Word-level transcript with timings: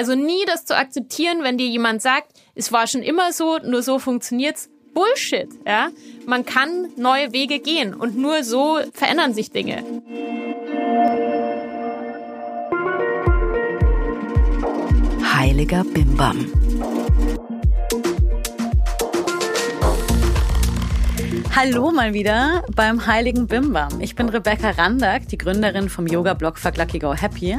Also 0.00 0.14
nie 0.14 0.46
das 0.46 0.64
zu 0.64 0.74
akzeptieren, 0.74 1.42
wenn 1.42 1.58
dir 1.58 1.66
jemand 1.66 2.00
sagt, 2.00 2.32
es 2.54 2.72
war 2.72 2.86
schon 2.86 3.02
immer 3.02 3.34
so, 3.34 3.58
nur 3.58 3.82
so 3.82 3.98
funktioniert's. 3.98 4.70
Bullshit, 4.94 5.50
ja? 5.66 5.90
Man 6.24 6.46
kann 6.46 6.88
neue 6.96 7.34
Wege 7.34 7.58
gehen 7.58 7.92
und 7.92 8.16
nur 8.16 8.42
so 8.42 8.78
verändern 8.94 9.34
sich 9.34 9.50
Dinge. 9.50 9.84
Heiliger 15.34 15.84
Bimbam. 15.84 16.46
Hallo 21.54 21.90
mal 21.90 22.14
wieder 22.14 22.62
beim 22.76 23.06
Heiligen 23.06 23.48
Bimbam. 23.48 24.00
Ich 24.00 24.14
bin 24.14 24.28
Rebecca 24.28 24.70
Randack, 24.70 25.26
die 25.28 25.36
Gründerin 25.36 25.88
vom 25.88 26.06
Yoga-Blog 26.06 26.56
Fuck 26.58 26.76
Lucky 26.76 27.00
Go 27.00 27.12
Happy 27.12 27.56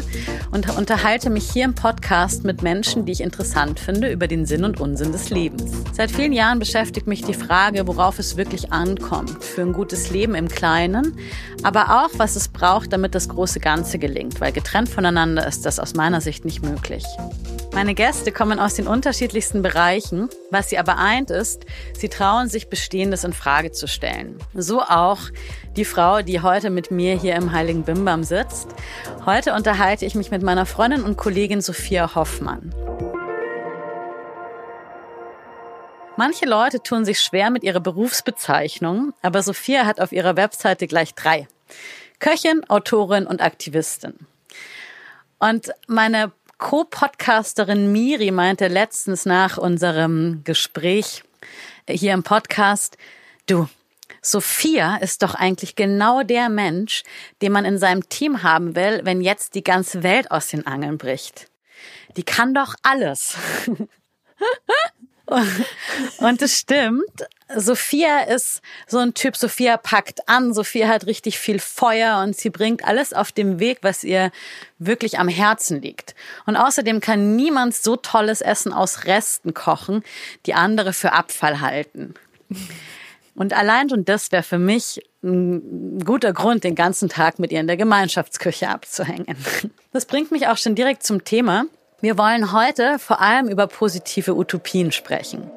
und 0.52 0.76
unterhalte 0.78 1.30
mich 1.30 1.52
hier 1.52 1.66
im 1.66 1.76
Podcast 1.76 2.46
mit 2.46 2.62
Menschen, 2.62 3.05
die 3.05 3.12
ich 3.12 3.22
interessant 3.22 3.80
finde, 3.80 4.09
über 4.09 4.27
den 4.27 4.46
Sinn 4.46 4.63
und 4.63 4.80
Unsinn 4.80 5.12
des 5.12 5.30
Lebens. 5.30 5.72
Seit 5.91 6.09
vielen 6.09 6.32
Jahren 6.32 6.58
beschäftigt 6.58 7.05
mich 7.05 7.22
die 7.22 7.34
Frage, 7.34 7.85
worauf 7.85 8.18
es 8.18 8.38
wirklich 8.38 8.72
ankommt 8.72 9.44
für 9.44 9.62
ein 9.62 9.73
gutes 9.73 10.10
Leben 10.10 10.35
im 10.35 10.48
Kleinen, 10.48 11.18
aber 11.62 12.04
auch, 12.04 12.12
was 12.18 12.38
es 12.38 12.48
braucht, 12.48 12.94
damit 12.94 13.13
das 13.13 13.27
große 13.27 13.60
Ganze 13.60 13.99
gelingt, 13.99 14.40
weil 14.40 14.54
getrennt 14.54 14.90
voneinander 14.90 15.46
ist 15.46 15.66
das 15.66 15.80
aus 15.80 15.96
meiner 15.96 16.21
Sicht 16.21 16.46
nicht 16.46 16.63
möglich. 16.63 17.04
Meine 17.73 17.95
Gäste 17.95 18.34
kommen 18.34 18.59
aus 18.59 18.73
den 18.73 18.85
unterschiedlichsten 18.85 19.61
Bereichen. 19.61 20.29
Was 20.49 20.70
sie 20.70 20.77
aber 20.77 20.98
eint 20.98 21.31
ist, 21.31 21.66
sie 21.98 22.09
trauen 22.09 22.49
sich 22.49 22.67
Bestehendes 22.67 23.23
in 23.23 23.31
Frage 23.31 23.71
zu 23.71 23.88
stellen. 23.88 24.38
So 24.53 24.81
auch 24.81 25.20
die 25.77 25.85
Frau, 25.85 26.21
die 26.21 26.41
heute 26.41 26.70
mit 26.70 26.91
mir 26.91 27.17
hier 27.17 27.35
im 27.35 27.53
Heiligen 27.53 27.84
Bimbam 27.84 28.26
sitzt. 28.26 28.67
Heute 29.26 29.53
unterhalte 29.53 30.05
ich 30.05 30.15
mich 30.15 30.31
mit 30.31 30.43
meiner 30.43 30.65
Freundin 30.65 31.03
und 31.03 31.17
Kollegin 31.17 31.62
Sophia 31.62 32.13
Hoffmann. 32.13 32.76
Manche 36.17 36.46
Leute 36.46 36.84
tun 36.84 37.05
sich 37.05 37.21
schwer 37.21 37.51
mit 37.51 37.63
ihrer 37.63 37.79
Berufsbezeichnung, 37.79 39.13
aber 39.21 39.41
Sophia 39.41 39.85
hat 39.85 40.01
auf 40.01 40.12
ihrer 40.12 40.35
Webseite 40.35 40.87
gleich 40.87 41.15
drei. 41.15 41.48
Köchin, 42.20 42.70
Autorin 42.70 43.26
und 43.26 43.41
Aktivistin. 43.41 44.13
Und 45.40 45.71
meine 45.87 46.31
Co-Podcasterin 46.62 47.91
Miri 47.91 48.29
meinte 48.29 48.67
letztens 48.67 49.26
nach 49.26 49.57
unserem 49.57 50.43
Gespräch 50.43 51.23
hier 51.90 52.13
im 52.13 52.21
Podcast, 52.21 52.98
du, 53.48 53.68
Sophia 54.21 54.98
ist 54.98 55.23
doch 55.23 55.34
eigentlich 55.34 55.76
genau 55.76 56.21
der 56.21 56.49
Mensch, 56.49 57.01
den 57.41 57.51
man 57.51 57.65
in 57.65 57.79
seinem 57.79 58.07
Team 58.09 58.43
haben 58.43 58.76
will, 58.76 59.01
wenn 59.03 59.21
jetzt 59.21 59.55
die 59.55 59.63
ganze 59.63 60.03
Welt 60.03 60.29
aus 60.29 60.49
den 60.49 60.68
Angeln 60.68 60.99
bricht. 60.99 61.49
Die 62.15 62.23
kann 62.23 62.53
doch 62.53 62.75
alles. 62.84 63.35
Und 66.18 66.41
es 66.41 66.57
stimmt. 66.57 67.03
Sophia 67.56 68.22
ist 68.22 68.62
so 68.88 69.00
ein 69.00 69.13
Typ. 69.13 69.35
Sophia 69.35 69.78
packt 69.78 70.28
an. 70.28 70.53
Sophia 70.53 70.88
hat 70.88 71.06
richtig 71.06 71.40
viel 71.40 71.59
Feuer 71.59 72.22
und 72.22 72.35
sie 72.35 72.50
bringt 72.50 72.85
alles 72.85 73.13
auf 73.13 73.31
dem 73.31 73.59
Weg, 73.59 73.79
was 73.81 74.03
ihr 74.03 74.31
wirklich 74.79 75.19
am 75.19 75.28
Herzen 75.28 75.81
liegt. 75.81 76.16
Und 76.46 76.56
außerdem 76.56 77.02
kann 77.02 77.35
niemand 77.35 77.75
so 77.75 77.96
tolles 77.96 78.41
Essen 78.41 78.74
aus 78.74 79.06
Resten 79.06 79.53
kochen, 79.53 80.03
die 80.46 80.53
andere 80.53 80.94
für 80.94 81.13
Abfall 81.13 81.62
halten. 81.62 82.13
Und 83.35 83.53
allein 83.53 83.90
schon 83.90 84.06
das 84.06 84.31
wäre 84.31 84.44
für 84.44 84.59
mich 84.59 85.02
ein 85.24 86.00
guter 86.00 86.34
Grund, 86.34 86.63
den 86.63 86.75
ganzen 86.75 87.09
Tag 87.09 87.40
mit 87.40 87.52
ihr 87.52 87.59
in 87.59 87.68
der 87.68 87.78
Gemeinschaftsküche 87.78 88.69
abzuhängen. 88.69 89.38
Das 89.94 90.06
bringt 90.06 90.31
mich 90.31 90.47
auch 90.47 90.57
schon 90.57 90.75
direkt 90.75 91.03
zum 91.03 91.24
Thema. 91.24 91.66
Wir 92.02 92.18
wollen 92.18 92.52
heute 92.52 92.97
vor 92.97 93.22
allem 93.22 93.47
über 93.47 93.68
positive 93.68 94.35
Utopien 94.35 94.91
sprechen. 94.91 95.52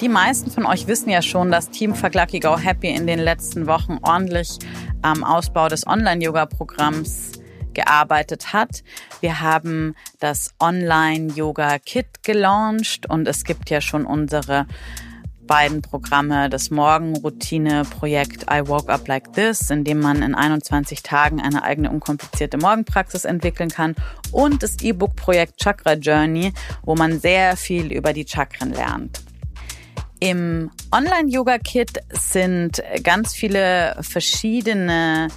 Die 0.00 0.08
meisten 0.08 0.52
von 0.52 0.66
euch 0.66 0.86
wissen 0.86 1.10
ja 1.10 1.20
schon, 1.20 1.50
dass 1.50 1.70
Team 1.70 1.96
Fuck 1.96 2.14
Lucky 2.14 2.38
Go 2.38 2.56
Happy 2.56 2.90
in 2.90 3.08
den 3.08 3.18
letzten 3.18 3.66
Wochen 3.66 3.98
ordentlich 4.02 4.60
am 5.02 5.24
Ausbau 5.24 5.66
des 5.66 5.84
Online-Yoga-Programms 5.88 7.32
gearbeitet 7.72 8.52
hat. 8.52 8.84
Wir 9.20 9.40
haben 9.40 9.96
das 10.20 10.54
Online-Yoga-Kit 10.60 12.22
gelauncht 12.22 13.10
und 13.10 13.26
es 13.26 13.42
gibt 13.42 13.68
ja 13.68 13.80
schon 13.80 14.06
unsere 14.06 14.66
beiden 15.46 15.82
Programme 15.82 16.48
das 16.48 16.70
Morgenroutine-Projekt 16.70 18.44
I 18.50 18.66
Woke 18.66 18.92
Up 18.92 19.06
Like 19.08 19.32
This, 19.32 19.70
in 19.70 19.84
dem 19.84 20.00
man 20.00 20.22
in 20.22 20.34
21 20.34 21.02
Tagen 21.02 21.40
eine 21.40 21.62
eigene 21.62 21.90
unkomplizierte 21.90 22.58
Morgenpraxis 22.58 23.24
entwickeln 23.24 23.70
kann 23.70 23.94
und 24.32 24.62
das 24.62 24.80
E-Book-Projekt 24.82 25.58
Chakra 25.60 25.94
Journey, 25.94 26.52
wo 26.82 26.94
man 26.94 27.20
sehr 27.20 27.56
viel 27.56 27.92
über 27.92 28.12
die 28.12 28.26
Chakren 28.26 28.72
lernt. 28.72 29.22
Im 30.20 30.70
Online-Yoga-Kit 30.90 32.00
sind 32.10 32.82
ganz 33.02 33.34
viele 33.34 33.96
verschiedene 34.00 35.28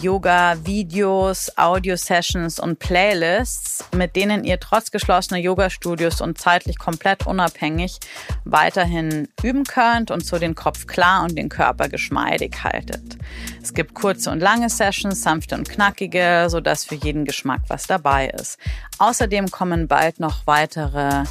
Yoga-Videos, 0.00 1.52
Audio-Sessions 1.56 2.60
und 2.60 2.78
Playlists, 2.78 3.84
mit 3.94 4.16
denen 4.16 4.44
ihr 4.44 4.60
trotz 4.60 4.90
geschlossener 4.90 5.38
Yoga-Studios 5.38 6.20
und 6.20 6.38
zeitlich 6.38 6.78
komplett 6.78 7.26
unabhängig 7.26 7.98
weiterhin 8.44 9.28
üben 9.42 9.64
könnt 9.64 10.10
und 10.10 10.24
so 10.24 10.38
den 10.38 10.54
Kopf 10.54 10.86
klar 10.86 11.24
und 11.24 11.36
den 11.36 11.48
Körper 11.48 11.88
geschmeidig 11.88 12.62
haltet. 12.62 13.18
Es 13.62 13.74
gibt 13.74 13.94
kurze 13.94 14.30
und 14.30 14.40
lange 14.40 14.70
Sessions, 14.70 15.22
sanfte 15.22 15.56
und 15.56 15.68
knackige, 15.68 16.46
sodass 16.48 16.84
für 16.84 16.94
jeden 16.94 17.24
Geschmack 17.24 17.62
was 17.68 17.86
dabei 17.86 18.28
ist. 18.28 18.58
Außerdem 18.98 19.50
kommen 19.50 19.88
bald 19.88 20.20
noch 20.20 20.46
weitere 20.46 21.24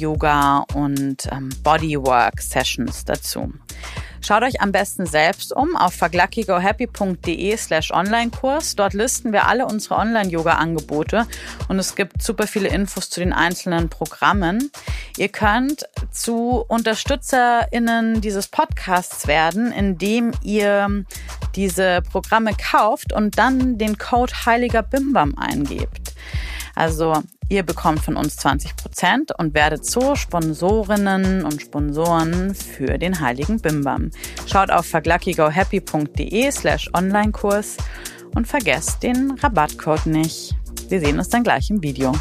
Yoga 0.00 0.64
und 0.74 1.28
ähm, 1.30 1.50
Bodywork 1.62 2.40
Sessions 2.40 3.04
dazu. 3.04 3.52
Schaut 4.22 4.42
euch 4.42 4.60
am 4.60 4.70
besten 4.70 5.06
selbst 5.06 5.54
um 5.54 5.76
auf 5.76 5.94
fuckluckygohappy.de 5.94 7.56
slash 7.56 7.90
Online-Kurs. 7.90 8.76
Dort 8.76 8.92
listen 8.92 9.32
wir 9.32 9.46
alle 9.46 9.66
unsere 9.66 9.96
Online-Yoga-Angebote 9.96 11.26
und 11.68 11.78
es 11.78 11.94
gibt 11.94 12.22
super 12.22 12.46
viele 12.46 12.68
Infos 12.68 13.08
zu 13.08 13.20
den 13.20 13.32
einzelnen 13.32 13.88
Programmen. 13.88 14.70
Ihr 15.16 15.28
könnt 15.28 15.84
zu 16.10 16.64
UnterstützerInnen 16.68 18.20
dieses 18.20 18.48
Podcasts 18.48 19.26
werden, 19.26 19.72
indem 19.72 20.32
ihr 20.42 21.04
diese 21.56 22.02
Programme 22.12 22.52
kauft 22.54 23.12
und 23.12 23.38
dann 23.38 23.78
den 23.78 23.96
Code 23.96 24.32
Heiliger 24.44 24.82
Bimbam 24.82 25.34
eingebt. 25.38 26.14
Also 26.80 27.12
ihr 27.50 27.62
bekommt 27.62 28.00
von 28.00 28.16
uns 28.16 28.38
20 28.38 28.74
Prozent 28.74 29.32
und 29.38 29.52
werdet 29.52 29.84
so 29.84 30.14
Sponsorinnen 30.14 31.44
und 31.44 31.60
Sponsoren 31.60 32.54
für 32.54 32.96
den 32.96 33.20
Heiligen 33.20 33.60
Bimbam. 33.60 34.10
Schaut 34.46 34.70
auf 34.70 34.86
vergluckygohappy.de 34.86 36.50
slash 36.50 36.88
Online-Kurs 36.94 37.76
und 38.34 38.48
vergesst 38.48 39.02
den 39.02 39.32
Rabattcode 39.32 40.06
nicht. 40.06 40.54
Wir 40.88 41.00
sehen 41.00 41.18
uns 41.18 41.28
dann 41.28 41.44
gleich 41.44 41.68
im 41.68 41.82
Video. 41.82 42.14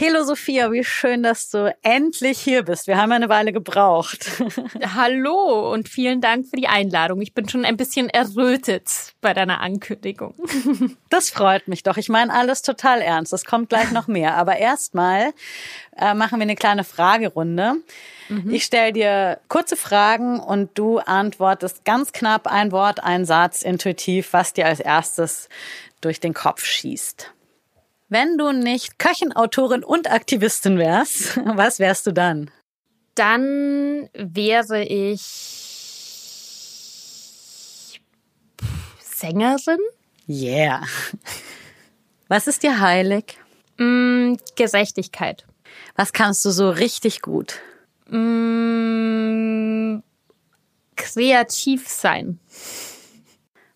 Hallo 0.00 0.22
Sophia, 0.22 0.70
wie 0.70 0.84
schön, 0.84 1.24
dass 1.24 1.50
du 1.50 1.74
endlich 1.82 2.38
hier 2.38 2.62
bist. 2.62 2.86
Wir 2.86 2.98
haben 2.98 3.10
eine 3.10 3.28
Weile 3.28 3.52
gebraucht. 3.52 4.30
Hallo 4.94 5.72
und 5.72 5.88
vielen 5.88 6.20
Dank 6.20 6.46
für 6.46 6.54
die 6.54 6.68
Einladung. 6.68 7.20
Ich 7.20 7.34
bin 7.34 7.48
schon 7.48 7.64
ein 7.64 7.76
bisschen 7.76 8.08
errötet 8.08 9.14
bei 9.20 9.34
deiner 9.34 9.60
Ankündigung. 9.60 10.34
Das 11.10 11.30
freut 11.30 11.68
mich 11.68 11.82
doch. 11.82 11.96
Ich 11.96 12.10
meine 12.10 12.32
alles 12.32 12.60
total 12.60 13.00
ernst. 13.00 13.32
Es 13.32 13.46
kommt 13.46 13.70
gleich 13.70 13.90
noch 13.92 14.08
mehr. 14.08 14.36
Aber 14.36 14.56
erstmal 14.58 15.32
äh, 15.96 16.12
machen 16.12 16.38
wir 16.38 16.42
eine 16.42 16.54
kleine 16.54 16.84
Fragerunde. 16.84 17.76
Mhm. 18.28 18.50
Ich 18.50 18.64
stelle 18.64 18.92
dir 18.92 19.40
kurze 19.48 19.74
Fragen 19.74 20.38
und 20.38 20.78
du 20.78 20.98
antwortest 20.98 21.84
ganz 21.86 22.12
knapp 22.12 22.46
ein 22.46 22.72
Wort, 22.72 23.02
ein 23.02 23.24
Satz, 23.24 23.62
intuitiv, 23.62 24.32
was 24.32 24.52
dir 24.52 24.66
als 24.66 24.80
erstes 24.80 25.48
durch 26.02 26.20
den 26.20 26.34
Kopf 26.34 26.64
schießt. 26.64 27.32
Wenn 28.08 28.38
du 28.38 28.52
nicht 28.52 28.98
Köchin, 28.98 29.34
Autorin 29.34 29.84
und 29.84 30.10
Aktivistin 30.10 30.78
wärst, 30.78 31.36
was 31.44 31.78
wärst 31.78 32.06
du 32.06 32.12
dann? 32.12 32.50
Dann 33.14 34.08
wäre 34.14 34.84
ich 34.84 35.20
Sängerin. 39.02 39.80
Yeah. 40.28 40.86
Was 42.28 42.46
ist 42.46 42.62
dir 42.62 42.80
heilig? 42.80 43.38
Mm, 43.78 44.34
Gerechtigkeit. 44.54 45.44
Was 45.96 46.12
kannst 46.12 46.44
du 46.44 46.50
so 46.50 46.70
richtig 46.70 47.20
gut? 47.20 47.60
Mm, 48.08 49.98
kreativ 50.96 51.88
sein. 51.88 52.38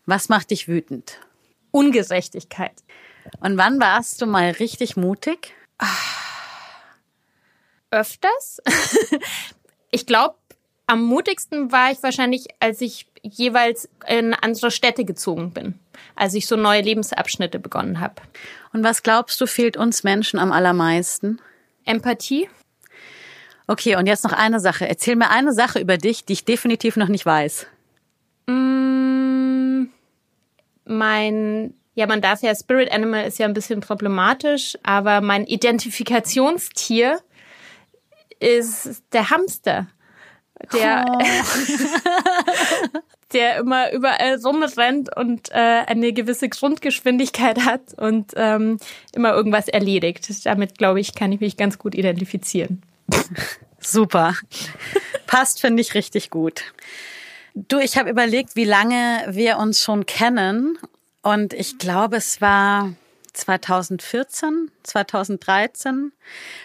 Was 0.07 0.29
macht 0.29 0.51
dich 0.51 0.69
wütend? 0.69 1.19
Ungerechtigkeit. 1.71 2.83
Und 3.41 3.57
wann 3.57 3.81
warst 3.81 4.21
du 4.23 4.27
mal 4.27 4.51
richtig 4.51 4.97
mutig? 4.97 5.55
Öfters. 7.91 8.61
ich 9.91 10.07
glaube, 10.07 10.37
am 10.87 11.05
mutigsten 11.05 11.73
war 11.73 11.91
ich 11.91 12.03
wahrscheinlich, 12.03 12.47
als 12.61 12.81
ich 12.81 13.07
jeweils 13.23 13.89
in 14.07 14.35
andere 14.35 14.71
Städte 14.71 15.05
gezogen 15.05 15.53
bin, 15.53 15.79
als 16.17 16.35
ich 16.35 16.47
so 16.47 16.57
neue 16.57 16.83
Lebensabschnitte 16.83 17.59
begonnen 17.59 18.01
habe. 18.01 18.17
Und 18.73 18.85
was 18.85 19.03
glaubst 19.03 19.41
du 19.41 19.47
fehlt 19.47 19.77
uns 19.77 20.03
Menschen 20.03 20.39
am 20.39 20.53
allermeisten? 20.53 21.41
Empathie. 21.85 22.49
Okay, 23.67 23.97
und 23.97 24.07
jetzt 24.07 24.25
noch 24.25 24.33
eine 24.33 24.61
Sache. 24.61 24.89
Erzähl 24.89 25.17
mir 25.17 25.31
eine 25.31 25.53
Sache 25.53 25.79
über 25.79 25.97
dich, 25.97 26.25
die 26.25 26.33
ich 26.35 26.45
definitiv 26.45 26.97
noch 26.97 27.09
nicht 27.09 27.25
weiß. 27.25 27.67
Mm, 28.47 29.85
mein, 30.85 31.75
ja, 31.95 32.07
man 32.07 32.21
darf 32.21 32.43
ja, 32.43 32.55
Spirit 32.55 32.91
Animal 32.91 33.27
ist 33.27 33.39
ja 33.39 33.47
ein 33.47 33.55
bisschen 33.55 33.81
problematisch, 33.81 34.79
aber 34.83 35.21
mein 35.21 35.45
Identifikationstier 35.45 37.21
ist 38.41 39.03
der 39.13 39.31
Hamster. 39.31 39.89
Der, 40.73 41.05
oh. 41.09 41.19
der 43.33 43.57
immer 43.57 43.93
überall 43.93 44.37
rumrennt 44.45 45.15
und 45.17 45.51
äh, 45.51 45.55
eine 45.55 46.13
gewisse 46.13 46.49
Grundgeschwindigkeit 46.49 47.65
hat 47.65 47.95
und 47.97 48.33
ähm, 48.37 48.79
immer 49.13 49.33
irgendwas 49.33 49.69
erledigt. 49.69 50.29
Damit, 50.47 50.79
glaube 50.79 51.01
ich, 51.01 51.15
kann 51.15 51.33
ich 51.33 51.41
mich 51.41 51.57
ganz 51.57 51.79
gut 51.79 51.95
identifizieren. 51.95 52.83
Super. 53.81 54.35
Passt, 55.27 55.61
finde 55.61 55.81
ich 55.81 55.95
richtig 55.95 56.31
gut. 56.31 56.63
Du, 57.55 57.79
ich 57.79 57.99
habe 57.99 58.11
überlegt, 58.11 58.57
wie 58.57 58.65
lange 58.65 59.25
wir 59.29 59.59
uns 59.59 59.83
schon 59.83 60.07
kennen. 60.07 60.79
Und 61.23 61.53
ich 61.53 61.79
glaube, 61.79 62.17
es 62.17 62.41
war 62.41 62.93
2014, 63.33 64.71
2013 64.83 66.13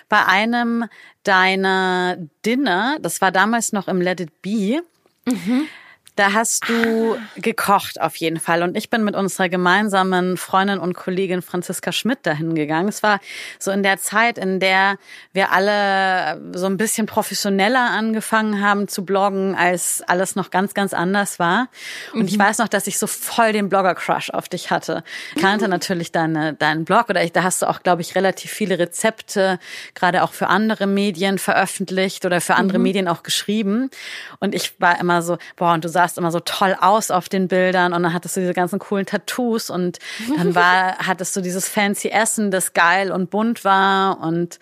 bei 0.10 0.26
einem 0.26 0.86
deiner 1.24 2.18
Dinner, 2.46 2.98
das 3.02 3.22
war 3.22 3.32
damals 3.32 3.72
noch 3.72 3.88
im 3.88 4.02
Let 4.02 4.20
It 4.20 4.42
Be. 4.42 4.82
Mhm. 5.26 5.68
Da 6.18 6.34
hast 6.34 6.68
du 6.68 7.16
gekocht 7.36 8.02
auf 8.02 8.16
jeden 8.16 8.40
Fall. 8.40 8.64
Und 8.64 8.76
ich 8.76 8.90
bin 8.90 9.04
mit 9.04 9.16
unserer 9.16 9.50
gemeinsamen 9.50 10.36
Freundin 10.36 10.80
und 10.80 10.96
Kollegin 10.96 11.44
Franziska 11.44 11.92
Schmidt 11.92 12.26
dahin 12.26 12.56
gegangen. 12.56 12.90
Es 12.90 13.04
war 13.04 13.20
so 13.60 13.70
in 13.70 13.84
der 13.84 14.00
Zeit, 14.00 14.40
in 14.40 14.60
der 14.60 14.98
wir 15.34 15.52
alle 15.52 16.42
so 16.58 16.66
ein 16.66 16.78
bisschen 16.78 17.06
professioneller 17.06 17.92
angefangen 17.92 18.64
haben 18.64 18.88
zu 18.88 19.06
bloggen, 19.06 19.54
als 19.54 20.02
alles 20.08 20.36
noch 20.36 20.50
ganz, 20.50 20.74
ganz 20.74 20.96
anders 20.96 21.38
war. 21.38 21.70
Und 22.14 22.22
mhm. 22.22 22.28
ich 22.30 22.40
weiß 22.40 22.58
noch, 22.58 22.68
dass 22.68 22.88
ich 22.88 22.98
so 22.98 23.06
voll 23.06 23.54
den 23.54 23.70
Blogger-Crush 23.70 24.32
auf 24.32 24.50
dich 24.50 24.72
hatte. 24.72 25.04
Ich 25.36 25.42
kannte 25.44 25.66
mhm. 25.66 25.72
natürlich 25.72 26.12
deine, 26.12 26.56
deinen 26.56 26.84
Blog 26.84 27.10
oder 27.10 27.24
ich, 27.24 27.32
da 27.32 27.44
hast 27.44 27.62
du 27.62 27.68
auch, 27.68 27.84
glaube 27.84 28.02
ich, 28.02 28.16
relativ 28.16 28.50
viele 28.50 28.80
Rezepte, 28.80 29.60
gerade 29.94 30.24
auch 30.24 30.34
für 30.34 30.48
andere 30.48 30.88
Medien 30.88 31.38
veröffentlicht 31.38 32.26
oder 32.26 32.42
für 32.42 32.56
andere 32.56 32.80
mhm. 32.80 32.84
Medien 32.84 33.08
auch 33.08 33.22
geschrieben. 33.22 33.92
Und 34.40 34.56
ich 34.56 34.82
war 34.82 35.00
immer 35.00 35.22
so, 35.22 35.38
boah, 35.56 35.74
und 35.74 35.86
du 35.86 35.90
sahst 35.90 36.07
sahst 36.08 36.18
immer 36.18 36.32
so 36.32 36.40
toll 36.40 36.76
aus 36.80 37.12
auf 37.12 37.28
den 37.28 37.50
Bildern 37.50 37.92
und 37.92 38.02
dann 38.04 38.14
hattest 38.14 38.38
du 38.38 38.40
diese 38.40 38.54
ganzen 38.54 38.80
coolen 38.80 39.06
Tattoos 39.06 39.70
und 39.70 40.00
dann 40.38 40.56
war, 40.56 40.98
hattest 41.06 41.36
du 41.36 41.42
dieses 41.42 41.68
fancy 41.68 42.10
Essen, 42.10 42.50
das 42.50 42.72
geil 42.72 43.12
und 43.12 43.30
bunt 43.30 43.66
war 43.66 44.22
und 44.22 44.60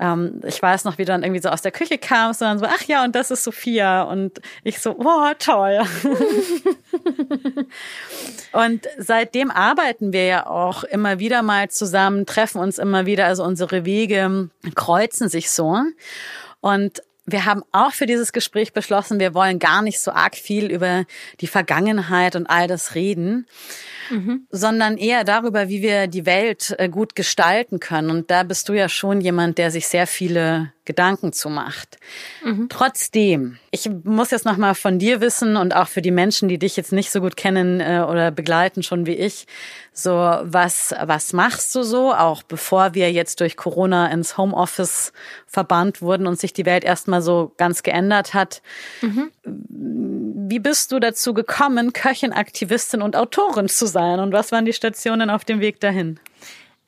ähm, 0.00 0.40
ich 0.44 0.60
weiß 0.60 0.84
noch, 0.84 0.98
wie 0.98 1.04
du 1.04 1.12
dann 1.12 1.22
irgendwie 1.22 1.40
so 1.40 1.50
aus 1.50 1.62
der 1.62 1.70
Küche 1.70 1.98
kamst 1.98 2.42
und 2.42 2.48
dann 2.48 2.58
so, 2.58 2.66
ach 2.66 2.82
ja, 2.88 3.04
und 3.04 3.14
das 3.14 3.30
ist 3.30 3.44
Sophia 3.44 4.02
und 4.02 4.40
ich 4.64 4.80
so, 4.80 4.96
oh, 4.98 5.32
toll. 5.38 5.80
und 8.52 8.86
seitdem 8.98 9.52
arbeiten 9.52 10.12
wir 10.12 10.24
ja 10.24 10.46
auch 10.46 10.82
immer 10.82 11.20
wieder 11.20 11.42
mal 11.42 11.70
zusammen, 11.70 12.26
treffen 12.26 12.60
uns 12.60 12.78
immer 12.78 13.06
wieder, 13.06 13.26
also 13.26 13.44
unsere 13.44 13.84
Wege 13.84 14.50
kreuzen 14.74 15.28
sich 15.28 15.50
so. 15.50 15.78
Und 16.60 17.02
wir 17.30 17.44
haben 17.44 17.62
auch 17.72 17.92
für 17.92 18.06
dieses 18.06 18.32
Gespräch 18.32 18.72
beschlossen, 18.72 19.20
wir 19.20 19.34
wollen 19.34 19.58
gar 19.58 19.82
nicht 19.82 20.00
so 20.00 20.10
arg 20.12 20.36
viel 20.36 20.70
über 20.70 21.04
die 21.40 21.46
Vergangenheit 21.46 22.36
und 22.36 22.46
all 22.46 22.66
das 22.66 22.94
reden, 22.94 23.46
mhm. 24.10 24.46
sondern 24.50 24.96
eher 24.96 25.24
darüber, 25.24 25.68
wie 25.68 25.82
wir 25.82 26.06
die 26.06 26.26
Welt 26.26 26.74
äh, 26.78 26.88
gut 26.88 27.14
gestalten 27.14 27.80
können. 27.80 28.10
Und 28.10 28.30
da 28.30 28.42
bist 28.42 28.68
du 28.68 28.72
ja 28.72 28.88
schon 28.88 29.20
jemand, 29.20 29.58
der 29.58 29.70
sich 29.70 29.88
sehr 29.88 30.06
viele 30.06 30.72
Gedanken 30.88 31.34
zu 31.34 31.50
macht. 31.50 31.98
Mhm. 32.42 32.68
Trotzdem, 32.70 33.58
ich 33.70 33.90
muss 34.04 34.30
jetzt 34.30 34.46
noch 34.46 34.56
mal 34.56 34.74
von 34.74 34.98
dir 34.98 35.20
wissen 35.20 35.58
und 35.58 35.76
auch 35.76 35.86
für 35.86 36.00
die 36.00 36.10
Menschen, 36.10 36.48
die 36.48 36.58
dich 36.58 36.78
jetzt 36.78 36.92
nicht 36.92 37.10
so 37.10 37.20
gut 37.20 37.36
kennen 37.36 37.80
äh, 37.80 38.04
oder 38.08 38.30
begleiten 38.30 38.82
schon 38.82 39.04
wie 39.04 39.12
ich, 39.12 39.46
so 39.92 40.12
was 40.12 40.94
was 40.98 41.32
machst 41.32 41.74
du 41.74 41.82
so 41.82 42.14
auch 42.14 42.42
bevor 42.42 42.94
wir 42.94 43.12
jetzt 43.12 43.40
durch 43.40 43.56
Corona 43.56 44.06
ins 44.10 44.38
Homeoffice 44.38 45.12
verbannt 45.46 46.00
wurden 46.00 46.26
und 46.26 46.38
sich 46.38 46.52
die 46.52 46.64
Welt 46.64 46.84
erstmal 46.84 47.20
so 47.20 47.52
ganz 47.58 47.82
geändert 47.82 48.32
hat. 48.32 48.62
Mhm. 49.02 49.30
Wie 50.34 50.58
bist 50.58 50.92
du 50.92 50.98
dazu 50.98 51.34
gekommen, 51.34 51.92
Köchin, 51.92 52.32
Aktivistin 52.32 53.02
und 53.02 53.16
Autorin 53.16 53.68
zu 53.68 53.86
sein 53.86 54.20
und 54.20 54.32
was 54.32 54.52
waren 54.52 54.64
die 54.64 54.72
Stationen 54.72 55.30
auf 55.30 55.44
dem 55.44 55.60
Weg 55.60 55.80
dahin? 55.80 56.18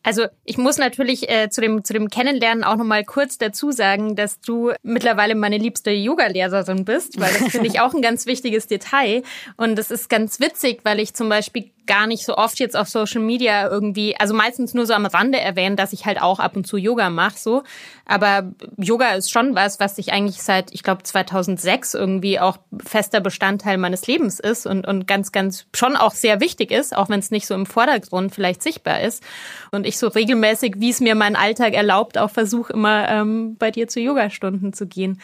Also 0.03 0.27
ich 0.45 0.57
muss 0.57 0.79
natürlich 0.79 1.29
äh, 1.29 1.51
zu 1.51 1.61
dem 1.61 1.85
zu 1.85 1.93
dem 1.93 2.09
Kennenlernen 2.09 2.65
auch 2.65 2.77
noch 2.77 2.87
mal 2.87 3.05
kurz 3.05 3.37
dazu 3.37 3.71
sagen, 3.71 4.17
dass 4.17 4.41
du 4.41 4.73
mittlerweile 4.83 5.35
meine 5.35 5.59
liebste 5.59 5.91
Yoga-Lehrerin 5.91 6.87
bist, 6.87 7.21
weil 7.21 7.33
das 7.35 7.51
finde 7.51 7.67
ich 7.67 7.81
auch 7.83 7.93
ein 7.93 8.01
ganz 8.01 8.25
wichtiges 8.25 8.67
Detail 8.67 9.23
und 9.59 9.77
das 9.77 9.91
ist 9.91 10.09
ganz 10.09 10.41
witzig, 10.41 10.81
weil 10.85 11.01
ich 11.01 11.13
zum 11.13 11.29
Beispiel 11.29 11.71
gar 11.87 12.07
nicht 12.07 12.25
so 12.25 12.37
oft 12.37 12.59
jetzt 12.59 12.77
auf 12.77 12.89
Social 12.89 13.21
Media 13.21 13.69
irgendwie, 13.69 14.17
also 14.19 14.35
meistens 14.35 14.75
nur 14.75 14.87
so 14.87 14.95
am 14.95 15.07
Rande 15.07 15.41
erwähnen, 15.41 15.77
dass 15.77 15.93
ich 15.93 16.07
halt 16.07 16.21
auch 16.21 16.39
ab 16.39 16.57
und 16.57 16.67
zu 16.67 16.77
Yoga 16.77 17.11
mache, 17.11 17.39
so. 17.39 17.63
Aber 18.07 18.53
Yoga 18.77 19.15
ist 19.15 19.31
schon 19.31 19.55
was, 19.55 19.81
was 19.81 19.99
ich 19.99 20.13
eigentlich 20.13 20.43
seit, 20.43 20.73
ich 20.73 20.83
glaube, 20.83 21.03
2006 21.03 21.95
irgendwie 21.95 22.41
auch 22.41 22.59
fester 22.85 23.21
Bestandteil 23.21 23.79
meines 23.79 24.07
Lebens 24.07 24.41
ist 24.41 24.67
und, 24.67 24.87
und 24.87 25.07
ganz, 25.07 25.33
ganz 25.33 25.67
schon 25.75 25.97
auch 25.97 26.13
sehr 26.13 26.41
wichtig 26.41 26.71
ist, 26.71 26.97
auch 26.97 27.09
wenn 27.09 27.21
es 27.21 27.31
nicht 27.31 27.47
so 27.47 27.55
im 27.55 27.67
Vordergrund 27.67 28.35
vielleicht 28.35 28.63
sichtbar 28.63 29.01
ist. 29.01 29.23
Und 29.71 29.87
ich 29.87 29.99
so 29.99 30.09
regelmäßig, 30.09 30.75
wie 30.79 30.91
es 30.91 31.01
mir 31.01 31.15
mein 31.15 31.37
Alltag 31.37 31.75
erlaubt, 31.75 32.19
auch 32.19 32.31
versuche 32.31 32.73
immer 32.73 33.09
ähm, 33.09 33.57
bei 33.59 33.71
dir 33.71 33.89
zu 33.89 34.01
Yogastunden 34.01 34.73
zu 34.73 34.87
gehen. 34.87 35.21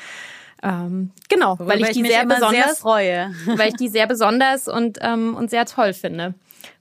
Ähm, 0.63 1.11
genau, 1.29 1.59
Worüber 1.59 1.75
weil 1.75 1.83
ich 1.83 1.91
die 1.91 2.03
ich 2.03 2.09
sehr 2.09 2.25
besonders 2.25 2.65
sehr 2.65 2.75
freue. 2.75 3.35
weil 3.47 3.69
ich 3.69 3.77
die 3.77 3.89
sehr 3.89 4.07
besonders 4.07 4.69
und 4.69 4.99
ähm, 5.03 5.35
und 5.37 5.51
sehr 5.51 5.67
toll 5.67 5.93
finde. 5.93 6.35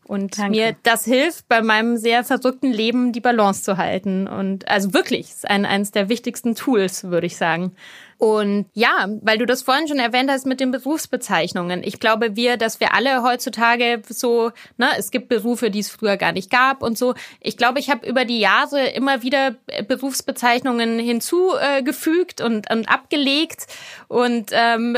Und 0.07 0.37
Danke. 0.37 0.51
mir 0.51 0.75
das 0.83 1.03
hilft, 1.05 1.47
bei 1.47 1.61
meinem 1.61 1.97
sehr 1.97 2.23
verrückten 2.23 2.71
Leben 2.71 3.11
die 3.11 3.21
Balance 3.21 3.63
zu 3.63 3.77
halten. 3.77 4.27
Und 4.27 4.67
also 4.67 4.93
wirklich, 4.93 5.21
ist 5.31 5.49
ein, 5.49 5.65
eines 5.65 5.91
der 5.91 6.09
wichtigsten 6.09 6.53
Tools, 6.53 7.05
würde 7.05 7.27
ich 7.27 7.37
sagen. 7.37 7.75
Und 8.17 8.67
ja, 8.73 9.09
weil 9.21 9.37
du 9.37 9.45
das 9.45 9.61
vorhin 9.61 9.89
schon 9.89 9.99
erwähnt 9.99 10.29
hast 10.31 10.45
mit 10.45 10.61
den 10.61 10.71
Berufsbezeichnungen. 10.71 11.83
Ich 11.83 11.99
glaube, 11.99 12.37
wir, 12.37 12.55
dass 12.55 12.79
wir 12.79 12.93
alle 12.93 13.23
heutzutage 13.23 14.01
so, 14.07 14.51
ne, 14.77 14.87
es 14.97 15.11
gibt 15.11 15.27
Berufe, 15.27 15.69
die 15.69 15.79
es 15.79 15.89
früher 15.89 16.15
gar 16.15 16.31
nicht 16.31 16.49
gab 16.49 16.81
und 16.81 16.97
so. 16.97 17.13
Ich 17.41 17.57
glaube, 17.57 17.79
ich 17.79 17.89
habe 17.89 18.07
über 18.07 18.23
die 18.23 18.39
Jahre 18.39 18.87
immer 18.87 19.21
wieder 19.21 19.55
Berufsbezeichnungen 19.87 20.97
hinzugefügt 20.97 22.39
und, 22.39 22.71
und 22.71 22.87
abgelegt. 22.87 23.67
Und 24.07 24.51
ähm, 24.53 24.97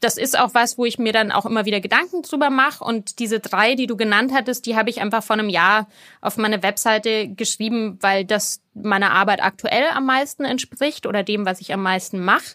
das 0.00 0.16
ist 0.16 0.38
auch 0.38 0.54
was, 0.54 0.78
wo 0.78 0.86
ich 0.86 0.98
mir 0.98 1.12
dann 1.12 1.32
auch 1.32 1.44
immer 1.44 1.66
wieder 1.66 1.80
Gedanken 1.80 2.22
drüber 2.22 2.48
mache. 2.48 2.82
Und 2.82 3.18
diese 3.18 3.40
drei, 3.40 3.74
die 3.74 3.86
du 3.86 3.96
genannt 3.96 4.32
hattest, 4.32 4.64
die 4.64 4.74
habe 4.74 4.88
ich 4.88 5.02
einfach 5.02 5.22
vor 5.22 5.34
einem 5.34 5.50
Jahr 5.50 5.86
auf 6.22 6.38
meine 6.38 6.62
Webseite 6.62 7.28
geschrieben, 7.28 7.98
weil 8.00 8.24
das 8.24 8.63
meiner 8.74 9.12
Arbeit 9.12 9.42
aktuell 9.42 9.84
am 9.94 10.06
meisten 10.06 10.44
entspricht 10.44 11.06
oder 11.06 11.22
dem, 11.22 11.46
was 11.46 11.60
ich 11.60 11.72
am 11.72 11.82
meisten 11.82 12.24
mache. 12.24 12.54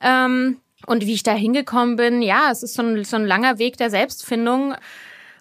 Ähm, 0.00 0.58
und 0.86 1.06
wie 1.06 1.14
ich 1.14 1.22
da 1.22 1.32
hingekommen 1.32 1.96
bin, 1.96 2.22
ja, 2.22 2.50
es 2.50 2.62
ist 2.62 2.74
so 2.74 2.82
ein, 2.82 3.04
so 3.04 3.16
ein 3.16 3.24
langer 3.24 3.58
Weg 3.58 3.76
der 3.76 3.90
Selbstfindung. 3.90 4.74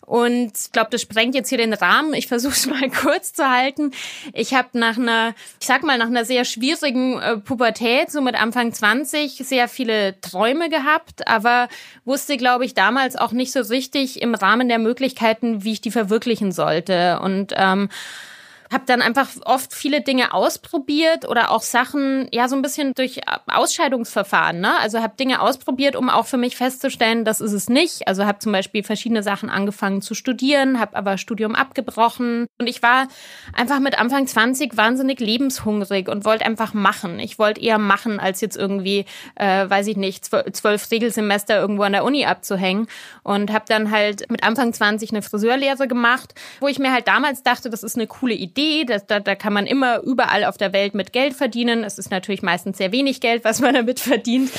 Und 0.05 0.51
ich 0.59 0.71
glaube, 0.71 0.89
das 0.91 1.01
sprengt 1.01 1.35
jetzt 1.35 1.49
hier 1.49 1.57
den 1.57 1.73
Rahmen. 1.73 2.13
Ich 2.13 2.27
versuche 2.27 2.53
es 2.53 2.65
mal 2.67 2.89
kurz 2.89 3.33
zu 3.33 3.49
halten. 3.49 3.91
Ich 4.33 4.53
habe 4.53 4.67
nach 4.73 4.97
einer, 4.97 5.33
ich 5.59 5.67
sag 5.67 5.83
mal, 5.83 5.97
nach 5.97 6.07
einer 6.07 6.25
sehr 6.25 6.43
schwierigen 6.43 7.19
äh, 7.19 7.37
Pubertät, 7.37 8.11
so 8.11 8.19
mit 8.19 8.35
Anfang 8.35 8.73
20, 8.73 9.37
sehr 9.37 9.67
viele 9.67 10.19
Träume 10.19 10.69
gehabt, 10.69 11.27
aber 11.27 11.69
wusste, 12.03 12.37
glaube 12.37 12.65
ich, 12.65 12.73
damals 12.73 13.15
auch 13.15 13.31
nicht 13.31 13.51
so 13.51 13.61
richtig 13.61 14.21
im 14.21 14.35
Rahmen 14.35 14.67
der 14.67 14.79
Möglichkeiten, 14.79 15.63
wie 15.63 15.73
ich 15.73 15.81
die 15.81 15.91
verwirklichen 15.91 16.51
sollte. 16.51 17.19
Und 17.21 17.53
ähm, 17.55 17.89
habe 18.71 18.85
dann 18.85 19.01
einfach 19.01 19.27
oft 19.45 19.73
viele 19.73 20.01
Dinge 20.01 20.33
ausprobiert 20.33 21.27
oder 21.27 21.51
auch 21.51 21.61
Sachen, 21.61 22.29
ja, 22.31 22.47
so 22.47 22.55
ein 22.55 22.61
bisschen 22.61 22.93
durch 22.95 23.19
Ausscheidungsverfahren, 23.47 24.61
ne? 24.61 24.77
Also 24.79 25.01
habe 25.01 25.15
Dinge 25.17 25.41
ausprobiert, 25.41 25.97
um 25.97 26.09
auch 26.09 26.25
für 26.25 26.37
mich 26.37 26.55
festzustellen, 26.55 27.25
das 27.25 27.41
ist 27.41 27.51
es 27.51 27.67
nicht. 27.67 28.07
Also 28.07 28.25
habe 28.25 28.39
zum 28.39 28.53
Beispiel 28.53 28.83
verschiedene 28.83 29.23
Sachen 29.23 29.49
angefangen 29.49 30.01
zu 30.01 30.13
studieren, 30.13 30.79
habe 30.79 30.95
aber 30.95 31.17
Studium 31.17 31.53
abgebrochen 31.53 32.47
und 32.59 32.67
ich 32.67 32.81
war 32.81 33.09
einfach 33.53 33.81
mit 33.81 33.99
Anfang 33.99 34.25
20 34.25 34.77
wahnsinnig 34.77 35.19
lebenshungrig 35.19 36.07
und 36.07 36.23
wollte 36.23 36.45
einfach 36.45 36.73
machen. 36.73 37.19
Ich 37.19 37.37
wollte 37.37 37.59
eher 37.59 37.77
machen, 37.77 38.21
als 38.21 38.39
jetzt 38.39 38.55
irgendwie, 38.55 39.05
äh, 39.35 39.69
weiß 39.69 39.87
ich 39.87 39.97
nicht, 39.97 40.25
zwölf 40.25 40.89
Regelsemester 40.91 41.59
irgendwo 41.59 41.83
an 41.83 41.91
der 41.91 42.05
Uni 42.05 42.25
abzuhängen 42.25 42.87
und 43.23 43.51
habe 43.51 43.65
dann 43.67 43.91
halt 43.91 44.29
mit 44.31 44.43
Anfang 44.43 44.71
20 44.71 45.11
eine 45.11 45.21
Friseurlehre 45.21 45.89
gemacht, 45.89 46.33
wo 46.61 46.67
ich 46.69 46.79
mir 46.79 46.93
halt 46.93 47.09
damals 47.09 47.43
dachte, 47.43 47.69
das 47.69 47.83
ist 47.83 47.97
eine 47.97 48.07
coole 48.07 48.33
Idee 48.33 48.60
Idee. 48.61 48.85
Das, 48.85 49.05
da, 49.05 49.19
da 49.19 49.35
kann 49.35 49.53
man 49.53 49.65
immer 49.65 50.01
überall 50.01 50.45
auf 50.45 50.57
der 50.57 50.73
Welt 50.73 50.93
mit 50.93 51.13
Geld 51.13 51.33
verdienen. 51.33 51.83
Es 51.83 51.97
ist 51.97 52.11
natürlich 52.11 52.41
meistens 52.41 52.77
sehr 52.77 52.91
wenig 52.91 53.21
Geld, 53.21 53.43
was 53.43 53.59
man 53.59 53.73
damit 53.75 53.99
verdient. 53.99 54.51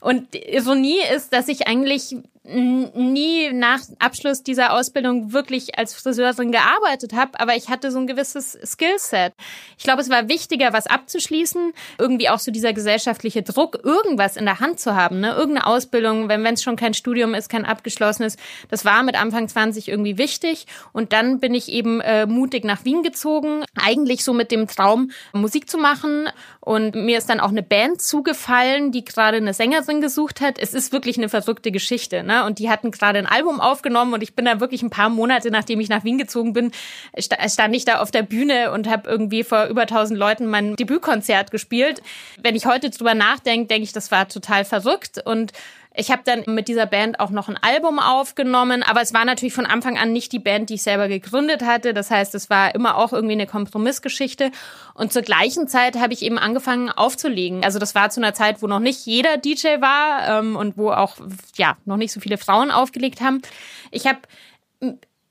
Und 0.00 0.34
Ironie 0.34 1.00
ist, 1.14 1.32
dass 1.32 1.48
ich 1.48 1.66
eigentlich 1.66 2.16
nie 2.50 3.52
nach 3.52 3.80
Abschluss 3.98 4.42
dieser 4.42 4.72
Ausbildung 4.72 5.32
wirklich 5.32 5.78
als 5.78 5.94
Friseurin 5.94 6.52
gearbeitet 6.52 7.12
habe, 7.12 7.38
aber 7.38 7.56
ich 7.56 7.68
hatte 7.68 7.90
so 7.90 7.98
ein 7.98 8.06
gewisses 8.06 8.58
Skillset. 8.64 9.32
Ich 9.78 9.84
glaube, 9.84 10.00
es 10.00 10.10
war 10.10 10.28
wichtiger, 10.28 10.72
was 10.72 10.86
abzuschließen, 10.86 11.72
irgendwie 11.98 12.28
auch 12.28 12.38
so 12.38 12.50
dieser 12.50 12.72
gesellschaftliche 12.72 13.42
Druck, 13.42 13.78
irgendwas 13.82 14.36
in 14.36 14.44
der 14.44 14.60
Hand 14.60 14.80
zu 14.80 14.94
haben, 14.94 15.20
ne? 15.20 15.30
irgendeine 15.30 15.66
Ausbildung, 15.66 16.28
wenn 16.28 16.44
es 16.46 16.62
schon 16.62 16.76
kein 16.76 16.94
Studium 16.94 17.34
ist, 17.34 17.48
kein 17.48 17.64
abgeschlossenes. 17.64 18.36
Das 18.68 18.84
war 18.84 19.02
mit 19.02 19.20
Anfang 19.20 19.48
20 19.48 19.88
irgendwie 19.88 20.18
wichtig 20.18 20.66
und 20.92 21.12
dann 21.12 21.40
bin 21.40 21.54
ich 21.54 21.70
eben 21.70 22.00
äh, 22.00 22.26
mutig 22.26 22.64
nach 22.64 22.84
Wien 22.84 23.02
gezogen, 23.02 23.64
eigentlich 23.76 24.24
so 24.24 24.32
mit 24.32 24.50
dem 24.50 24.66
Traum, 24.66 25.10
Musik 25.32 25.70
zu 25.70 25.78
machen 25.78 26.28
und 26.62 26.94
mir 26.94 27.16
ist 27.16 27.30
dann 27.30 27.40
auch 27.40 27.48
eine 27.48 27.62
Band 27.62 28.02
zugefallen, 28.02 28.92
die 28.92 29.02
gerade 29.02 29.38
eine 29.38 29.54
Sängerin 29.54 30.02
gesucht 30.02 30.42
hat. 30.42 30.58
Es 30.58 30.74
ist 30.74 30.92
wirklich 30.92 31.16
eine 31.16 31.30
verrückte 31.30 31.72
Geschichte. 31.72 32.22
Ne? 32.22 32.44
Und 32.44 32.58
die 32.58 32.68
hatten 32.68 32.90
gerade 32.90 33.18
ein 33.18 33.26
Album 33.26 33.60
aufgenommen 33.60 34.12
und 34.12 34.22
ich 34.22 34.34
bin 34.34 34.44
da 34.44 34.60
wirklich 34.60 34.82
ein 34.82 34.90
paar 34.90 35.08
Monate, 35.08 35.50
nachdem 35.50 35.80
ich 35.80 35.88
nach 35.88 36.04
Wien 36.04 36.18
gezogen 36.18 36.52
bin, 36.52 36.70
stand 37.18 37.74
ich 37.74 37.86
da 37.86 38.00
auf 38.00 38.10
der 38.10 38.22
Bühne 38.22 38.72
und 38.72 38.88
habe 38.88 39.08
irgendwie 39.08 39.42
vor 39.42 39.66
über 39.66 39.86
tausend 39.86 40.18
Leuten 40.18 40.46
mein 40.46 40.76
Debütkonzert 40.76 41.50
gespielt. 41.50 42.02
Wenn 42.42 42.54
ich 42.54 42.66
heute 42.66 42.90
drüber 42.90 43.14
nachdenke, 43.14 43.68
denke 43.68 43.84
ich, 43.84 43.94
das 43.94 44.10
war 44.10 44.28
total 44.28 44.66
verrückt 44.66 45.22
und 45.24 45.52
ich 45.94 46.10
habe 46.10 46.22
dann 46.24 46.44
mit 46.46 46.68
dieser 46.68 46.86
Band 46.86 47.18
auch 47.18 47.30
noch 47.30 47.48
ein 47.48 47.56
Album 47.56 47.98
aufgenommen, 47.98 48.84
aber 48.84 49.02
es 49.02 49.12
war 49.12 49.24
natürlich 49.24 49.54
von 49.54 49.66
Anfang 49.66 49.98
an 49.98 50.12
nicht 50.12 50.30
die 50.30 50.38
Band, 50.38 50.70
die 50.70 50.74
ich 50.74 50.82
selber 50.82 51.08
gegründet 51.08 51.62
hatte. 51.62 51.92
Das 51.92 52.10
heißt, 52.10 52.34
es 52.36 52.48
war 52.48 52.74
immer 52.74 52.96
auch 52.96 53.12
irgendwie 53.12 53.32
eine 53.32 53.48
Kompromissgeschichte. 53.48 54.52
Und 54.94 55.12
zur 55.12 55.22
gleichen 55.22 55.66
Zeit 55.66 55.98
habe 55.98 56.12
ich 56.12 56.22
eben 56.22 56.38
angefangen 56.38 56.90
aufzulegen. 56.90 57.64
Also 57.64 57.80
das 57.80 57.96
war 57.96 58.10
zu 58.10 58.20
einer 58.20 58.34
Zeit, 58.34 58.62
wo 58.62 58.68
noch 58.68 58.78
nicht 58.78 59.04
jeder 59.04 59.36
DJ 59.36 59.80
war 59.80 60.38
ähm, 60.38 60.54
und 60.54 60.78
wo 60.78 60.92
auch 60.92 61.16
ja 61.56 61.76
noch 61.84 61.96
nicht 61.96 62.12
so 62.12 62.20
viele 62.20 62.38
Frauen 62.38 62.70
aufgelegt 62.70 63.20
haben. 63.20 63.42
Ich 63.90 64.06
habe 64.06 64.20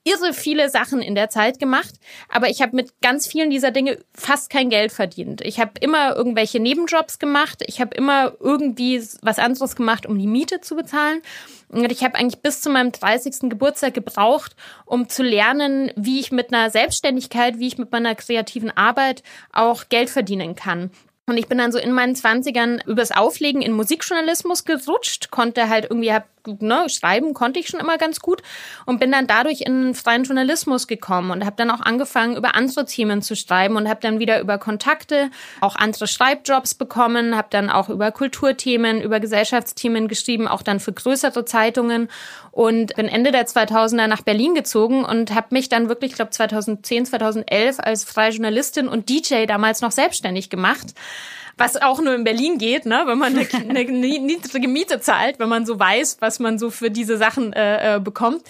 irre 0.10 0.34
viele 0.34 0.70
Sachen 0.70 1.02
in 1.02 1.16
der 1.16 1.30
Zeit 1.30 1.60
gemacht, 1.60 1.94
aber 2.30 2.50
ich 2.50 2.62
habe 2.62 2.76
mit 2.76 3.02
ganz 3.02 3.28
vielen 3.28 3.50
dieser 3.50 3.72
Dinge 3.72 4.00
fast 4.14 4.50
kein 4.50 4.70
Geld 4.70 4.92
verdient. 4.92 5.42
Ich 5.42 5.60
habe 5.60 5.74
immer 5.80 6.16
irgendwelche 6.16 6.60
Nebenjobs 6.60 7.20
gemacht, 7.20 7.64
ich 7.68 7.80
habe 7.80 7.96
immer 7.96 8.34
irgendwie 8.40 9.02
was 9.22 9.40
anderes 9.40 9.76
gemacht, 9.76 10.06
um 10.06 10.18
die 10.18 10.28
Miete 10.28 10.62
zu 10.62 10.76
bezahlen. 10.76 11.22
Und 11.70 11.92
ich 11.92 12.04
habe 12.04 12.16
eigentlich 12.16 12.42
bis 12.42 12.62
zu 12.62 12.72
meinem 12.72 12.92
30. 12.92 13.50
Geburtstag 13.50 13.94
gebraucht, 13.94 14.56
um 14.86 15.08
zu 15.08 15.22
lernen, 15.22 15.92
wie 15.96 16.20
ich 16.20 16.32
mit 16.32 16.52
einer 16.52 16.72
Selbstständigkeit, 16.72 17.60
wie 17.60 17.68
ich 17.68 17.78
mit 17.78 17.92
meiner 17.92 18.16
kreativen 18.16 18.76
Arbeit 18.76 19.22
auch 19.54 19.88
Geld 19.90 20.10
verdienen 20.10 20.56
kann. 20.56 20.90
Und 21.28 21.38
ich 21.38 21.48
bin 21.48 21.60
dann 21.60 21.72
so 21.72 21.78
in 21.78 21.92
meinen 21.92 22.16
Zwanzigern 22.16 22.82
übers 22.88 23.12
Auflegen 23.12 23.62
in 23.62 23.74
Musikjournalismus 23.74 24.66
gerutscht, 24.66 25.30
konnte 25.30 25.70
halt 25.70 25.86
irgendwie, 25.86 26.12
hab 26.12 26.26
ne, 26.46 26.88
schreiben 26.90 27.34
konnte 27.34 27.60
ich 27.60 27.68
schon 27.68 27.80
immer 27.80 27.98
ganz 27.98 28.20
gut 28.20 28.42
und 28.86 29.00
bin 29.00 29.12
dann 29.12 29.28
dadurch 29.28 29.62
in 29.62 29.94
freien 29.94 30.24
Journalismus 30.24 30.88
gekommen 30.88 31.32
und 31.32 31.46
habe 31.46 31.56
dann 31.58 31.72
auch 31.72 31.82
angefangen, 31.82 32.36
über 32.36 32.56
andere 32.56 32.86
Themen 32.86 33.22
zu 33.22 33.36
schreiben 33.36 33.76
und 33.76 33.90
habe 33.90 34.00
dann 34.02 34.20
wieder 34.20 34.40
über 34.40 34.58
Kontakte 34.58 35.30
auch 35.62 35.76
andere 35.76 36.08
Schreibjobs 36.08 36.76
bekommen, 36.76 37.36
habe 37.36 37.48
dann 37.52 37.70
auch 37.70 37.90
über 37.90 38.12
Kulturthemen, 38.12 39.02
über 39.02 39.20
Gesellschaftsthemen 39.20 40.08
geschrieben, 40.08 40.48
auch 40.48 40.62
dann 40.62 40.80
für 40.80 40.94
größere 40.94 41.46
Zeitungen 41.46 42.10
und 42.52 42.96
bin 42.96 43.08
Ende 43.08 43.32
der 43.32 43.48
2000er 43.48 44.08
nach 44.08 44.22
Berlin 44.22 44.56
gezogen 44.56 45.06
und 45.06 45.34
habe 45.34 45.48
mich 45.52 45.70
dann 45.70 45.90
wirklich, 45.90 46.12
ich 46.12 46.16
glaube 46.16 46.32
2010, 46.32 47.06
2011 47.06 47.78
als 47.80 48.04
freie 48.04 48.32
Journalistin 48.32 48.88
und 48.88 49.10
DJ 49.10 49.46
damals 49.46 49.82
noch 49.82 49.92
selbstständig 49.92 50.50
gemacht 50.50 50.94
was 51.60 51.82
auch 51.82 52.02
nur 52.02 52.16
in 52.16 52.24
Berlin 52.24 52.58
geht, 52.58 52.86
ne, 52.86 53.04
wenn 53.06 53.18
man 53.18 53.36
eine, 53.36 53.48
eine 53.70 53.84
niedrige 53.84 54.68
Miete 54.68 55.00
zahlt, 55.00 55.40
wenn 55.40 55.50
man 55.50 55.66
so 55.66 55.80
weiß, 55.80 56.18
was 56.20 56.40
man 56.40 56.58
so 56.58 56.70
für 56.70 56.90
diese 56.90 57.18
Sachen 57.18 57.54
äh, 57.54 57.96
äh, 57.96 58.00
bekommt. 58.00 58.44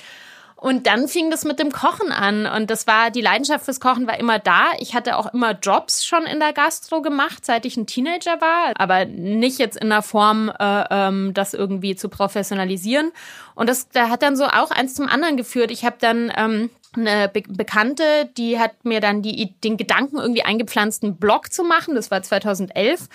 Und 0.61 0.87
dann 0.87 1.07
fing 1.07 1.31
das 1.31 1.45
mit 1.45 1.57
dem 1.57 1.71
Kochen 1.71 2.11
an. 2.11 2.45
Und 2.45 2.69
das 2.69 2.85
war, 2.85 3.11
die 3.11 3.21
Leidenschaft 3.21 3.63
fürs 3.63 3.79
Kochen 3.79 4.07
war 4.07 4.19
immer 4.19 4.39
da. 4.39 4.71
Ich 4.79 4.93
hatte 4.93 5.15
auch 5.15 5.33
immer 5.33 5.53
Jobs 5.53 6.05
schon 6.05 6.25
in 6.25 6.41
der 6.41 6.51
Gastro 6.51 7.01
gemacht, 7.01 7.45
seit 7.45 7.65
ich 7.65 7.77
ein 7.77 7.87
Teenager 7.87 8.41
war. 8.41 8.73
Aber 8.75 9.05
nicht 9.05 9.57
jetzt 9.57 9.77
in 9.77 9.87
der 9.87 10.01
Form, 10.01 10.49
äh, 10.49 10.83
ähm, 10.89 11.33
das 11.33 11.53
irgendwie 11.53 11.95
zu 11.95 12.09
professionalisieren. 12.09 13.13
Und 13.55 13.69
das 13.69 13.87
da 13.87 14.09
hat 14.09 14.21
dann 14.21 14.35
so 14.35 14.45
auch 14.47 14.71
eins 14.71 14.95
zum 14.95 15.07
anderen 15.07 15.37
geführt. 15.37 15.71
Ich 15.71 15.85
habe 15.85 15.95
dann 15.97 16.29
ähm, 16.35 16.69
eine 16.95 17.29
Be 17.29 17.43
Bekannte, 17.47 18.29
die 18.37 18.59
hat 18.59 18.83
mir 18.83 18.99
dann 18.99 19.21
die, 19.21 19.55
den 19.63 19.77
Gedanken 19.77 20.17
irgendwie 20.17 20.43
eingepflanzten 20.43 21.17
Blog 21.17 21.51
zu 21.51 21.63
machen. 21.63 21.95
Das 21.95 22.11
war 22.11 22.21
2011. 22.21 23.07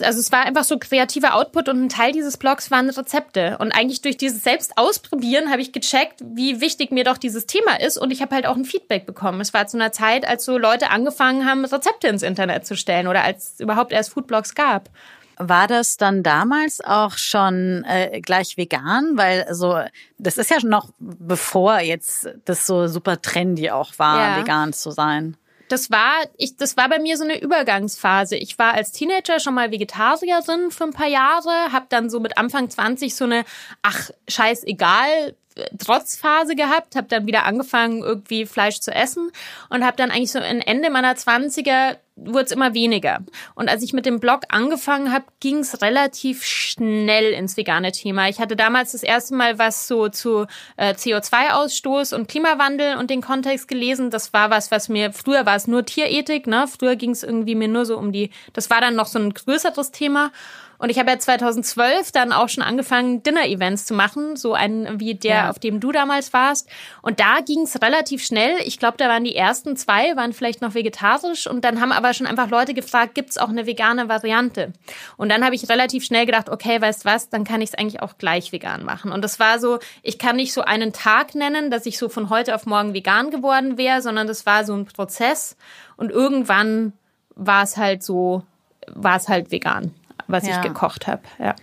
Also 0.00 0.18
es 0.18 0.32
war 0.32 0.44
einfach 0.44 0.64
so 0.64 0.78
kreativer 0.78 1.34
Output 1.34 1.68
und 1.68 1.84
ein 1.84 1.88
Teil 1.88 2.12
dieses 2.12 2.36
Blogs 2.36 2.70
waren 2.70 2.90
Rezepte. 2.90 3.58
Und 3.58 3.72
eigentlich 3.72 4.02
durch 4.02 4.16
dieses 4.16 4.42
Selbstausprobieren 4.42 5.50
habe 5.50 5.62
ich 5.62 5.72
gecheckt, 5.72 6.20
wie 6.24 6.60
wichtig 6.60 6.90
mir 6.90 7.04
doch 7.04 7.18
dieses 7.18 7.46
Thema 7.46 7.80
ist 7.80 7.96
und 7.96 8.10
ich 8.10 8.20
habe 8.20 8.34
halt 8.34 8.46
auch 8.46 8.56
ein 8.56 8.64
Feedback 8.64 9.06
bekommen. 9.06 9.40
Es 9.40 9.54
war 9.54 9.66
zu 9.66 9.76
einer 9.76 9.92
Zeit, 9.92 10.26
als 10.26 10.44
so 10.44 10.58
Leute 10.58 10.90
angefangen 10.90 11.46
haben, 11.46 11.64
Rezepte 11.64 12.08
ins 12.08 12.22
Internet 12.22 12.66
zu 12.66 12.76
stellen 12.76 13.06
oder 13.06 13.22
als 13.22 13.60
überhaupt 13.60 13.92
erst 13.92 14.10
Foodblogs 14.10 14.54
gab. 14.54 14.90
War 15.38 15.66
das 15.66 15.96
dann 15.96 16.22
damals 16.22 16.80
auch 16.80 17.16
schon 17.16 17.84
äh, 17.84 18.20
gleich 18.20 18.56
vegan? 18.56 19.16
Weil 19.16 19.46
so, 19.52 19.78
das 20.18 20.38
ist 20.38 20.50
ja 20.50 20.58
noch 20.62 20.90
bevor 20.98 21.80
jetzt 21.80 22.28
das 22.44 22.66
so 22.66 22.86
super 22.86 23.20
trendy 23.20 23.70
auch 23.70 23.92
war, 23.98 24.36
ja. 24.36 24.40
vegan 24.40 24.72
zu 24.72 24.90
sein. 24.90 25.36
Das 25.68 25.90
war, 25.90 26.12
ich, 26.36 26.56
das 26.56 26.76
war 26.76 26.88
bei 26.88 26.98
mir 26.98 27.16
so 27.16 27.24
eine 27.24 27.40
Übergangsphase. 27.40 28.36
Ich 28.36 28.58
war 28.58 28.74
als 28.74 28.92
Teenager 28.92 29.40
schon 29.40 29.54
mal 29.54 29.70
Vegetarierin 29.70 30.70
für 30.70 30.84
ein 30.84 30.92
paar 30.92 31.08
Jahre, 31.08 31.72
habe 31.72 31.86
dann 31.88 32.10
so 32.10 32.20
mit 32.20 32.36
Anfang 32.36 32.68
20 32.68 33.14
so 33.14 33.24
eine, 33.24 33.44
ach, 33.82 34.10
scheißegal, 34.28 35.34
Trotzphase 35.78 36.56
gehabt, 36.56 36.96
habe 36.96 37.08
dann 37.08 37.26
wieder 37.26 37.44
angefangen, 37.44 38.02
irgendwie 38.02 38.46
Fleisch 38.46 38.80
zu 38.80 38.92
essen 38.92 39.30
und 39.70 39.84
habe 39.84 39.96
dann 39.96 40.10
eigentlich 40.10 40.32
so 40.32 40.38
Ende 40.38 40.90
meiner 40.90 41.16
Zwanziger 41.16 41.96
wurde 42.16 42.44
es 42.44 42.52
immer 42.52 42.74
weniger. 42.74 43.20
Und 43.54 43.68
als 43.68 43.82
ich 43.82 43.92
mit 43.92 44.06
dem 44.06 44.20
Blog 44.20 44.42
angefangen 44.48 45.12
habe, 45.12 45.24
ging 45.40 45.58
es 45.58 45.82
relativ 45.82 46.44
schnell 46.44 47.32
ins 47.32 47.56
vegane 47.56 47.90
Thema. 47.90 48.28
Ich 48.28 48.38
hatte 48.38 48.56
damals 48.56 48.92
das 48.92 49.02
erste 49.02 49.34
Mal 49.34 49.58
was 49.58 49.88
so 49.88 50.08
zu 50.08 50.46
äh, 50.76 50.94
CO2-Ausstoß 50.94 52.14
und 52.14 52.28
Klimawandel 52.28 52.96
und 52.98 53.10
den 53.10 53.20
Kontext 53.20 53.66
gelesen. 53.66 54.10
Das 54.10 54.32
war 54.32 54.50
was, 54.50 54.70
was 54.70 54.88
mir 54.88 55.12
früher 55.12 55.44
war 55.44 55.56
es 55.56 55.66
nur 55.66 55.84
Tierethik, 55.84 56.46
ne? 56.46 56.66
Früher 56.68 56.94
ging 56.94 57.10
es 57.10 57.24
irgendwie 57.24 57.56
mir 57.56 57.68
nur 57.68 57.84
so 57.84 57.98
um 57.98 58.12
die. 58.12 58.30
Das 58.52 58.70
war 58.70 58.80
dann 58.80 58.94
noch 58.94 59.06
so 59.06 59.18
ein 59.18 59.34
größeres 59.34 59.90
Thema. 59.90 60.30
Und 60.78 60.90
ich 60.90 60.98
habe 60.98 61.10
ja 61.10 61.18
2012 61.18 62.12
dann 62.12 62.32
auch 62.32 62.48
schon 62.48 62.62
angefangen, 62.62 63.22
Dinner-Events 63.22 63.86
zu 63.86 63.94
machen, 63.94 64.36
so 64.36 64.54
einen 64.54 65.00
wie 65.00 65.14
der, 65.14 65.34
ja. 65.34 65.50
auf 65.50 65.58
dem 65.58 65.80
du 65.80 65.92
damals 65.92 66.32
warst. 66.32 66.68
Und 67.02 67.20
da 67.20 67.40
ging 67.40 67.62
es 67.62 67.80
relativ 67.80 68.24
schnell. 68.24 68.56
Ich 68.64 68.78
glaube, 68.78 68.96
da 68.96 69.08
waren 69.08 69.24
die 69.24 69.36
ersten 69.36 69.76
zwei, 69.76 70.16
waren 70.16 70.32
vielleicht 70.32 70.60
noch 70.60 70.74
vegetarisch. 70.74 71.46
Und 71.46 71.64
dann 71.64 71.80
haben 71.80 71.92
aber 71.92 72.12
schon 72.14 72.26
einfach 72.26 72.50
Leute 72.50 72.74
gefragt, 72.74 73.14
gibt's 73.14 73.38
auch 73.38 73.48
eine 73.48 73.66
vegane 73.66 74.08
Variante? 74.08 74.72
Und 75.16 75.30
dann 75.30 75.44
habe 75.44 75.54
ich 75.54 75.68
relativ 75.68 76.04
schnell 76.04 76.26
gedacht, 76.26 76.48
okay, 76.48 76.80
weißt 76.80 77.04
was, 77.04 77.28
dann 77.28 77.44
kann 77.44 77.60
ich 77.60 77.70
es 77.70 77.74
eigentlich 77.74 78.02
auch 78.02 78.18
gleich 78.18 78.52
vegan 78.52 78.84
machen. 78.84 79.12
Und 79.12 79.22
das 79.22 79.38
war 79.38 79.58
so, 79.58 79.78
ich 80.02 80.18
kann 80.18 80.36
nicht 80.36 80.52
so 80.52 80.62
einen 80.62 80.92
Tag 80.92 81.34
nennen, 81.34 81.70
dass 81.70 81.86
ich 81.86 81.98
so 81.98 82.08
von 82.08 82.30
heute 82.30 82.54
auf 82.54 82.66
morgen 82.66 82.94
vegan 82.94 83.30
geworden 83.30 83.78
wäre, 83.78 84.02
sondern 84.02 84.26
das 84.26 84.46
war 84.46 84.64
so 84.64 84.74
ein 84.74 84.86
Prozess. 84.86 85.56
Und 85.96 86.10
irgendwann 86.10 86.92
war 87.36 87.62
es 87.62 87.76
halt 87.76 88.02
so, 88.02 88.42
war 88.88 89.16
es 89.16 89.28
halt 89.28 89.50
vegan 89.50 89.94
was 90.26 90.46
ja. 90.46 90.56
ich 90.56 90.62
gekocht 90.62 91.06
habe. 91.06 91.22
Ja. 91.38 91.54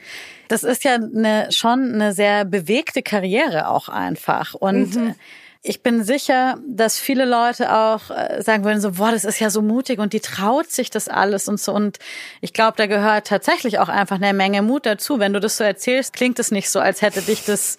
Das 0.48 0.64
ist 0.64 0.84
ja 0.84 0.96
eine, 0.96 1.48
schon 1.52 1.94
eine 1.94 2.14
sehr 2.14 2.44
bewegte 2.46 3.02
Karriere 3.02 3.70
auch 3.70 3.88
einfach. 3.88 4.54
Und 4.54 4.96
mhm. 4.96 5.16
ich 5.62 5.82
bin 5.82 6.04
sicher, 6.04 6.58
dass 6.68 7.00
viele 7.00 7.24
Leute 7.24 7.74
auch 7.74 8.10
äh, 8.10 8.42
sagen 8.42 8.66
würden 8.66 8.82
so, 8.82 8.92
boah, 8.92 9.12
das 9.12 9.24
ist 9.24 9.40
ja 9.40 9.50
so 9.50 9.62
mutig 9.62 10.00
und 10.00 10.12
die 10.12 10.20
traut 10.20 10.70
sich 10.70 10.90
das 10.90 11.08
alles 11.08 11.48
und 11.48 11.60
so. 11.60 11.72
Und 11.74 12.00
ich 12.42 12.52
glaube, 12.52 12.74
da 12.76 12.88
gehört 12.88 13.28
tatsächlich 13.28 13.80
auch 13.80 13.88
einfach 13.88 14.18
eine 14.18 14.34
Menge 14.34 14.62
Mut 14.62 14.86
dazu. 14.86 15.20
Wenn 15.20 15.32
du 15.32 15.40
das 15.40 15.56
so 15.56 15.64
erzählst, 15.64 16.14
klingt 16.14 16.38
es 16.38 16.52
nicht 16.52 16.70
so, 16.70 16.82
als 16.82 17.02
hätte 17.02 17.22
dich 17.22 17.46
das 17.46 17.78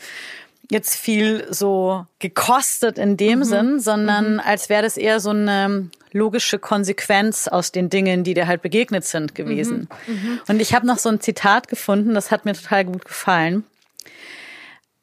jetzt 0.71 0.95
viel 0.97 1.47
so 1.52 2.07
gekostet 2.19 2.99
in 2.99 3.16
dem 3.16 3.40
mhm. 3.40 3.45
Sinn, 3.45 3.81
sondern 3.81 4.35
mhm. 4.35 4.40
als 4.40 4.69
wäre 4.69 4.83
das 4.83 4.97
eher 4.97 5.21
so 5.21 5.31
eine 5.31 5.90
logische 6.12 6.59
Konsequenz 6.59 7.49
aus 7.49 7.73
den 7.73 7.88
Dingen, 7.90 8.25
die 8.25 8.35
dir 8.35 8.47
halt 8.47 8.62
begegnet 8.62 9.04
sind 9.04 9.35
gewesen. 9.35 9.88
Mhm. 10.07 10.14
mhm. 10.14 10.40
Und 10.49 10.61
ich 10.61 10.75
habe 10.75 10.87
noch 10.87 10.99
so 10.99 11.09
ein 11.09 11.21
Zitat 11.21 11.69
gefunden, 11.69 12.14
das 12.14 12.31
hat 12.31 12.45
mir 12.45 12.54
total 12.54 12.85
gut 12.85 13.04
gefallen. 13.04 13.64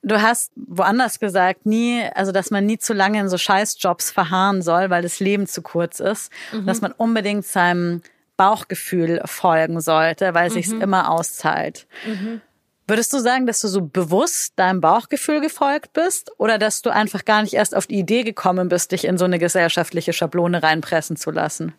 Du 0.01 0.21
hast 0.21 0.51
woanders 0.55 1.19
gesagt, 1.19 1.65
nie, 1.65 2.03
also 2.15 2.31
dass 2.31 2.51
man 2.51 2.65
nie 2.65 2.77
zu 2.77 2.93
lange 2.93 3.19
in 3.19 3.27
so 3.27 3.37
Scheißjobs 3.37 4.11
verharren 4.11 4.61
soll, 4.61 4.89
weil 4.89 5.01
das 5.01 5.19
Leben 5.19 5.45
zu 5.45 5.61
kurz 5.61 5.99
ist. 5.99 6.31
Mhm. 6.53 6.65
dass 6.65 6.81
man 6.81 6.93
unbedingt 6.93 7.45
seinem 7.45 8.01
Bauchgefühl 8.37 9.21
folgen 9.25 9.81
sollte, 9.81 10.33
weil 10.33 10.47
es 10.47 10.55
mhm. 10.55 10.61
sich 10.61 10.81
immer 10.81 11.11
auszahlt. 11.11 11.87
Mhm. 12.07 12.39
Würdest 12.89 13.13
du 13.13 13.19
sagen, 13.19 13.45
dass 13.45 13.61
du 13.61 13.67
so 13.67 13.81
bewusst 13.81 14.53
deinem 14.55 14.81
Bauchgefühl 14.81 15.41
gefolgt 15.41 15.93
bist 15.93 16.31
oder 16.39 16.57
dass 16.57 16.81
du 16.81 16.89
einfach 16.89 17.23
gar 17.23 17.43
nicht 17.43 17.53
erst 17.53 17.75
auf 17.75 17.85
die 17.85 17.99
Idee 17.99 18.23
gekommen 18.23 18.67
bist, 18.67 18.91
dich 18.91 19.05
in 19.05 19.19
so 19.19 19.25
eine 19.25 19.37
gesellschaftliche 19.37 20.11
Schablone 20.11 20.63
reinpressen 20.63 21.15
zu 21.15 21.29
lassen? 21.29 21.75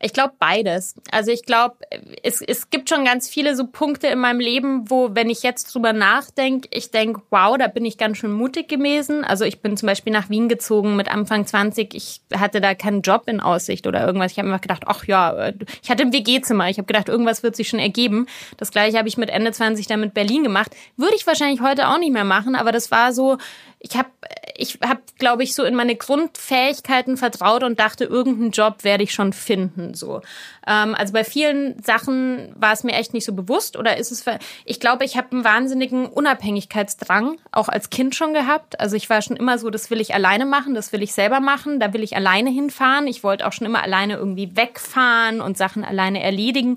Ich 0.00 0.12
glaube 0.12 0.34
beides. 0.38 0.96
Also 1.10 1.30
ich 1.30 1.44
glaube, 1.44 1.76
es, 2.22 2.42
es 2.42 2.68
gibt 2.70 2.88
schon 2.88 3.04
ganz 3.04 3.28
viele 3.28 3.56
so 3.56 3.66
Punkte 3.66 4.08
in 4.08 4.18
meinem 4.18 4.40
Leben, 4.40 4.90
wo, 4.90 5.14
wenn 5.14 5.30
ich 5.30 5.42
jetzt 5.42 5.74
drüber 5.74 5.92
nachdenke, 5.92 6.68
ich 6.72 6.90
denke, 6.90 7.22
wow, 7.30 7.56
da 7.56 7.68
bin 7.68 7.84
ich 7.84 7.96
ganz 7.96 8.18
schön 8.18 8.32
mutig 8.32 8.68
gewesen. 8.68 9.24
Also 9.24 9.44
ich 9.44 9.60
bin 9.60 9.76
zum 9.76 9.86
Beispiel 9.86 10.12
nach 10.12 10.28
Wien 10.30 10.48
gezogen 10.48 10.96
mit 10.96 11.10
Anfang 11.10 11.46
20. 11.46 11.94
Ich 11.94 12.20
hatte 12.34 12.60
da 12.60 12.74
keinen 12.74 13.02
Job 13.02 13.24
in 13.26 13.40
Aussicht 13.40 13.86
oder 13.86 14.04
irgendwas. 14.04 14.32
Ich 14.32 14.38
habe 14.38 14.48
einfach 14.48 14.60
gedacht, 14.60 14.84
ach 14.86 15.04
ja, 15.06 15.52
ich 15.82 15.90
hatte 15.90 16.02
ein 16.02 16.12
WG-Zimmer. 16.12 16.68
Ich 16.68 16.78
habe 16.78 16.86
gedacht, 16.86 17.08
irgendwas 17.08 17.42
wird 17.42 17.56
sich 17.56 17.68
schon 17.68 17.80
ergeben. 17.80 18.26
Das 18.56 18.70
gleiche 18.70 18.98
habe 18.98 19.08
ich 19.08 19.16
mit 19.16 19.30
Ende 19.30 19.52
20 19.52 19.86
dann 19.86 20.00
mit 20.00 20.12
Berlin 20.12 20.42
gemacht. 20.42 20.74
Würde 20.96 21.14
ich 21.14 21.26
wahrscheinlich 21.26 21.60
heute 21.60 21.88
auch 21.88 21.98
nicht 21.98 22.12
mehr 22.12 22.24
machen, 22.24 22.56
aber 22.56 22.72
das 22.72 22.90
war 22.90 23.12
so, 23.12 23.38
ich 23.84 23.98
habe, 23.98 24.08
ich 24.56 24.78
hab, 24.82 25.00
glaube 25.18 25.42
ich, 25.42 25.54
so 25.54 25.62
in 25.62 25.74
meine 25.74 25.94
Grundfähigkeiten 25.94 27.18
vertraut 27.18 27.62
und 27.62 27.78
dachte, 27.78 28.04
irgendeinen 28.04 28.50
Job 28.50 28.82
werde 28.82 29.04
ich 29.04 29.12
schon 29.12 29.34
finden. 29.34 29.92
So, 29.92 30.22
ähm, 30.66 30.94
also 30.94 31.12
bei 31.12 31.22
vielen 31.22 31.82
Sachen 31.82 32.54
war 32.56 32.72
es 32.72 32.82
mir 32.82 32.92
echt 32.92 33.12
nicht 33.12 33.26
so 33.26 33.34
bewusst 33.34 33.76
oder 33.76 33.98
ist 33.98 34.10
es? 34.10 34.24
Ich 34.64 34.80
glaube, 34.80 35.04
ich 35.04 35.18
habe 35.18 35.32
einen 35.32 35.44
wahnsinnigen 35.44 36.06
Unabhängigkeitsdrang 36.06 37.36
auch 37.52 37.68
als 37.68 37.90
Kind 37.90 38.14
schon 38.14 38.32
gehabt. 38.32 38.80
Also 38.80 38.96
ich 38.96 39.10
war 39.10 39.20
schon 39.20 39.36
immer 39.36 39.58
so, 39.58 39.68
das 39.68 39.90
will 39.90 40.00
ich 40.00 40.14
alleine 40.14 40.46
machen, 40.46 40.74
das 40.74 40.92
will 40.92 41.02
ich 41.02 41.12
selber 41.12 41.40
machen, 41.40 41.78
da 41.78 41.92
will 41.92 42.02
ich 42.02 42.16
alleine 42.16 42.48
hinfahren. 42.48 43.06
Ich 43.06 43.22
wollte 43.22 43.46
auch 43.46 43.52
schon 43.52 43.66
immer 43.66 43.82
alleine 43.82 44.14
irgendwie 44.14 44.56
wegfahren 44.56 45.42
und 45.42 45.58
Sachen 45.58 45.84
alleine 45.84 46.22
erledigen 46.22 46.76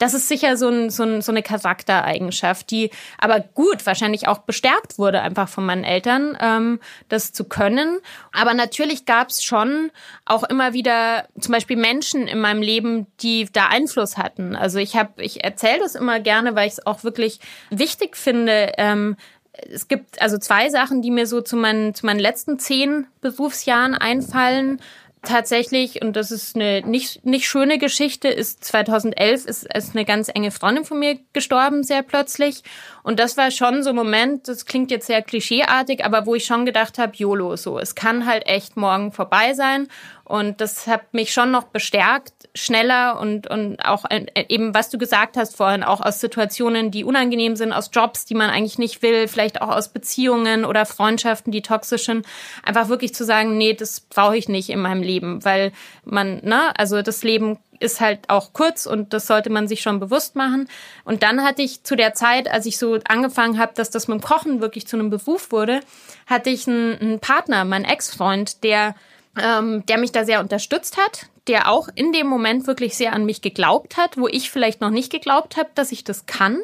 das 0.00 0.14
ist 0.14 0.28
sicher 0.28 0.56
so, 0.56 0.68
ein, 0.68 0.88
so, 0.88 1.02
ein, 1.02 1.20
so 1.20 1.30
eine 1.30 1.42
Charaktereigenschaft, 1.42 2.70
die 2.70 2.90
aber 3.18 3.40
gut 3.40 3.84
wahrscheinlich 3.84 4.26
auch 4.28 4.38
bestärkt 4.38 4.98
wurde 4.98 5.20
einfach 5.20 5.48
von 5.48 5.66
meinen 5.66 5.84
Eltern, 5.84 6.36
ähm, 6.40 6.80
das 7.10 7.32
zu 7.32 7.44
können. 7.44 7.98
Aber 8.32 8.54
natürlich 8.54 9.04
gab 9.04 9.28
es 9.28 9.44
schon 9.44 9.90
auch 10.24 10.42
immer 10.42 10.72
wieder 10.72 11.28
zum 11.38 11.52
Beispiel 11.52 11.76
Menschen 11.76 12.26
in 12.26 12.40
meinem 12.40 12.62
Leben, 12.62 13.08
die 13.20 13.46
da 13.52 13.66
Einfluss 13.66 14.16
hatten. 14.16 14.56
Also 14.56 14.78
ich 14.78 14.96
habe, 14.96 15.22
ich 15.22 15.44
erzähle 15.44 15.80
das 15.80 15.94
immer 15.94 16.18
gerne, 16.18 16.54
weil 16.54 16.66
ich 16.66 16.74
es 16.74 16.86
auch 16.86 17.04
wirklich 17.04 17.38
wichtig 17.68 18.16
finde. 18.16 18.72
Ähm, 18.78 19.16
es 19.52 19.86
gibt 19.86 20.22
also 20.22 20.38
zwei 20.38 20.70
Sachen, 20.70 21.02
die 21.02 21.10
mir 21.10 21.26
so 21.26 21.42
zu 21.42 21.56
meinen, 21.56 21.94
zu 21.94 22.06
meinen 22.06 22.20
letzten 22.20 22.58
zehn 22.58 23.06
Berufsjahren 23.20 23.94
einfallen 23.94 24.80
tatsächlich, 25.22 26.02
und 26.02 26.16
das 26.16 26.30
ist 26.30 26.56
eine 26.56 26.82
nicht, 26.82 27.24
nicht 27.24 27.46
schöne 27.46 27.78
Geschichte, 27.78 28.28
ist 28.28 28.64
2011 28.64 29.46
ist, 29.46 29.66
ist 29.74 29.94
eine 29.94 30.04
ganz 30.04 30.28
enge 30.28 30.50
Freundin 30.50 30.84
von 30.84 30.98
mir 30.98 31.18
gestorben, 31.32 31.82
sehr 31.82 32.02
plötzlich. 32.02 32.62
Und 33.02 33.18
das 33.18 33.36
war 33.36 33.50
schon 33.50 33.82
so 33.82 33.90
ein 33.90 33.96
Moment, 33.96 34.48
das 34.48 34.66
klingt 34.66 34.90
jetzt 34.90 35.06
sehr 35.06 35.22
klischeeartig, 35.22 36.04
aber 36.04 36.26
wo 36.26 36.34
ich 36.34 36.44
schon 36.44 36.66
gedacht 36.66 36.98
habe, 36.98 37.12
YOLO, 37.16 37.56
so, 37.56 37.78
es 37.78 37.94
kann 37.94 38.26
halt 38.26 38.46
echt 38.46 38.76
morgen 38.76 39.12
vorbei 39.12 39.54
sein. 39.54 39.88
Und 40.30 40.60
das 40.60 40.86
hat 40.86 41.12
mich 41.12 41.32
schon 41.32 41.50
noch 41.50 41.64
bestärkt, 41.64 42.48
schneller 42.54 43.18
und, 43.18 43.50
und 43.50 43.84
auch 43.84 44.04
äh, 44.08 44.26
eben, 44.48 44.72
was 44.74 44.88
du 44.88 44.96
gesagt 44.96 45.36
hast 45.36 45.56
vorhin, 45.56 45.82
auch 45.82 46.00
aus 46.00 46.20
Situationen, 46.20 46.92
die 46.92 47.02
unangenehm 47.02 47.56
sind, 47.56 47.72
aus 47.72 47.90
Jobs, 47.92 48.26
die 48.26 48.36
man 48.36 48.48
eigentlich 48.48 48.78
nicht 48.78 49.02
will, 49.02 49.26
vielleicht 49.26 49.60
auch 49.60 49.70
aus 49.70 49.88
Beziehungen 49.88 50.64
oder 50.64 50.86
Freundschaften, 50.86 51.50
die 51.50 51.62
toxisch 51.62 52.04
sind, 52.04 52.24
einfach 52.62 52.88
wirklich 52.88 53.12
zu 53.12 53.24
sagen, 53.24 53.58
nee, 53.58 53.74
das 53.74 54.02
brauche 54.02 54.36
ich 54.36 54.48
nicht 54.48 54.70
in 54.70 54.80
meinem 54.80 55.02
Leben, 55.02 55.44
weil 55.44 55.72
man, 56.04 56.36
ne, 56.44 56.78
also 56.78 57.02
das 57.02 57.24
Leben 57.24 57.58
ist 57.80 58.00
halt 58.00 58.30
auch 58.30 58.52
kurz 58.52 58.86
und 58.86 59.12
das 59.12 59.26
sollte 59.26 59.50
man 59.50 59.66
sich 59.66 59.80
schon 59.80 59.98
bewusst 59.98 60.36
machen. 60.36 60.68
Und 61.04 61.24
dann 61.24 61.42
hatte 61.42 61.62
ich 61.62 61.82
zu 61.82 61.96
der 61.96 62.14
Zeit, 62.14 62.48
als 62.48 62.66
ich 62.66 62.78
so 62.78 63.00
angefangen 63.08 63.58
habe, 63.58 63.72
dass 63.74 63.90
das 63.90 64.06
mit 64.06 64.20
dem 64.20 64.22
Kochen 64.22 64.60
wirklich 64.60 64.86
zu 64.86 64.96
einem 64.96 65.10
Beruf 65.10 65.50
wurde, 65.50 65.80
hatte 66.26 66.50
ich 66.50 66.68
einen, 66.68 66.96
einen 67.00 67.18
Partner, 67.18 67.64
meinen 67.64 67.84
Ex-Freund, 67.84 68.62
der 68.62 68.94
ähm, 69.42 69.84
der 69.86 69.98
mich 69.98 70.12
da 70.12 70.24
sehr 70.24 70.40
unterstützt 70.40 70.96
hat, 70.96 71.26
der 71.46 71.70
auch 71.70 71.88
in 71.94 72.12
dem 72.12 72.26
Moment 72.26 72.66
wirklich 72.66 72.96
sehr 72.96 73.12
an 73.12 73.24
mich 73.24 73.42
geglaubt 73.42 73.96
hat, 73.96 74.16
wo 74.16 74.28
ich 74.28 74.50
vielleicht 74.50 74.80
noch 74.80 74.90
nicht 74.90 75.10
geglaubt 75.10 75.56
habe, 75.56 75.70
dass 75.74 75.92
ich 75.92 76.04
das 76.04 76.26
kann. 76.26 76.58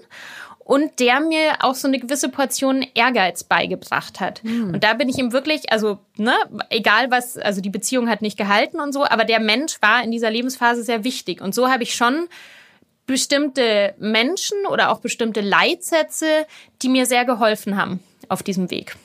Und 0.58 0.98
der 0.98 1.20
mir 1.20 1.58
auch 1.60 1.76
so 1.76 1.86
eine 1.86 2.00
gewisse 2.00 2.28
Portion 2.28 2.84
Ehrgeiz 2.94 3.44
beigebracht 3.44 4.18
hat. 4.18 4.42
Mhm. 4.42 4.74
Und 4.74 4.82
da 4.82 4.94
bin 4.94 5.08
ich 5.08 5.16
ihm 5.16 5.32
wirklich, 5.32 5.70
also, 5.70 6.00
ne, 6.16 6.34
egal 6.70 7.12
was, 7.12 7.38
also 7.38 7.60
die 7.60 7.70
Beziehung 7.70 8.08
hat 8.08 8.20
nicht 8.20 8.36
gehalten 8.36 8.80
und 8.80 8.92
so, 8.92 9.04
aber 9.04 9.24
der 9.24 9.38
Mensch 9.38 9.80
war 9.80 10.02
in 10.02 10.10
dieser 10.10 10.28
Lebensphase 10.28 10.82
sehr 10.82 11.04
wichtig. 11.04 11.40
Und 11.40 11.54
so 11.54 11.68
habe 11.70 11.84
ich 11.84 11.94
schon 11.94 12.26
bestimmte 13.06 13.94
Menschen 13.98 14.66
oder 14.66 14.90
auch 14.90 14.98
bestimmte 14.98 15.40
Leitsätze, 15.40 16.46
die 16.82 16.88
mir 16.88 17.06
sehr 17.06 17.24
geholfen 17.24 17.76
haben 17.76 18.00
auf 18.28 18.42
diesem 18.42 18.68
Weg. 18.70 18.96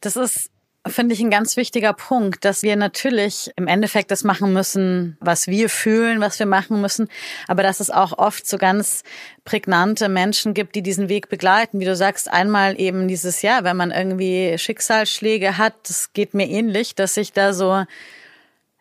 Das 0.00 0.14
ist 0.14 0.50
finde 0.86 1.14
ich 1.14 1.20
ein 1.20 1.30
ganz 1.30 1.56
wichtiger 1.56 1.92
Punkt, 1.92 2.44
dass 2.44 2.62
wir 2.62 2.76
natürlich 2.76 3.50
im 3.56 3.66
Endeffekt 3.66 4.10
das 4.10 4.24
machen 4.24 4.52
müssen, 4.52 5.16
was 5.20 5.46
wir 5.46 5.68
fühlen, 5.68 6.20
was 6.20 6.38
wir 6.38 6.46
machen 6.46 6.80
müssen, 6.80 7.08
aber 7.46 7.62
dass 7.62 7.80
es 7.80 7.90
auch 7.90 8.16
oft 8.16 8.46
so 8.46 8.58
ganz 8.58 9.02
prägnante 9.44 10.08
Menschen 10.08 10.54
gibt, 10.54 10.74
die 10.74 10.82
diesen 10.82 11.08
Weg 11.08 11.28
begleiten. 11.28 11.80
Wie 11.80 11.84
du 11.84 11.96
sagst, 11.96 12.30
einmal 12.30 12.80
eben 12.80 13.08
dieses 13.08 13.42
Jahr, 13.42 13.64
wenn 13.64 13.76
man 13.76 13.90
irgendwie 13.90 14.56
Schicksalsschläge 14.56 15.58
hat, 15.58 15.74
das 15.88 16.12
geht 16.12 16.34
mir 16.34 16.48
ähnlich, 16.48 16.94
dass 16.94 17.16
ich 17.16 17.32
da 17.32 17.52
so, 17.52 17.84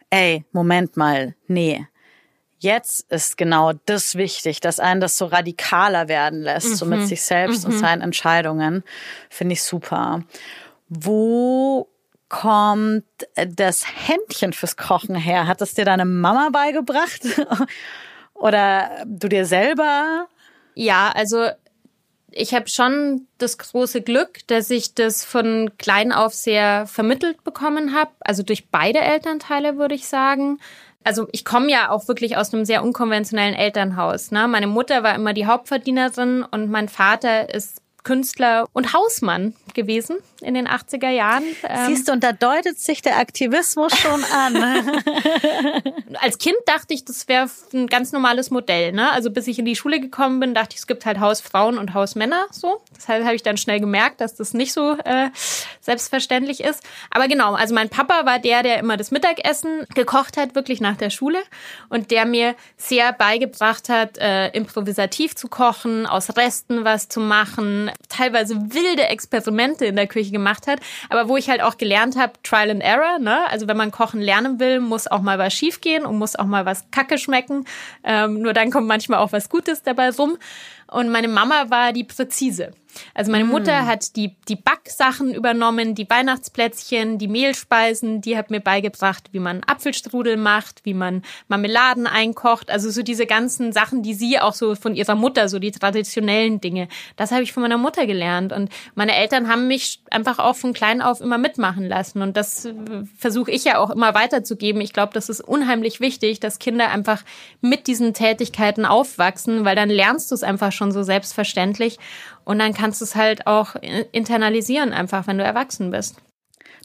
ey, 0.09 0.45
Moment 0.51 0.97
mal, 0.97 1.35
nee. 1.47 1.85
Jetzt 2.59 3.11
ist 3.11 3.37
genau 3.37 3.73
das 3.85 4.15
wichtig, 4.15 4.61
dass 4.61 4.79
einen 4.79 4.99
das 4.99 5.15
so 5.15 5.25
radikaler 5.25 6.07
werden 6.07 6.41
lässt, 6.41 6.69
mhm. 6.69 6.75
so 6.75 6.85
mit 6.85 6.99
mhm. 7.01 7.05
sich 7.05 7.21
selbst 7.21 7.67
mhm. 7.67 7.73
und 7.73 7.79
seinen 7.79 8.01
Entscheidungen. 8.01 8.83
Finde 9.29 9.53
ich 9.53 9.61
super. 9.61 10.23
Wo 10.89 11.89
kommt 12.29 13.05
das 13.35 13.85
Händchen 13.87 14.53
fürs 14.53 14.77
Kochen 14.77 15.15
her? 15.15 15.47
Hat 15.47 15.61
das 15.61 15.73
dir 15.73 15.85
deine 15.85 16.05
Mama 16.05 16.49
beigebracht? 16.51 17.21
Oder 18.33 19.03
du 19.05 19.27
dir 19.27 19.45
selber? 19.45 20.27
Ja, 20.75 21.11
also 21.15 21.47
ich 22.31 22.53
habe 22.53 22.69
schon 22.69 23.27
das 23.37 23.57
große 23.57 24.01
Glück, 24.01 24.45
dass 24.47 24.69
ich 24.69 24.93
das 24.93 25.23
von 25.23 25.71
klein 25.77 26.11
auf 26.11 26.33
sehr 26.33 26.85
vermittelt 26.85 27.43
bekommen 27.43 27.95
habe. 27.95 28.11
Also 28.19 28.43
durch 28.43 28.69
beide 28.69 28.99
Elternteile 28.99 29.77
würde 29.77 29.95
ich 29.95 30.07
sagen. 30.07 30.59
Also 31.03 31.27
ich 31.31 31.45
komme 31.45 31.71
ja 31.71 31.89
auch 31.89 32.07
wirklich 32.07 32.37
aus 32.37 32.53
einem 32.53 32.65
sehr 32.65 32.83
unkonventionellen 32.83 33.55
Elternhaus. 33.55 34.31
Ne? 34.31 34.47
Meine 34.47 34.67
Mutter 34.67 35.03
war 35.03 35.15
immer 35.15 35.33
die 35.33 35.45
Hauptverdienerin 35.45 36.43
und 36.43 36.69
mein 36.69 36.89
Vater 36.89 37.53
ist 37.53 37.81
Künstler 38.03 38.65
und 38.73 38.93
Hausmann 38.93 39.55
gewesen 39.73 40.17
in 40.41 40.53
den 40.53 40.67
80er 40.67 41.09
Jahren. 41.09 41.43
Ähm, 41.63 41.87
Siehst 41.87 42.07
du, 42.07 42.11
und 42.11 42.23
da 42.23 42.31
deutet 42.31 42.79
sich 42.79 43.01
der 43.01 43.17
Aktivismus 43.17 43.97
schon 43.97 44.23
an. 44.23 44.55
Als 46.21 46.37
Kind 46.37 46.57
dachte 46.65 46.93
ich, 46.93 47.05
das 47.05 47.27
wäre 47.27 47.49
ein 47.73 47.87
ganz 47.87 48.11
normales 48.11 48.51
Modell. 48.51 48.91
Ne? 48.91 49.11
Also 49.11 49.31
bis 49.31 49.47
ich 49.47 49.59
in 49.59 49.65
die 49.65 49.75
Schule 49.75 49.99
gekommen 49.99 50.39
bin, 50.39 50.53
dachte 50.53 50.73
ich, 50.73 50.79
es 50.79 50.87
gibt 50.87 51.05
halt 51.05 51.19
Hausfrauen 51.19 51.77
und 51.77 51.93
Hausmänner. 51.93 52.45
So, 52.51 52.81
deshalb 52.95 53.23
habe 53.25 53.35
ich 53.35 53.43
dann 53.43 53.57
schnell 53.57 53.79
gemerkt, 53.79 54.21
dass 54.21 54.35
das 54.35 54.53
nicht 54.53 54.73
so 54.73 54.97
äh, 55.03 55.29
selbstverständlich 55.81 56.63
ist. 56.63 56.83
Aber 57.09 57.27
genau, 57.27 57.53
also 57.55 57.73
mein 57.73 57.89
Papa 57.89 58.25
war 58.25 58.39
der, 58.39 58.63
der 58.63 58.79
immer 58.79 58.97
das 58.97 59.11
Mittagessen 59.11 59.85
gekocht 59.95 60.37
hat, 60.37 60.55
wirklich 60.55 60.81
nach 60.81 60.97
der 60.97 61.09
Schule 61.09 61.39
und 61.89 62.11
der 62.11 62.25
mir 62.25 62.55
sehr 62.77 63.13
beigebracht 63.13 63.89
hat, 63.89 64.17
äh, 64.17 64.49
improvisativ 64.49 65.35
zu 65.35 65.47
kochen, 65.47 66.05
aus 66.05 66.37
Resten 66.37 66.83
was 66.83 67.09
zu 67.09 67.19
machen, 67.19 67.91
teilweise 68.09 68.55
wilde 68.73 69.03
Experimente 69.03 69.85
in 69.85 69.95
der 69.95 70.07
Küche 70.07 70.26
gemacht 70.31 70.67
hat, 70.67 70.79
aber 71.09 71.27
wo 71.29 71.37
ich 71.37 71.49
halt 71.49 71.61
auch 71.61 71.77
gelernt 71.77 72.17
habe, 72.17 72.33
Trial 72.43 72.69
and 72.69 72.83
Error, 72.83 73.19
ne? 73.19 73.49
Also 73.49 73.67
wenn 73.67 73.77
man 73.77 73.91
kochen 73.91 74.21
lernen 74.21 74.59
will, 74.59 74.79
muss 74.79 75.07
auch 75.07 75.21
mal 75.21 75.39
was 75.39 75.53
schiefgehen 75.53 76.05
und 76.05 76.17
muss 76.17 76.35
auch 76.35 76.45
mal 76.45 76.65
was 76.65 76.85
kacke 76.91 77.17
schmecken. 77.17 77.65
Ähm, 78.03 78.41
nur 78.41 78.53
dann 78.53 78.71
kommt 78.71 78.87
manchmal 78.87 79.19
auch 79.19 79.31
was 79.31 79.49
Gutes 79.49 79.83
dabei 79.83 80.09
rum. 80.09 80.37
Und 80.89 81.09
meine 81.09 81.27
Mama 81.27 81.69
war 81.69 81.91
die 81.91 82.05
präzise. 82.05 82.71
Also 83.13 83.31
meine 83.31 83.45
Mutter 83.45 83.83
mm. 83.83 83.85
hat 83.87 84.15
die, 84.15 84.35
die 84.47 84.55
Backsachen 84.55 85.33
übernommen, 85.33 85.95
die 85.95 86.09
Weihnachtsplätzchen, 86.09 87.17
die 87.17 87.27
Mehlspeisen, 87.27 88.21
die 88.21 88.37
hat 88.37 88.49
mir 88.49 88.59
beigebracht, 88.59 89.29
wie 89.31 89.39
man 89.39 89.61
Apfelstrudel 89.65 90.37
macht, 90.37 90.85
wie 90.85 90.93
man 90.93 91.23
Marmeladen 91.47 92.07
einkocht. 92.07 92.69
Also 92.69 92.89
so 92.89 93.03
diese 93.03 93.25
ganzen 93.25 93.71
Sachen, 93.71 94.03
die 94.03 94.13
sie 94.13 94.39
auch 94.39 94.53
so 94.53 94.75
von 94.75 94.95
ihrer 94.95 95.15
Mutter, 95.15 95.49
so 95.49 95.59
die 95.59 95.71
traditionellen 95.71 96.61
Dinge. 96.61 96.87
Das 97.15 97.31
habe 97.31 97.43
ich 97.43 97.53
von 97.53 97.63
meiner 97.63 97.77
Mutter 97.77 98.05
gelernt. 98.05 98.53
Und 98.53 98.69
meine 98.95 99.15
Eltern 99.15 99.47
haben 99.47 99.67
mich 99.67 100.01
einfach 100.11 100.39
auch 100.39 100.55
von 100.55 100.73
klein 100.73 101.01
auf 101.01 101.21
immer 101.21 101.37
mitmachen 101.37 101.87
lassen. 101.87 102.21
Und 102.21 102.37
das 102.37 102.67
versuche 103.17 103.51
ich 103.51 103.63
ja 103.63 103.79
auch 103.79 103.89
immer 103.89 104.13
weiterzugeben. 104.13 104.81
Ich 104.81 104.93
glaube, 104.93 105.13
das 105.13 105.29
ist 105.29 105.41
unheimlich 105.41 105.99
wichtig, 105.99 106.39
dass 106.39 106.59
Kinder 106.59 106.89
einfach 106.89 107.23
mit 107.61 107.87
diesen 107.87 108.13
Tätigkeiten 108.13 108.85
aufwachsen, 108.85 109.65
weil 109.65 109.75
dann 109.75 109.89
lernst 109.89 110.31
du 110.31 110.35
es 110.35 110.43
einfach 110.43 110.71
schon 110.71 110.91
so 110.91 111.03
selbstverständlich. 111.03 111.97
Und 112.47 112.59
dann 112.59 112.73
kannst 112.73 113.01
du 113.01 113.05
es 113.05 113.13
halt 113.13 113.45
auch 113.45 113.75
internalisieren, 114.13 114.93
einfach, 114.93 115.27
wenn 115.27 115.37
du 115.37 115.43
erwachsen 115.43 115.91
bist. 115.91 116.15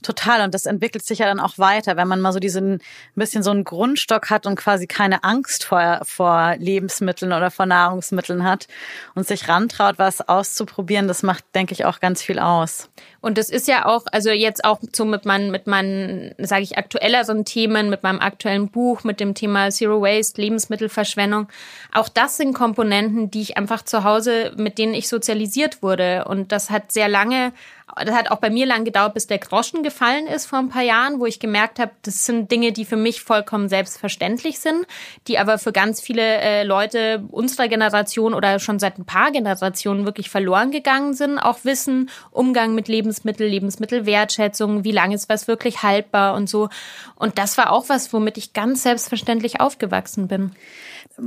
Total. 0.02 0.42
Und 0.42 0.54
das 0.54 0.66
entwickelt 0.66 1.06
sich 1.06 1.20
ja 1.20 1.26
dann 1.26 1.38
auch 1.38 1.56
weiter, 1.56 1.96
wenn 1.96 2.08
man 2.08 2.20
mal 2.20 2.32
so 2.32 2.40
diesen 2.40 2.74
ein 2.74 2.80
bisschen 3.14 3.44
so 3.44 3.52
einen 3.52 3.62
Grundstock 3.62 4.28
hat 4.28 4.44
und 4.46 4.56
quasi 4.56 4.88
keine 4.88 5.22
Angst 5.22 5.62
vor, 5.62 6.00
vor 6.02 6.56
Lebensmitteln 6.58 7.32
oder 7.32 7.52
vor 7.52 7.66
Nahrungsmitteln 7.66 8.42
hat 8.42 8.66
und 9.14 9.28
sich 9.28 9.46
rantraut, 9.46 10.00
was 10.00 10.28
auszuprobieren. 10.28 11.06
Das 11.06 11.22
macht, 11.22 11.44
denke 11.54 11.74
ich, 11.74 11.84
auch 11.84 12.00
ganz 12.00 12.22
viel 12.22 12.40
aus. 12.40 12.90
Und 13.22 13.38
das 13.38 13.48
ist 13.48 13.68
ja 13.68 13.86
auch, 13.86 14.02
also 14.12 14.30
jetzt 14.30 14.64
auch 14.64 14.80
so 14.94 15.04
mit 15.04 15.24
meinen, 15.24 15.50
mit 15.50 15.66
meinen, 15.66 16.34
sage 16.38 16.62
ich, 16.62 16.76
aktuelleren 16.76 17.44
Themen, 17.44 17.88
mit 17.88 18.02
meinem 18.02 18.20
aktuellen 18.20 18.68
Buch, 18.68 19.04
mit 19.04 19.20
dem 19.20 19.34
Thema 19.34 19.70
Zero 19.70 20.02
Waste, 20.02 20.42
Lebensmittelverschwendung. 20.42 21.48
Auch 21.94 22.08
das 22.08 22.36
sind 22.36 22.52
Komponenten, 22.52 23.30
die 23.30 23.40
ich 23.40 23.56
einfach 23.56 23.82
zu 23.82 24.04
Hause, 24.04 24.52
mit 24.56 24.76
denen 24.76 24.92
ich 24.92 25.08
sozialisiert 25.08 25.82
wurde. 25.82 26.24
Und 26.26 26.52
das 26.52 26.68
hat 26.68 26.92
sehr 26.92 27.08
lange 27.08 27.52
das 27.96 28.14
hat 28.14 28.30
auch 28.30 28.38
bei 28.38 28.50
mir 28.50 28.66
lang 28.66 28.84
gedauert, 28.84 29.14
bis 29.14 29.26
der 29.26 29.38
Groschen 29.38 29.82
gefallen 29.82 30.26
ist 30.26 30.46
vor 30.46 30.58
ein 30.58 30.68
paar 30.68 30.82
Jahren, 30.82 31.20
wo 31.20 31.26
ich 31.26 31.40
gemerkt 31.40 31.78
habe, 31.78 31.92
das 32.02 32.24
sind 32.24 32.50
Dinge, 32.50 32.72
die 32.72 32.84
für 32.84 32.96
mich 32.96 33.22
vollkommen 33.22 33.68
selbstverständlich 33.68 34.60
sind, 34.60 34.86
die 35.28 35.38
aber 35.38 35.58
für 35.58 35.72
ganz 35.72 36.00
viele 36.00 36.22
äh, 36.22 36.64
Leute 36.64 37.22
unserer 37.30 37.68
Generation 37.68 38.34
oder 38.34 38.58
schon 38.58 38.78
seit 38.78 38.98
ein 38.98 39.04
paar 39.04 39.30
Generationen 39.30 40.06
wirklich 40.06 40.30
verloren 40.30 40.70
gegangen 40.70 41.14
sind. 41.14 41.38
Auch 41.38 41.64
Wissen, 41.64 42.10
Umgang 42.30 42.74
mit 42.74 42.88
Lebensmitteln, 42.88 43.11
Lebensmittelwertschätzung, 43.24 44.84
wie 44.84 44.92
lange 44.92 45.14
ist 45.14 45.28
was 45.28 45.48
wirklich 45.48 45.82
haltbar 45.82 46.34
und 46.34 46.48
so. 46.48 46.68
Und 47.16 47.38
das 47.38 47.58
war 47.58 47.72
auch 47.72 47.88
was, 47.88 48.12
womit 48.12 48.38
ich 48.38 48.52
ganz 48.52 48.82
selbstverständlich 48.82 49.60
aufgewachsen 49.60 50.28
bin 50.28 50.52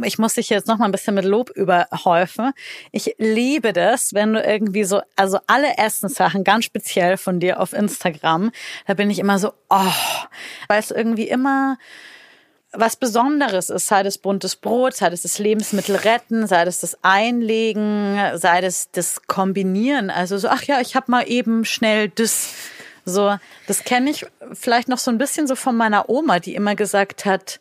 ich 0.04 0.18
muss 0.18 0.34
dich 0.34 0.50
jetzt 0.50 0.68
noch 0.68 0.78
mal 0.78 0.86
ein 0.86 0.92
bisschen 0.92 1.16
mit 1.16 1.26
Lob 1.26 1.50
überhäufen. 1.50 2.52
Ich 2.92 3.16
liebe 3.18 3.74
das, 3.74 4.14
wenn 4.14 4.34
du 4.34 4.42
irgendwie 4.42 4.84
so, 4.84 5.02
also 5.16 5.40
alle 5.48 5.78
Essenssachen 5.78 6.44
ganz 6.44 6.66
speziell 6.66 7.18
von 7.18 7.40
dir 7.40 7.60
auf 7.60 7.74
Instagram, 7.74 8.52
da 8.88 8.94
bin 8.94 9.10
ich 9.10 9.20
immer 9.20 9.40
so, 9.40 9.54
oh, 9.70 9.94
weil 10.68 10.80
es 10.80 10.92
irgendwie 10.92 11.28
immer 11.28 11.78
was 12.78 12.96
Besonderes 12.96 13.70
ist, 13.70 13.88
sei 13.88 14.04
das 14.04 14.18
buntes 14.18 14.56
Brot, 14.56 14.96
sei 14.96 15.10
das 15.10 15.22
das 15.24 15.40
Lebensmittel 15.40 15.96
retten, 15.96 16.48
sei 16.48 16.66
das 16.66 16.80
das 16.80 16.98
Einlegen, 17.02 18.18
sei 18.36 18.62
das 18.62 18.92
das 18.92 19.22
Kombinieren. 19.28 20.10
Also 20.10 20.38
so, 20.38 20.48
ach 20.50 20.64
ja, 20.64 20.82
ich 20.82 20.96
habe 20.96 21.12
mal 21.12 21.30
eben 21.30 21.66
schnell 21.66 22.10
das 22.10 22.54
so, 23.06 23.38
das 23.68 23.84
kenne 23.84 24.10
ich 24.10 24.26
vielleicht 24.54 24.90
noch 24.90 24.98
so 24.98 25.12
ein 25.12 25.20
bisschen 25.20 25.46
so 25.48 25.56
von 25.56 25.78
meiner 25.78 26.10
Oma, 26.10 26.40
die 26.40 26.56
immer 26.56 26.76
gesagt 26.76 27.26
hat, 27.26 27.60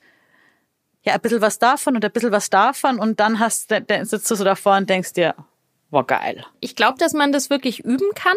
ja, 1.02 1.12
ein 1.12 1.20
bisschen 1.20 1.42
was 1.42 1.58
davon 1.58 1.96
und 1.96 2.04
ein 2.04 2.10
bisschen 2.10 2.32
was 2.32 2.48
davon 2.48 2.98
und 2.98 3.20
dann 3.20 3.38
hast, 3.38 3.70
dann 3.70 4.06
sitzt 4.06 4.30
du 4.30 4.34
so 4.34 4.44
davor 4.44 4.76
und 4.76 4.88
denkst 4.88 5.12
dir, 5.12 5.34
war 5.90 6.04
geil. 6.04 6.44
Ich 6.60 6.76
glaube, 6.76 6.98
dass 6.98 7.12
man 7.12 7.30
das 7.30 7.50
wirklich 7.50 7.80
üben 7.80 8.08
kann. 8.14 8.36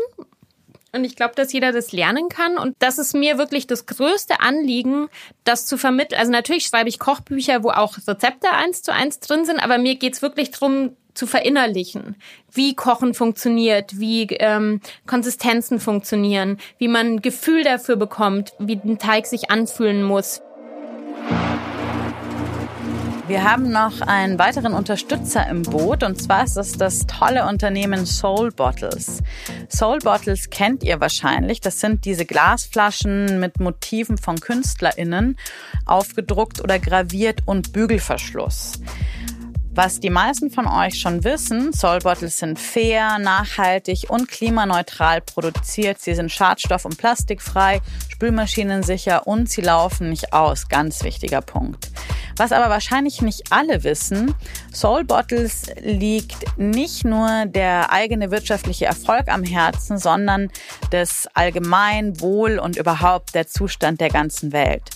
Und 0.93 1.03
ich 1.03 1.15
glaube, 1.15 1.35
dass 1.35 1.51
jeder 1.51 1.71
das 1.71 1.91
lernen 1.91 2.29
kann. 2.29 2.57
Und 2.57 2.75
das 2.79 2.97
ist 2.97 3.13
mir 3.13 3.37
wirklich 3.37 3.67
das 3.67 3.85
größte 3.85 4.39
Anliegen, 4.39 5.09
das 5.43 5.65
zu 5.65 5.77
vermitteln. 5.77 6.19
Also 6.19 6.31
natürlich 6.31 6.65
schreibe 6.65 6.89
ich 6.89 6.99
Kochbücher, 6.99 7.63
wo 7.63 7.69
auch 7.69 7.97
Rezepte 8.07 8.51
eins 8.51 8.81
zu 8.81 8.93
eins 8.93 9.19
drin 9.19 9.45
sind, 9.45 9.59
aber 9.59 9.77
mir 9.77 9.95
geht's 9.95 10.21
wirklich 10.21 10.51
drum 10.51 10.95
zu 11.13 11.25
verinnerlichen, 11.25 12.15
wie 12.51 12.75
Kochen 12.75 13.13
funktioniert, 13.15 13.99
wie 13.99 14.27
ähm, 14.39 14.81
Konsistenzen 15.07 15.79
funktionieren, 15.79 16.59
wie 16.77 16.87
man 16.87 17.07
ein 17.07 17.21
Gefühl 17.21 17.63
dafür 17.63 17.95
bekommt, 17.95 18.53
wie 18.59 18.79
ein 18.83 18.99
Teig 18.99 19.25
sich 19.25 19.49
anfühlen 19.49 20.03
muss. 20.03 20.41
Wir 23.27 23.43
haben 23.43 23.73
noch 23.73 23.99
einen 23.99 24.39
weiteren 24.39 24.73
Unterstützer 24.73 25.45
im 25.49 25.63
Boot 25.63 26.01
und 26.01 26.21
zwar 26.21 26.45
ist 26.45 26.55
es 26.55 26.71
das 26.77 27.05
tolle 27.07 27.45
Unternehmen 27.45 28.05
Soul 28.05 28.51
Bottles. 28.51 29.21
Soul 29.69 29.99
Bottles 29.99 30.49
kennt 30.49 30.81
ihr 30.81 31.01
wahrscheinlich. 31.01 31.59
Das 31.59 31.81
sind 31.81 32.05
diese 32.05 32.25
Glasflaschen 32.25 33.41
mit 33.41 33.59
Motiven 33.59 34.17
von 34.17 34.39
KünstlerInnen, 34.39 35.37
aufgedruckt 35.85 36.61
oder 36.61 36.79
graviert 36.79 37.41
und 37.45 37.73
Bügelverschluss. 37.73 38.79
Was 39.77 39.99
die 39.99 40.09
meisten 40.09 40.49
von 40.49 40.65
euch 40.65 40.99
schon 40.99 41.23
wissen, 41.23 41.71
Soul 41.71 41.99
Bottles 41.99 42.39
sind 42.39 42.57
fair, 42.57 43.19
nachhaltig 43.19 44.05
und 44.09 44.27
klimaneutral 44.27 45.21
produziert. 45.21 45.99
Sie 45.99 46.15
sind 46.15 46.31
schadstoff- 46.31 46.85
und 46.85 46.97
plastikfrei, 46.97 47.81
spülmaschinensicher 48.17 49.27
und 49.27 49.47
sie 49.47 49.61
laufen 49.61 50.09
nicht 50.09 50.33
aus. 50.33 50.69
Ganz 50.69 51.03
wichtiger 51.03 51.41
Punkt. 51.41 51.91
Was 52.35 52.51
aber 52.51 52.69
wahrscheinlich 52.69 53.21
nicht 53.21 53.51
alle 53.51 53.83
wissen, 53.83 54.33
Soul 54.73 55.03
Bottles 55.03 55.67
liegt 55.81 56.57
nicht 56.57 57.05
nur 57.05 57.45
der 57.45 57.91
eigene 57.91 58.31
wirtschaftliche 58.31 58.85
Erfolg 58.85 59.27
am 59.27 59.43
Herzen, 59.43 59.99
sondern 59.99 60.49
das 60.89 61.27
Allgemeinwohl 61.35 62.57
und 62.57 62.75
überhaupt 62.75 63.35
der 63.35 63.47
Zustand 63.47 64.01
der 64.01 64.09
ganzen 64.09 64.51
Welt. 64.51 64.89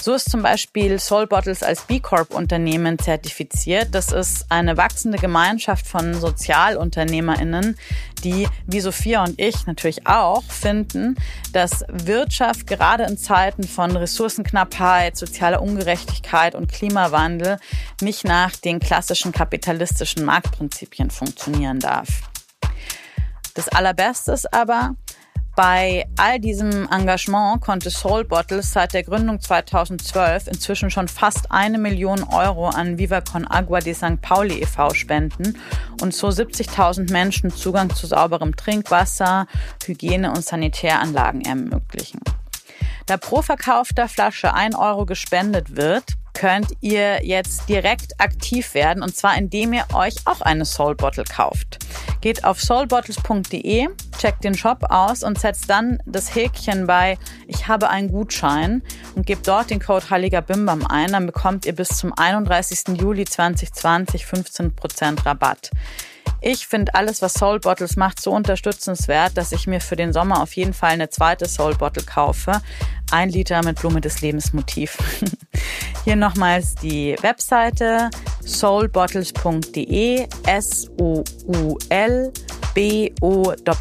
So 0.00 0.14
ist 0.14 0.30
zum 0.30 0.42
Beispiel 0.42 0.98
Soul 0.98 1.26
Bottles 1.26 1.62
als 1.62 1.82
B 1.82 2.00
Corp 2.00 2.32
Unternehmen 2.32 2.98
zertifiziert. 2.98 3.88
Das 3.92 4.12
ist 4.12 4.46
eine 4.48 4.78
wachsende 4.78 5.18
Gemeinschaft 5.18 5.86
von 5.86 6.14
Sozialunternehmerinnen, 6.14 7.76
die 8.20 8.46
wie 8.66 8.80
Sophia 8.80 9.24
und 9.24 9.40
ich 9.40 9.66
natürlich 9.66 10.06
auch 10.06 10.42
finden, 10.44 11.16
dass 11.52 11.84
Wirtschaft 11.88 12.66
gerade 12.66 13.04
in 13.04 13.18
Zeiten 13.18 13.64
von 13.64 13.96
Ressourcenknappheit, 13.96 15.16
sozialer 15.16 15.62
Ungerechtigkeit 15.62 16.54
und 16.54 16.70
Klimawandel 16.70 17.58
nicht 18.00 18.24
nach 18.24 18.56
den 18.56 18.80
klassischen 18.80 19.32
kapitalistischen 19.32 20.24
Marktprinzipien 20.24 21.10
funktionieren 21.10 21.80
darf. 21.80 22.08
Das 23.54 23.68
Allerbeste 23.68 24.32
ist 24.32 24.52
aber, 24.54 24.94
bei 25.60 26.06
all 26.16 26.40
diesem 26.40 26.88
Engagement 26.90 27.60
konnte 27.60 27.90
Soul 27.90 28.24
Bottles 28.24 28.72
seit 28.72 28.94
der 28.94 29.02
Gründung 29.02 29.42
2012 29.42 30.46
inzwischen 30.46 30.90
schon 30.90 31.06
fast 31.06 31.52
eine 31.52 31.76
Million 31.76 32.22
Euro 32.22 32.70
an 32.70 32.96
Viva 32.96 33.20
Con 33.20 33.46
Agua 33.46 33.80
de 33.80 33.92
St. 33.92 34.22
Pauli 34.22 34.62
e.V. 34.62 34.94
spenden 34.94 35.58
und 36.00 36.14
so 36.14 36.28
70.000 36.28 37.12
Menschen 37.12 37.50
Zugang 37.50 37.94
zu 37.94 38.06
sauberem 38.06 38.56
Trinkwasser, 38.56 39.46
Hygiene- 39.84 40.30
und 40.30 40.42
Sanitäranlagen 40.42 41.42
ermöglichen. 41.42 42.20
Da 43.04 43.18
pro 43.18 43.42
verkaufter 43.42 44.08
Flasche 44.08 44.54
ein 44.54 44.74
Euro 44.74 45.04
gespendet 45.04 45.76
wird, 45.76 46.14
könnt 46.40 46.72
ihr 46.80 47.22
jetzt 47.22 47.68
direkt 47.68 48.18
aktiv 48.18 48.72
werden 48.72 49.02
und 49.02 49.14
zwar 49.14 49.36
indem 49.36 49.74
ihr 49.74 49.84
euch 49.92 50.14
auch 50.24 50.40
eine 50.40 50.64
Soul 50.64 50.94
Bottle 50.94 51.24
kauft. 51.24 51.78
Geht 52.22 52.44
auf 52.44 52.62
soulbottles.de, 52.62 53.88
checkt 54.18 54.42
den 54.42 54.56
Shop 54.56 54.84
aus 54.88 55.22
und 55.22 55.38
setzt 55.38 55.68
dann 55.68 55.98
das 56.06 56.34
Häkchen 56.34 56.86
bei 56.86 57.18
Ich 57.46 57.68
habe 57.68 57.90
einen 57.90 58.10
Gutschein 58.10 58.82
und 59.14 59.26
gebt 59.26 59.46
dort 59.46 59.68
den 59.68 59.80
Code 59.80 60.08
Heiliger 60.08 60.40
Bimbam 60.40 60.86
ein, 60.86 61.12
dann 61.12 61.26
bekommt 61.26 61.66
ihr 61.66 61.74
bis 61.74 61.88
zum 61.88 62.14
31. 62.14 62.98
Juli 62.98 63.26
2020 63.26 64.24
15% 64.24 65.26
Rabatt. 65.26 65.70
Ich 66.40 66.66
finde 66.66 66.94
alles, 66.94 67.20
was 67.20 67.34
Soul 67.34 67.60
Bottles 67.60 67.96
macht, 67.96 68.18
so 68.18 68.30
unterstützenswert, 68.30 69.36
dass 69.36 69.52
ich 69.52 69.66
mir 69.66 69.82
für 69.82 69.96
den 69.96 70.14
Sommer 70.14 70.40
auf 70.40 70.54
jeden 70.54 70.72
Fall 70.72 70.92
eine 70.92 71.10
zweite 71.10 71.46
Soul 71.46 71.74
Bottle 71.74 72.02
kaufe. 72.02 72.62
Ein 73.10 73.28
Liter 73.28 73.62
mit 73.62 73.78
Blume 73.78 74.00
des 74.00 74.22
Lebens 74.22 74.54
Motiv. 74.54 74.96
Hier 76.04 76.16
nochmals 76.16 76.74
die 76.76 77.14
Webseite 77.20 78.10
soulbottles.de 78.44 80.26
S-O-U-L 80.46 82.32
B-O-T-T-L-E-S.de 82.74 83.80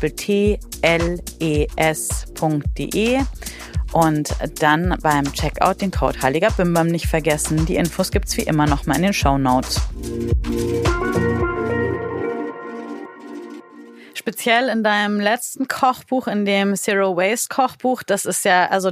und 3.91 4.35
dann 4.59 4.97
beim 5.01 5.31
Checkout 5.33 5.81
den 5.81 5.91
Code 5.91 6.21
Heiliger 6.21 6.51
Bimbam 6.51 6.87
nicht 6.87 7.07
vergessen. 7.07 7.65
Die 7.65 7.75
Infos 7.75 8.11
gibt's 8.11 8.37
wie 8.37 8.43
immer 8.43 8.65
nochmal 8.65 8.97
in 8.97 9.03
den 9.03 9.13
Show 9.13 9.37
Notes. 9.37 9.81
speziell 14.29 14.69
in 14.69 14.83
deinem 14.83 15.19
letzten 15.19 15.67
Kochbuch, 15.67 16.27
in 16.27 16.45
dem 16.45 16.75
Zero 16.75 17.17
Waste 17.17 17.47
Kochbuch, 17.49 18.03
das 18.03 18.25
ist 18.25 18.45
ja, 18.45 18.67
also 18.67 18.91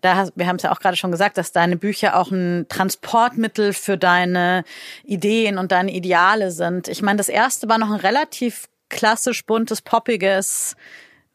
da, 0.00 0.28
wir 0.34 0.46
haben 0.46 0.56
es 0.56 0.62
ja 0.62 0.72
auch 0.72 0.80
gerade 0.80 0.96
schon 0.96 1.10
gesagt, 1.10 1.38
dass 1.38 1.52
deine 1.52 1.76
Bücher 1.76 2.16
auch 2.16 2.30
ein 2.30 2.66
Transportmittel 2.68 3.72
für 3.72 3.96
deine 3.96 4.64
Ideen 5.04 5.58
und 5.58 5.72
deine 5.72 5.92
Ideale 5.92 6.50
sind. 6.50 6.88
Ich 6.88 7.02
meine, 7.02 7.16
das 7.16 7.28
erste 7.28 7.68
war 7.68 7.78
noch 7.78 7.90
ein 7.90 8.00
relativ 8.00 8.68
klassisch 8.88 9.44
buntes, 9.44 9.82
poppiges 9.82 10.76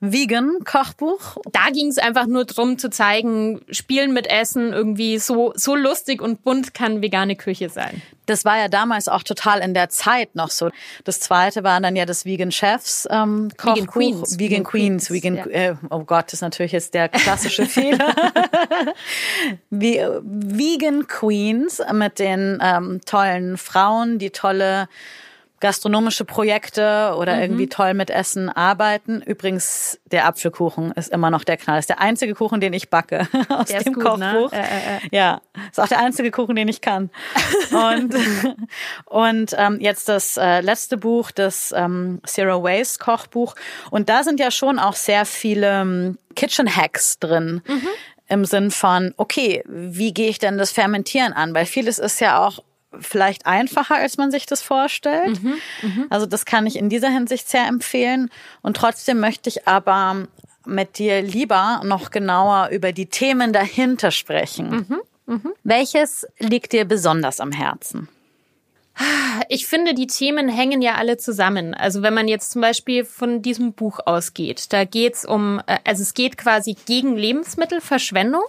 Vegan-Kochbuch. 0.03 1.37
Da 1.51 1.69
ging 1.71 1.87
es 1.87 1.97
einfach 1.97 2.27
nur 2.27 2.43
drum 2.43 2.77
zu 2.77 2.89
zeigen, 2.89 3.61
Spielen 3.69 4.13
mit 4.13 4.27
Essen 4.27 4.73
irgendwie 4.73 5.17
so, 5.17 5.53
so 5.55 5.75
lustig 5.75 6.21
und 6.21 6.43
bunt 6.43 6.73
kann 6.73 7.01
vegane 7.01 7.37
Küche 7.37 7.69
sein. 7.69 8.01
Das 8.25 8.43
war 8.43 8.57
ja 8.57 8.67
damals 8.67 9.07
auch 9.07 9.23
total 9.23 9.59
in 9.59 9.73
der 9.73 9.89
Zeit 9.89 10.35
noch 10.35 10.49
so. 10.49 10.69
Das 11.05 11.21
zweite 11.21 11.63
war 11.63 11.79
dann 11.79 11.95
ja 11.95 12.05
das 12.05 12.25
Vegan 12.25 12.51
Chefs 12.51 13.07
ähm, 13.09 13.49
Kochbuch. 13.57 13.75
Vegan 13.75 13.87
Queens. 13.87 14.39
Vegan, 14.39 14.63
Queens. 14.63 15.11
Vegan, 15.11 15.35
ja. 15.35 15.45
äh, 15.45 15.75
oh 15.89 16.03
Gott, 16.03 16.27
das 16.27 16.33
ist 16.35 16.41
natürlich 16.41 16.73
jetzt 16.73 16.93
der 16.93 17.07
klassische 17.07 17.65
Fehler. 17.65 18.13
Vegan 19.69 21.07
Queens 21.07 21.81
mit 21.93 22.19
den 22.19 22.59
ähm, 22.61 23.01
tollen 23.05 23.57
Frauen, 23.57 24.19
die 24.19 24.31
tolle 24.31 24.89
gastronomische 25.63 26.25
Projekte 26.25 27.15
oder 27.17 27.37
mhm. 27.37 27.41
irgendwie 27.41 27.67
toll 27.69 27.93
mit 27.93 28.09
Essen 28.09 28.49
arbeiten. 28.49 29.21
Übrigens, 29.21 29.97
der 30.11 30.27
Apfelkuchen 30.27 30.91
ist 30.91 31.09
immer 31.09 31.31
noch 31.31 31.45
der 31.45 31.55
Knall. 31.55 31.77
Das 31.77 31.83
ist 31.83 31.89
der 31.89 32.01
einzige 32.01 32.33
Kuchen, 32.35 32.59
den 32.59 32.73
ich 32.73 32.89
backe 32.89 33.29
aus 33.49 33.67
der 33.67 33.81
dem 33.81 33.93
gut, 33.93 34.17
ne? 34.17 34.33
Kochbuch. 34.33 34.51
Ne? 34.51 34.57
Äh, 34.57 34.61
äh, 34.61 34.97
äh. 34.97 34.99
Ja, 35.11 35.41
ist 35.71 35.79
auch 35.79 35.87
der 35.87 35.99
einzige 35.99 36.31
Kuchen, 36.31 36.57
den 36.57 36.67
ich 36.67 36.81
kann. 36.81 37.09
Und, 37.71 38.13
und 39.05 39.55
ähm, 39.57 39.79
jetzt 39.79 40.09
das 40.09 40.37
äh, 40.37 40.61
letzte 40.61 40.97
Buch, 40.97 41.31
das 41.31 41.73
ähm, 41.75 42.21
Zero 42.25 42.61
Waste 42.63 42.99
Kochbuch. 42.99 43.55
Und 43.89 44.09
da 44.09 44.23
sind 44.23 44.39
ja 44.39 44.51
schon 44.51 44.79
auch 44.79 44.93
sehr 44.93 45.25
viele 45.25 45.81
ähm, 45.81 46.17
Kitchen 46.35 46.75
Hacks 46.75 47.19
drin. 47.19 47.61
Mhm. 47.65 47.87
Im 48.27 48.45
Sinn 48.45 48.69
von, 48.69 49.13
okay, 49.17 49.63
wie 49.67 50.13
gehe 50.13 50.29
ich 50.29 50.39
denn 50.39 50.57
das 50.57 50.71
Fermentieren 50.71 51.33
an? 51.33 51.53
Weil 51.55 51.65
vieles 51.65 51.99
ist 51.99 52.19
ja 52.19 52.45
auch 52.45 52.59
vielleicht 52.99 53.45
einfacher, 53.45 53.95
als 53.95 54.17
man 54.17 54.31
sich 54.31 54.45
das 54.45 54.61
vorstellt. 54.61 55.41
Mhm, 55.43 55.55
mh. 55.81 56.05
Also 56.09 56.25
das 56.25 56.45
kann 56.45 56.65
ich 56.65 56.77
in 56.77 56.89
dieser 56.89 57.09
Hinsicht 57.09 57.49
sehr 57.49 57.67
empfehlen. 57.67 58.29
Und 58.61 58.77
trotzdem 58.77 59.19
möchte 59.19 59.49
ich 59.49 59.67
aber 59.67 60.27
mit 60.65 60.97
dir 60.97 61.21
lieber 61.21 61.81
noch 61.83 62.11
genauer 62.11 62.69
über 62.71 62.91
die 62.93 63.07
Themen 63.07 63.53
dahinter 63.53 64.11
sprechen. 64.11 64.87
Mhm, 65.25 65.33
mh. 65.33 65.49
Welches 65.63 66.27
liegt 66.39 66.73
dir 66.73 66.85
besonders 66.85 67.39
am 67.39 67.51
Herzen? 67.51 68.07
Ich 69.49 69.65
finde, 69.65 69.95
die 69.95 70.07
Themen 70.07 70.49
hängen 70.49 70.81
ja 70.81 70.95
alle 70.95 71.17
zusammen. 71.17 71.73
Also 71.73 72.03
wenn 72.03 72.13
man 72.13 72.27
jetzt 72.27 72.51
zum 72.51 72.61
Beispiel 72.61 73.05
von 73.05 73.41
diesem 73.41 73.73
Buch 73.73 73.99
ausgeht, 74.05 74.71
da 74.71 74.85
geht's 74.85 75.25
um, 75.25 75.59
äh, 75.65 75.79
also 75.83 76.03
es 76.03 76.13
geht 76.13 76.37
quasi 76.37 76.75
gegen 76.85 77.17
Lebensmittelverschwendung. 77.17 78.43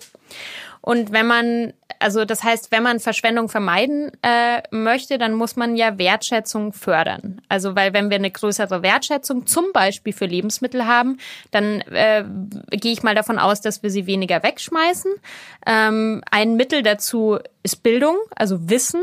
Und 0.85 1.12
wenn 1.12 1.27
man, 1.27 1.73
also 1.99 2.27
das 2.27 2.44
heißt, 2.44 2.70
wenn 2.70 2.83
man 2.83 3.01
Verschwendung 3.01 3.49
vermeiden 3.49 4.12
äh, 4.20 4.61
möchte, 4.70 5.16
dann 5.16 5.33
muss 5.33 5.57
man 5.57 5.77
ja 5.77 5.97
Wertschätzung 5.97 6.75
fördern. 6.75 7.40
Also 7.49 7.75
weil 7.75 7.94
wenn 7.94 8.11
wir 8.11 8.18
eine 8.18 8.31
größere 8.31 8.83
Wertschätzung 8.83 9.47
zum 9.47 9.73
Beispiel 9.73 10.12
für 10.12 10.27
Lebensmittel 10.27 10.87
haben, 10.87 11.16
dann 11.53 11.81
äh, 11.90 12.25
gehe 12.70 12.92
ich 12.92 13.03
mal 13.03 13.14
davon 13.14 13.38
aus, 13.38 13.62
dass 13.62 13.83
wir 13.83 13.88
sie 13.88 14.07
weniger 14.07 14.42
wegschmeißen. 14.42 15.11
Ähm, 15.66 16.23
ein 16.31 16.57
Mittel 16.57 16.83
dazu 16.83 17.38
ist 17.62 17.83
Bildung, 17.83 18.16
also 18.37 18.68
Wissen 18.68 19.01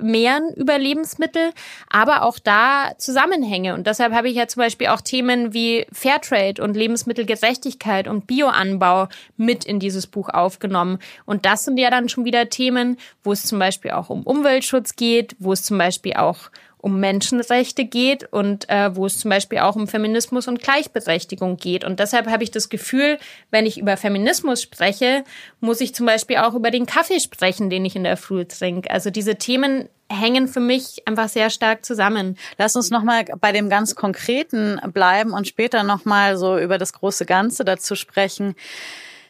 mehren 0.00 0.52
über 0.54 0.78
Lebensmittel, 0.78 1.52
aber 1.88 2.22
auch 2.22 2.38
da 2.38 2.92
Zusammenhänge. 2.98 3.74
Und 3.74 3.86
deshalb 3.86 4.12
habe 4.12 4.28
ich 4.28 4.36
ja 4.36 4.48
zum 4.48 4.60
Beispiel 4.60 4.88
auch 4.88 5.00
Themen 5.00 5.52
wie 5.52 5.86
Fairtrade 5.92 6.62
und 6.62 6.76
Lebensmittelgerechtigkeit 6.76 8.08
und 8.08 8.26
Bioanbau 8.26 9.08
mit 9.36 9.64
in 9.64 9.78
dieses 9.78 10.06
Buch 10.06 10.28
aufgenommen. 10.28 10.98
Und 11.26 11.44
das 11.46 11.64
sind 11.64 11.78
ja 11.78 11.90
dann 11.90 12.08
schon 12.08 12.24
wieder 12.24 12.48
Themen, 12.48 12.96
wo 13.22 13.32
es 13.32 13.44
zum 13.44 13.58
Beispiel 13.58 13.92
auch 13.92 14.10
um 14.10 14.22
Umweltschutz 14.22 14.96
geht, 14.96 15.36
wo 15.38 15.52
es 15.52 15.62
zum 15.62 15.78
Beispiel 15.78 16.14
auch 16.14 16.50
um 16.80 16.98
Menschenrechte 16.98 17.84
geht 17.84 18.32
und 18.32 18.68
äh, 18.68 18.94
wo 18.96 19.06
es 19.06 19.18
zum 19.18 19.30
Beispiel 19.30 19.58
auch 19.58 19.76
um 19.76 19.86
Feminismus 19.86 20.48
und 20.48 20.62
Gleichberechtigung 20.62 21.56
geht. 21.56 21.84
Und 21.84 22.00
deshalb 22.00 22.26
habe 22.26 22.42
ich 22.42 22.50
das 22.50 22.68
Gefühl, 22.68 23.18
wenn 23.50 23.66
ich 23.66 23.78
über 23.78 23.96
Feminismus 23.96 24.62
spreche, 24.62 25.24
muss 25.60 25.80
ich 25.80 25.94
zum 25.94 26.06
Beispiel 26.06 26.38
auch 26.38 26.54
über 26.54 26.70
den 26.70 26.86
Kaffee 26.86 27.20
sprechen, 27.20 27.70
den 27.70 27.84
ich 27.84 27.96
in 27.96 28.04
der 28.04 28.16
Früh 28.16 28.44
trinke. 28.44 28.90
Also 28.90 29.10
diese 29.10 29.36
Themen 29.36 29.88
hängen 30.10 30.48
für 30.48 30.60
mich 30.60 31.06
einfach 31.06 31.28
sehr 31.28 31.50
stark 31.50 31.84
zusammen. 31.84 32.36
Lass 32.58 32.74
uns 32.74 32.90
nochmal 32.90 33.24
bei 33.40 33.52
dem 33.52 33.68
ganz 33.68 33.94
Konkreten 33.94 34.80
bleiben 34.92 35.32
und 35.32 35.46
später 35.46 35.82
nochmal 35.82 36.36
so 36.36 36.58
über 36.58 36.78
das 36.78 36.92
große 36.92 37.26
Ganze 37.26 37.64
dazu 37.64 37.94
sprechen. 37.94 38.56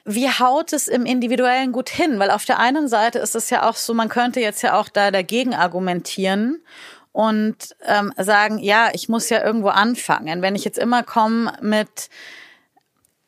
Wie 0.06 0.28
haut 0.28 0.72
es 0.72 0.88
im 0.88 1.04
Individuellen 1.04 1.72
gut 1.72 1.90
hin? 1.90 2.18
Weil 2.18 2.30
auf 2.30 2.46
der 2.46 2.58
einen 2.58 2.88
Seite 2.88 3.18
ist 3.18 3.36
es 3.36 3.50
ja 3.50 3.68
auch 3.68 3.76
so, 3.76 3.92
man 3.92 4.08
könnte 4.08 4.40
jetzt 4.40 4.62
ja 4.62 4.78
auch 4.78 4.88
da 4.88 5.10
dagegen 5.10 5.54
argumentieren 5.54 6.62
und 7.12 7.76
ähm, 7.86 8.12
sagen, 8.16 8.58
ja, 8.58 8.90
ich 8.92 9.08
muss 9.08 9.28
ja 9.30 9.44
irgendwo 9.44 9.68
anfangen. 9.68 10.42
Wenn 10.42 10.54
ich 10.54 10.64
jetzt 10.64 10.78
immer 10.78 11.02
komme 11.02 11.52
mit 11.60 12.08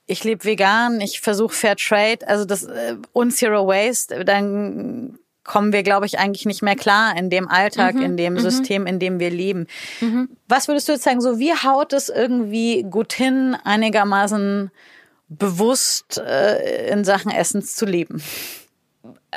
ich 0.07 0.25
lebe 0.25 0.45
vegan, 0.45 1.01
ich 1.01 1.21
versuche 1.21 1.55
Fair 1.55 1.77
Trade, 1.77 2.27
also 2.27 2.45
das 2.45 2.65
äh, 2.65 2.97
und 3.13 3.33
Zero 3.33 3.67
Waste, 3.67 4.25
dann 4.25 5.19
kommen 5.45 5.73
wir, 5.73 5.83
glaube 5.83 6.07
ich, 6.07 6.19
eigentlich 6.19 6.47
nicht 6.47 6.63
mehr 6.63 6.77
klar 6.77 7.17
in 7.17 7.31
dem 7.31 7.49
Alltag, 7.49 7.95
mhm, 7.95 8.03
in 8.03 8.17
dem 8.17 8.35
mhm. 8.35 8.41
System, 8.41 8.87
in 8.87 8.99
dem 8.99 9.19
wir 9.19 9.31
leben. 9.31 9.67
Mhm. 10.01 10.29
Was 10.49 10.69
würdest 10.69 10.89
du 10.89 10.93
jetzt 10.93 11.05
sagen, 11.05 11.21
so 11.21 11.39
wie 11.39 11.53
haut 11.53 11.93
es 11.93 12.09
irgendwie 12.09 12.85
gut 12.89 13.13
hin, 13.13 13.57
einigermaßen 13.65 14.71
bewusst 15.29 16.19
äh, 16.19 16.91
in 16.91 17.05
Sachen 17.05 17.33
Essens 17.33 17.75
zu 17.75 17.87
leben? 17.87 18.23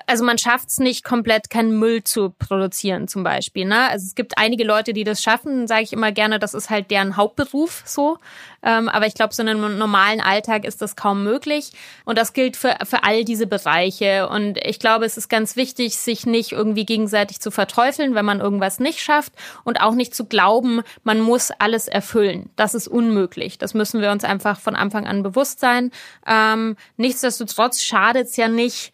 Also 0.08 0.24
man 0.24 0.38
schafft 0.38 0.70
es 0.70 0.80
nicht 0.80 1.04
komplett, 1.04 1.50
keinen 1.50 1.80
Müll 1.80 2.04
zu 2.04 2.30
produzieren 2.30 3.08
zum 3.08 3.24
Beispiel. 3.24 3.66
Ne? 3.66 3.90
Also 3.90 4.06
es 4.06 4.16
gibt 4.16 4.38
einige 4.38 4.64
Leute, 4.64 4.94
die 4.94 5.04
das 5.04 5.24
schaffen, 5.24 5.68
sage 5.68 5.84
ich 5.84 5.94
immer 5.94 6.12
gerne, 6.12 6.38
das 6.38 6.54
ist 6.54 6.70
halt 6.70 6.92
deren 6.92 7.18
Hauptberuf 7.18 7.82
so. 7.86 8.18
Ähm, 8.62 8.90
aber 8.90 9.08
ich 9.08 9.14
glaube, 9.14 9.34
so 9.34 9.42
in 9.42 9.50
einem 9.50 9.78
normalen 9.78 10.22
Alltag 10.22 10.66
ist 10.66 10.82
das 10.82 10.96
kaum 10.96 11.24
möglich. 11.24 11.72
Und 12.04 12.18
das 12.18 12.34
gilt 12.34 12.58
für, 12.58 12.76
für 12.84 13.04
all 13.04 13.24
diese 13.24 13.48
Bereiche. 13.48 14.28
Und 14.28 14.58
ich 14.58 14.80
glaube, 14.80 15.06
es 15.06 15.18
ist 15.18 15.30
ganz 15.30 15.56
wichtig, 15.56 15.98
sich 15.98 16.26
nicht 16.26 16.52
irgendwie 16.52 16.86
gegenseitig 16.86 17.40
zu 17.40 17.52
verteufeln, 17.52 18.16
wenn 18.16 18.26
man 18.26 18.42
irgendwas 18.42 18.80
nicht 18.80 19.00
schafft 19.00 19.34
und 19.64 19.82
auch 19.82 19.94
nicht 19.94 20.14
zu 20.14 20.26
glauben, 20.26 20.82
man 21.04 21.22
muss 21.22 21.52
alles 21.52 21.88
erfüllen. 21.88 22.50
Das 22.56 22.74
ist 22.74 22.88
unmöglich. 22.88 23.58
Das 23.58 23.74
müssen 23.74 24.02
wir 24.02 24.12
uns 24.12 24.24
einfach 24.24 24.60
von 24.60 24.76
Anfang 24.76 25.06
an 25.08 25.24
bewusst 25.24 25.60
sein. 25.60 25.92
Ähm, 26.28 26.76
nichtsdestotrotz 26.98 27.82
schadet 27.82 28.28
es 28.28 28.36
ja 28.36 28.48
nicht, 28.48 28.92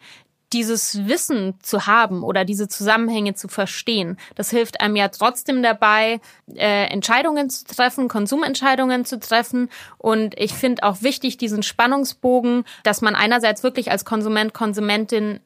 dieses 0.52 1.06
Wissen 1.06 1.54
zu 1.62 1.86
haben 1.86 2.22
oder 2.22 2.44
diese 2.44 2.68
Zusammenhänge 2.68 3.34
zu 3.34 3.48
verstehen. 3.48 4.18
Das 4.34 4.50
hilft 4.50 4.80
einem 4.80 4.96
ja 4.96 5.08
trotzdem 5.08 5.62
dabei, 5.62 6.20
äh, 6.54 6.86
Entscheidungen 6.86 7.50
zu 7.50 7.64
treffen, 7.64 8.08
Konsumentscheidungen 8.08 9.04
zu 9.04 9.18
treffen. 9.18 9.68
Und 9.98 10.38
ich 10.38 10.52
finde 10.52 10.82
auch 10.82 11.02
wichtig 11.02 11.38
diesen 11.38 11.62
Spannungsbogen, 11.62 12.64
dass 12.82 13.00
man 13.00 13.14
einerseits 13.14 13.62
wirklich 13.62 13.90
als 13.90 14.04
Konsument, 14.04 14.54
Konsumentin 14.54 15.40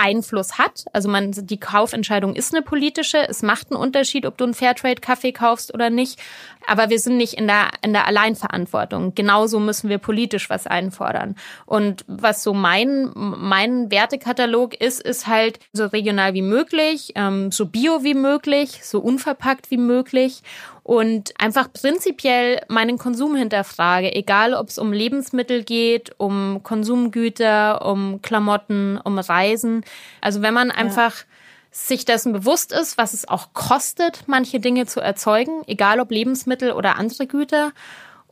Einfluss 0.00 0.58
hat. 0.58 0.84
Also 0.92 1.08
man, 1.08 1.32
die 1.32 1.60
Kaufentscheidung 1.60 2.34
ist 2.34 2.54
eine 2.54 2.62
politische. 2.62 3.18
Es 3.28 3.42
macht 3.42 3.70
einen 3.70 3.80
Unterschied, 3.80 4.26
ob 4.26 4.38
du 4.38 4.44
einen 4.44 4.54
Fairtrade-Kaffee 4.54 5.32
kaufst 5.32 5.74
oder 5.74 5.90
nicht. 5.90 6.18
Aber 6.66 6.90
wir 6.90 6.98
sind 6.98 7.16
nicht 7.16 7.34
in 7.34 7.46
der, 7.46 7.70
in 7.82 7.92
der 7.92 8.06
Alleinverantwortung. 8.06 9.14
Genauso 9.14 9.60
müssen 9.60 9.88
wir 9.88 9.98
politisch 9.98 10.50
was 10.50 10.66
einfordern. 10.66 11.36
Und 11.66 12.04
was 12.06 12.42
so 12.42 12.54
mein, 12.54 13.10
mein 13.14 13.90
Wertekatalog 13.90 14.74
ist, 14.74 15.00
ist 15.00 15.26
halt 15.26 15.58
so 15.72 15.86
regional 15.86 16.34
wie 16.34 16.42
möglich, 16.42 17.12
ähm, 17.14 17.52
so 17.52 17.66
bio 17.66 18.02
wie 18.02 18.14
möglich, 18.14 18.84
so 18.84 19.00
unverpackt 19.00 19.70
wie 19.70 19.78
möglich 19.78 20.42
und 20.90 21.34
einfach 21.38 21.72
prinzipiell 21.72 22.62
meinen 22.66 22.98
Konsum 22.98 23.36
hinterfrage, 23.36 24.12
egal 24.12 24.54
ob 24.54 24.70
es 24.70 24.76
um 24.76 24.92
Lebensmittel 24.92 25.62
geht, 25.62 26.10
um 26.18 26.64
Konsumgüter, 26.64 27.86
um 27.86 28.20
Klamotten, 28.22 28.98
um 28.98 29.16
Reisen. 29.20 29.84
Also 30.20 30.42
wenn 30.42 30.52
man 30.52 30.72
einfach 30.72 31.16
ja. 31.16 31.24
sich 31.70 32.06
dessen 32.06 32.32
bewusst 32.32 32.72
ist, 32.72 32.98
was 32.98 33.14
es 33.14 33.28
auch 33.28 33.52
kostet, 33.52 34.24
manche 34.26 34.58
Dinge 34.58 34.84
zu 34.86 34.98
erzeugen, 34.98 35.62
egal 35.68 36.00
ob 36.00 36.10
Lebensmittel 36.10 36.72
oder 36.72 36.96
andere 36.98 37.28
Güter, 37.28 37.70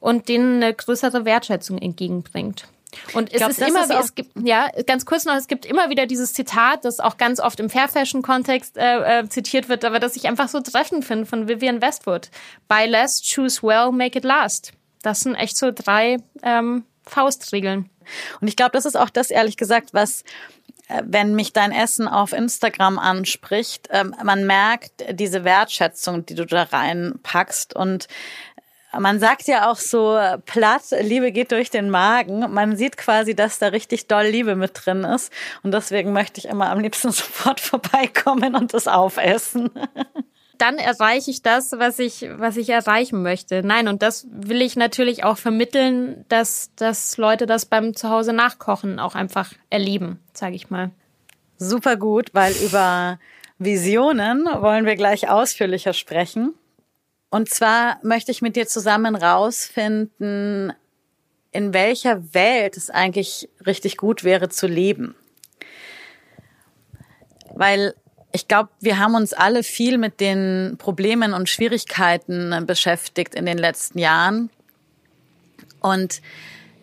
und 0.00 0.28
denen 0.28 0.60
eine 0.60 0.74
größere 0.74 1.24
Wertschätzung 1.24 1.78
entgegenbringt. 1.78 2.66
Und 3.12 3.32
es 3.32 3.38
glaub, 3.38 3.50
ist 3.50 3.60
immer, 3.60 3.84
ist 3.84 3.90
es 3.90 4.14
gibt, 4.14 4.30
ja, 4.42 4.70
ganz 4.86 5.04
kurz 5.04 5.24
noch, 5.24 5.34
es 5.34 5.46
gibt 5.46 5.66
immer 5.66 5.90
wieder 5.90 6.06
dieses 6.06 6.32
Zitat, 6.32 6.84
das 6.84 7.00
auch 7.00 7.16
ganz 7.16 7.38
oft 7.40 7.60
im 7.60 7.68
Fair 7.68 7.88
Fashion 7.88 8.22
Kontext 8.22 8.76
äh, 8.76 9.20
äh, 9.20 9.28
zitiert 9.28 9.68
wird, 9.68 9.84
aber 9.84 9.98
das 9.98 10.16
ich 10.16 10.26
einfach 10.26 10.48
so 10.48 10.60
treffend 10.60 11.04
finde 11.04 11.26
von 11.26 11.48
Vivian 11.48 11.82
Westwood. 11.82 12.30
Buy 12.66 12.86
less, 12.86 13.20
choose 13.22 13.62
well, 13.62 13.92
make 13.92 14.18
it 14.18 14.24
last. 14.24 14.72
Das 15.02 15.20
sind 15.20 15.34
echt 15.34 15.56
so 15.56 15.70
drei 15.70 16.16
ähm, 16.42 16.84
Faustregeln. 17.04 17.90
Und 18.40 18.48
ich 18.48 18.56
glaube, 18.56 18.72
das 18.72 18.86
ist 18.86 18.96
auch 18.96 19.10
das, 19.10 19.30
ehrlich 19.30 19.56
gesagt, 19.56 19.92
was 19.92 20.24
äh, 20.88 21.02
wenn 21.04 21.34
mich 21.34 21.52
dein 21.52 21.72
Essen 21.72 22.08
auf 22.08 22.32
Instagram 22.32 22.98
anspricht, 22.98 23.88
ähm, 23.90 24.14
man 24.22 24.46
merkt 24.46 24.92
diese 25.12 25.44
Wertschätzung, 25.44 26.24
die 26.26 26.34
du 26.34 26.46
da 26.46 26.64
reinpackst 26.64 27.76
und 27.76 28.08
man 28.96 29.20
sagt 29.20 29.48
ja 29.48 29.70
auch 29.70 29.76
so 29.76 30.18
platt, 30.46 30.82
Liebe 31.00 31.30
geht 31.32 31.52
durch 31.52 31.70
den 31.70 31.90
Magen. 31.90 32.52
Man 32.52 32.76
sieht 32.76 32.96
quasi, 32.96 33.34
dass 33.34 33.58
da 33.58 33.68
richtig 33.68 34.06
doll 34.06 34.26
Liebe 34.26 34.56
mit 34.56 34.72
drin 34.74 35.04
ist. 35.04 35.32
Und 35.62 35.72
deswegen 35.72 36.12
möchte 36.12 36.38
ich 36.38 36.46
immer 36.46 36.70
am 36.70 36.80
liebsten 36.80 37.10
sofort 37.12 37.60
vorbeikommen 37.60 38.54
und 38.54 38.72
das 38.72 38.88
aufessen. 38.88 39.70
Dann 40.58 40.78
erreiche 40.78 41.30
ich 41.30 41.42
das, 41.42 41.70
was 41.72 42.00
ich, 42.00 42.26
was 42.36 42.56
ich 42.56 42.70
erreichen 42.70 43.22
möchte. 43.22 43.62
Nein, 43.62 43.86
und 43.86 44.02
das 44.02 44.26
will 44.28 44.60
ich 44.60 44.74
natürlich 44.74 45.22
auch 45.22 45.38
vermitteln, 45.38 46.24
dass, 46.28 46.72
dass 46.74 47.16
Leute 47.16 47.46
das 47.46 47.64
beim 47.64 47.94
Zuhause 47.94 48.32
nachkochen 48.32 48.98
auch 48.98 49.14
einfach 49.14 49.52
erleben, 49.70 50.18
sage 50.32 50.56
ich 50.56 50.68
mal. 50.68 50.90
Super 51.58 51.96
gut, 51.96 52.30
weil 52.32 52.52
über 52.54 53.20
Visionen 53.58 54.46
wollen 54.46 54.84
wir 54.84 54.96
gleich 54.96 55.28
ausführlicher 55.28 55.92
sprechen. 55.92 56.54
Und 57.30 57.48
zwar 57.50 57.98
möchte 58.02 58.30
ich 58.30 58.42
mit 58.42 58.56
dir 58.56 58.66
zusammen 58.66 59.14
rausfinden, 59.14 60.72
in 61.52 61.72
welcher 61.74 62.34
Welt 62.34 62.76
es 62.76 62.90
eigentlich 62.90 63.48
richtig 63.66 63.96
gut 63.96 64.24
wäre 64.24 64.48
zu 64.48 64.66
leben. 64.66 65.14
Weil 67.54 67.94
ich 68.32 68.48
glaube, 68.48 68.70
wir 68.80 68.98
haben 68.98 69.14
uns 69.14 69.32
alle 69.32 69.62
viel 69.62 69.98
mit 69.98 70.20
den 70.20 70.76
Problemen 70.78 71.32
und 71.32 71.48
Schwierigkeiten 71.48 72.66
beschäftigt 72.66 73.34
in 73.34 73.46
den 73.46 73.58
letzten 73.58 73.98
Jahren. 73.98 74.50
Und 75.80 76.20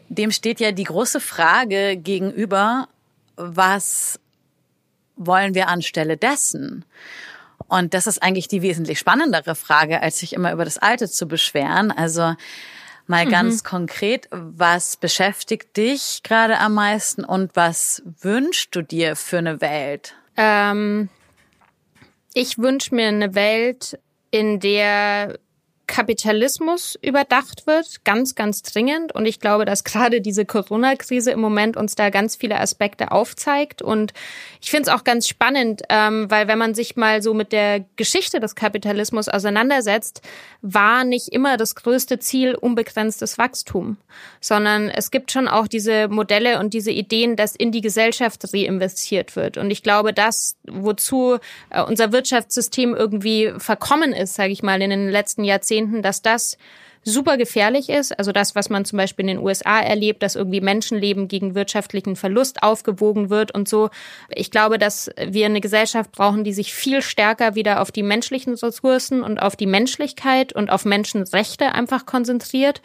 dem 0.09 0.31
steht 0.31 0.59
ja 0.59 0.71
die 0.71 0.83
große 0.83 1.19
Frage 1.19 1.97
gegenüber, 1.97 2.87
was 3.35 4.19
wollen 5.15 5.55
wir 5.55 5.67
anstelle 5.67 6.17
dessen? 6.17 6.85
Und 7.67 7.93
das 7.93 8.07
ist 8.07 8.21
eigentlich 8.21 8.47
die 8.47 8.61
wesentlich 8.61 8.99
spannendere 8.99 9.55
Frage, 9.55 10.01
als 10.01 10.19
sich 10.19 10.33
immer 10.33 10.51
über 10.51 10.65
das 10.65 10.77
Alte 10.77 11.09
zu 11.09 11.27
beschweren. 11.27 11.91
Also 11.91 12.35
mal 13.07 13.25
mhm. 13.25 13.29
ganz 13.29 13.63
konkret, 13.63 14.27
was 14.31 14.97
beschäftigt 14.97 15.75
dich 15.77 16.21
gerade 16.23 16.59
am 16.59 16.73
meisten 16.73 17.23
und 17.23 17.55
was 17.55 18.03
wünschst 18.21 18.75
du 18.75 18.81
dir 18.81 19.15
für 19.15 19.39
eine 19.39 19.61
Welt? 19.61 20.15
Ähm, 20.37 21.09
ich 22.33 22.57
wünsche 22.57 22.93
mir 22.93 23.07
eine 23.07 23.33
Welt, 23.35 23.97
in 24.31 24.59
der 24.59 25.39
Kapitalismus 25.87 26.97
überdacht 27.01 27.67
wird, 27.67 28.03
ganz, 28.03 28.35
ganz 28.35 28.63
dringend. 28.63 29.13
Und 29.13 29.25
ich 29.25 29.39
glaube, 29.39 29.65
dass 29.65 29.83
gerade 29.83 30.21
diese 30.21 30.45
Corona-Krise 30.45 31.31
im 31.31 31.39
Moment 31.39 31.77
uns 31.77 31.95
da 31.95 32.09
ganz 32.09 32.35
viele 32.35 32.59
Aspekte 32.59 33.11
aufzeigt. 33.11 33.81
Und 33.81 34.13
ich 34.61 34.71
finde 34.71 34.89
es 34.89 34.95
auch 34.95 35.03
ganz 35.03 35.27
spannend, 35.27 35.83
ähm, 35.89 36.29
weil 36.29 36.47
wenn 36.47 36.57
man 36.57 36.73
sich 36.73 36.95
mal 36.95 37.21
so 37.21 37.33
mit 37.33 37.51
der 37.51 37.85
Geschichte 37.95 38.39
des 38.39 38.55
Kapitalismus 38.55 39.29
auseinandersetzt, 39.29 40.21
war 40.61 41.03
nicht 41.03 41.29
immer 41.29 41.57
das 41.57 41.75
größte 41.75 42.19
Ziel 42.19 42.55
unbegrenztes 42.55 43.37
Wachstum, 43.37 43.97
sondern 44.41 44.89
es 44.89 45.11
gibt 45.11 45.31
schon 45.31 45.47
auch 45.47 45.67
diese 45.67 46.07
Modelle 46.07 46.59
und 46.59 46.73
diese 46.73 46.91
Ideen, 46.91 47.35
dass 47.35 47.55
in 47.55 47.71
die 47.71 47.81
Gesellschaft 47.81 48.43
reinvestiert 48.53 49.35
wird. 49.35 49.57
Und 49.57 49.69
ich 49.69 49.83
glaube, 49.83 50.13
das, 50.13 50.57
wozu 50.67 51.37
äh, 51.69 51.83
unser 51.83 52.11
Wirtschaftssystem 52.11 52.95
irgendwie 52.95 53.53
verkommen 53.57 54.13
ist, 54.13 54.33
sage 54.33 54.51
ich 54.51 54.63
mal, 54.63 54.81
in 54.81 54.89
den 54.89 55.09
letzten 55.09 55.43
Jahrzehnten, 55.43 55.74
Jahrzehnten, 55.75 56.01
dass 56.01 56.21
das 56.21 56.57
super 57.05 57.37
gefährlich 57.37 57.89
ist. 57.89 58.17
Also 58.17 58.31
das, 58.31 58.55
was 58.55 58.69
man 58.69 58.83
zum 58.83 58.97
Beispiel 58.97 59.23
in 59.23 59.37
den 59.37 59.45
USA 59.45 59.79
erlebt, 59.79 60.23
dass 60.23 60.35
irgendwie 60.35 60.59
Menschenleben 60.59 61.27
gegen 61.27 61.53
wirtschaftlichen 61.53 62.15
Verlust 62.15 62.63
aufgewogen 62.63 63.29
wird 63.29 63.53
und 63.53 63.69
so. 63.69 63.91
Ich 64.29 64.49
glaube, 64.49 64.79
dass 64.79 65.11
wir 65.23 65.45
eine 65.45 65.61
Gesellschaft 65.61 66.11
brauchen, 66.11 66.43
die 66.43 66.51
sich 66.51 66.73
viel 66.73 67.03
stärker 67.03 67.53
wieder 67.53 67.81
auf 67.81 67.91
die 67.91 68.01
menschlichen 68.01 68.55
Ressourcen 68.55 69.21
und 69.21 69.39
auf 69.39 69.55
die 69.55 69.67
Menschlichkeit 69.67 70.51
und 70.53 70.71
auf 70.71 70.83
Menschenrechte 70.83 71.73
einfach 71.73 72.07
konzentriert 72.07 72.81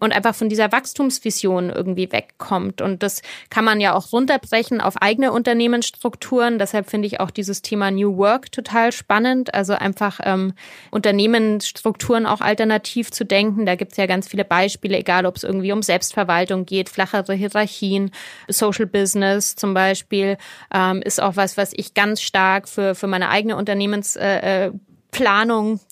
und 0.00 0.12
einfach 0.12 0.34
von 0.34 0.48
dieser 0.48 0.70
Wachstumsvision 0.70 1.70
irgendwie 1.70 2.10
wegkommt. 2.10 2.82
Und 2.82 3.02
das 3.02 3.22
kann 3.50 3.64
man 3.64 3.80
ja 3.80 3.94
auch 3.94 4.12
runterbrechen 4.12 4.80
auf 4.80 5.00
eigene 5.00 5.32
Unternehmensstrukturen. 5.32 6.58
Deshalb 6.58 6.90
finde 6.90 7.06
ich 7.06 7.20
auch 7.20 7.30
dieses 7.30 7.62
Thema 7.62 7.90
New 7.90 8.16
Work 8.16 8.52
total 8.52 8.92
spannend. 8.92 9.54
Also 9.54 9.74
einfach 9.74 10.20
ähm, 10.24 10.54
Unternehmensstrukturen 10.90 12.26
auch 12.26 12.40
alternativ 12.40 13.12
zu 13.12 13.24
denken. 13.24 13.61
Da 13.66 13.74
gibt 13.74 13.92
es 13.92 13.98
ja 13.98 14.06
ganz 14.06 14.28
viele 14.28 14.44
Beispiele, 14.44 14.98
egal 14.98 15.26
ob 15.26 15.36
es 15.36 15.44
irgendwie 15.44 15.72
um 15.72 15.82
Selbstverwaltung 15.82 16.66
geht, 16.66 16.88
flachere 16.88 17.34
Hierarchien, 17.34 18.10
Social 18.48 18.86
Business 18.86 19.56
zum 19.56 19.74
Beispiel, 19.74 20.36
ähm, 20.74 21.02
ist 21.02 21.22
auch 21.22 21.36
was, 21.36 21.56
was 21.56 21.72
ich 21.74 21.94
ganz 21.94 22.20
stark 22.22 22.68
für, 22.68 22.94
für 22.94 23.06
meine 23.06 23.28
eigene 23.28 23.56
Unternehmens 23.56 24.16
äh, 24.16 24.66
äh 24.66 24.72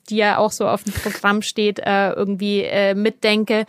die 0.08 0.16
ja 0.16 0.38
auch 0.38 0.50
so 0.50 0.66
auf 0.66 0.82
dem 0.84 0.94
Programm 0.94 1.42
steht, 1.42 1.78
äh, 1.78 2.12
irgendwie 2.12 2.62
äh, 2.62 2.94
mitdenke. 2.94 3.66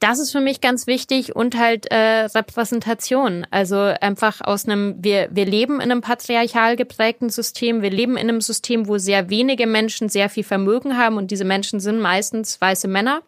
Das 0.00 0.18
ist 0.18 0.32
für 0.32 0.40
mich 0.40 0.62
ganz 0.62 0.86
wichtig 0.86 1.36
und 1.36 1.58
halt 1.58 1.90
äh, 1.92 2.24
Repräsentation. 2.24 3.46
Also 3.50 3.76
einfach 3.76 4.40
aus 4.40 4.66
einem, 4.66 4.96
wir, 4.98 5.28
wir 5.30 5.44
leben 5.44 5.74
in 5.74 5.92
einem 5.92 6.00
patriarchal 6.00 6.76
geprägten 6.76 7.28
System, 7.28 7.82
wir 7.82 7.90
leben 7.90 8.16
in 8.16 8.30
einem 8.30 8.40
System, 8.40 8.88
wo 8.88 8.96
sehr 8.96 9.28
wenige 9.28 9.66
Menschen 9.66 10.08
sehr 10.08 10.30
viel 10.30 10.44
Vermögen 10.44 10.96
haben 10.96 11.18
und 11.18 11.30
diese 11.30 11.44
Menschen 11.44 11.80
sind 11.80 12.00
meistens 12.00 12.58
weiße 12.58 12.88
Männer 12.88 13.22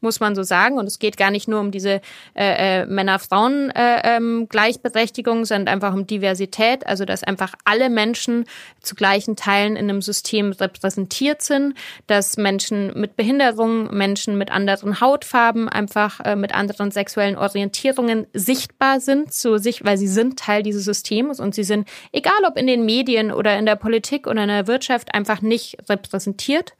muss 0.00 0.20
man 0.20 0.34
so 0.34 0.42
sagen. 0.42 0.78
Und 0.78 0.86
es 0.86 0.98
geht 0.98 1.16
gar 1.16 1.30
nicht 1.30 1.48
nur 1.48 1.60
um 1.60 1.70
diese 1.70 2.02
äh, 2.34 2.82
äh, 2.82 2.86
Männer-Frauen-Gleichberechtigung, 2.86 5.36
äh, 5.36 5.40
ähm, 5.40 5.44
sondern 5.44 5.74
einfach 5.74 5.94
um 5.94 6.06
Diversität. 6.06 6.86
Also 6.86 7.04
dass 7.04 7.22
einfach 7.22 7.54
alle 7.64 7.90
Menschen 7.90 8.46
zu 8.80 8.94
gleichen 8.94 9.36
Teilen 9.36 9.76
in 9.76 9.90
einem 9.90 10.02
System 10.02 10.52
repräsentiert 10.52 11.42
sind, 11.42 11.74
dass 12.06 12.36
Menschen 12.36 12.98
mit 12.98 13.16
Behinderung, 13.16 13.94
Menschen 13.94 14.38
mit 14.38 14.50
anderen 14.50 15.00
Hautfarben, 15.00 15.68
einfach 15.68 16.20
äh, 16.20 16.36
mit 16.36 16.54
anderen 16.54 16.90
sexuellen 16.90 17.36
Orientierungen 17.36 18.26
sichtbar 18.32 19.00
sind, 19.00 19.32
so 19.32 19.58
sich, 19.58 19.84
weil 19.84 19.98
sie 19.98 20.08
sind 20.08 20.38
Teil 20.38 20.62
dieses 20.62 20.84
Systems 20.84 21.40
und 21.40 21.54
sie 21.54 21.64
sind, 21.64 21.88
egal 22.12 22.44
ob 22.46 22.56
in 22.56 22.66
den 22.66 22.84
Medien 22.84 23.32
oder 23.32 23.58
in 23.58 23.66
der 23.66 23.76
Politik 23.76 24.26
oder 24.26 24.42
in 24.42 24.48
der 24.48 24.66
Wirtschaft, 24.66 25.14
einfach 25.14 25.42
nicht 25.42 25.76
repräsentiert. 25.88 26.74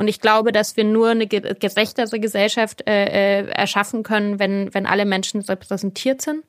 Und 0.00 0.08
ich 0.08 0.22
glaube, 0.22 0.50
dass 0.50 0.78
wir 0.78 0.84
nur 0.84 1.10
eine 1.10 1.26
gerechtere 1.26 2.18
Gesellschaft 2.18 2.88
äh, 2.88 3.40
äh, 3.42 3.50
erschaffen 3.50 4.02
können, 4.02 4.38
wenn, 4.38 4.72
wenn 4.72 4.86
alle 4.86 5.04
Menschen 5.04 5.42
repräsentiert 5.42 6.22
sind. 6.22 6.42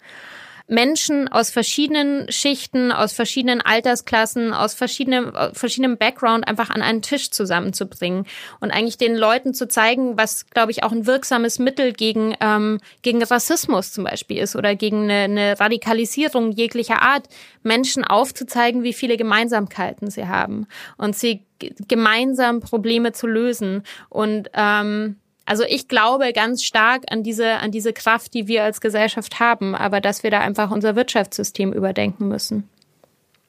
Menschen 0.72 1.28
aus 1.28 1.50
verschiedenen 1.50 2.32
Schichten, 2.32 2.94
aus 2.94 3.12
verschiedenen 3.12 3.60
Altersklassen, 3.60 4.54
aus 4.54 4.74
verschiedenen, 4.74 5.34
verschiedenem 5.52 5.98
Background 5.98 6.48
einfach 6.48 6.70
an 6.70 6.82
einen 6.82 7.02
Tisch 7.02 7.30
zusammenzubringen 7.30 8.26
und 8.62 8.72
eigentlich 8.72 8.98
den 8.98 9.18
Leuten 9.18 9.54
zu 9.54 9.68
zeigen, 9.68 10.18
was, 10.18 10.46
glaube 10.50 10.72
ich, 10.72 10.84
auch 10.84 10.94
ein 10.94 11.06
wirksames 11.06 11.60
Mittel 11.60 11.92
gegen, 11.92 12.36
ähm, 12.40 12.80
gegen 13.02 13.22
Rassismus 13.22 13.92
zum 13.92 14.06
Beispiel 14.06 14.38
ist 14.38 14.56
oder 14.56 14.76
gegen 14.76 15.04
eine, 15.04 15.24
eine 15.24 15.60
Radikalisierung 15.60 16.54
jeglicher 16.54 17.02
Art, 17.02 17.28
Menschen 17.64 18.06
aufzuzeigen, 18.06 18.82
wie 18.82 18.94
viele 18.94 19.18
Gemeinsamkeiten 19.18 20.10
sie 20.10 20.28
haben 20.28 20.68
und 20.98 21.18
sie 21.18 21.46
gemeinsam 21.90 22.62
Probleme 22.62 23.12
zu 23.12 23.28
lösen. 23.28 23.84
Und 24.08 24.50
ähm, 24.54 25.18
also 25.46 25.64
ich 25.68 25.88
glaube 25.88 26.32
ganz 26.34 26.64
stark 26.64 27.04
an 27.10 27.24
diese, 27.24 27.56
an 27.58 27.72
diese 27.72 27.94
Kraft, 27.94 28.34
die 28.34 28.48
wir 28.48 28.64
als 28.64 28.82
Gesellschaft 28.82 29.40
haben, 29.40 29.76
aber 29.76 30.02
dass 30.02 30.24
wir 30.24 30.32
da 30.32 30.40
einfach 30.40 30.72
unser 30.72 30.96
Wirtschaftssystem 30.96 31.74
überdenken 31.74 32.28
müssen. 32.28 32.70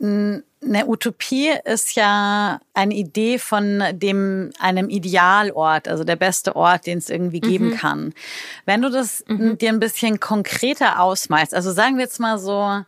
Eine 0.00 0.87
Utopie 0.87 1.52
ist 1.64 1.94
ja 1.94 2.61
eine 2.74 2.94
Idee 2.94 3.38
von 3.38 3.85
dem 3.92 4.50
einem 4.59 4.88
Idealort, 4.88 5.87
also 5.87 6.02
der 6.02 6.16
beste 6.16 6.57
Ort, 6.57 6.87
den 6.87 6.98
es 6.98 7.09
irgendwie 7.09 7.40
geben 7.40 7.68
mhm. 7.68 7.76
kann. 7.76 8.14
Wenn 8.64 8.83
du 8.83 8.90
das 8.90 9.24
mhm. 9.28 9.59
dir 9.59 9.68
ein 9.68 9.78
bisschen 9.78 10.18
konkreter 10.18 11.00
ausmalst, 11.00 11.55
also 11.55 11.70
sagen 11.70 11.98
wir 11.98 12.05
jetzt 12.05 12.18
mal 12.18 12.38
so 12.38 12.83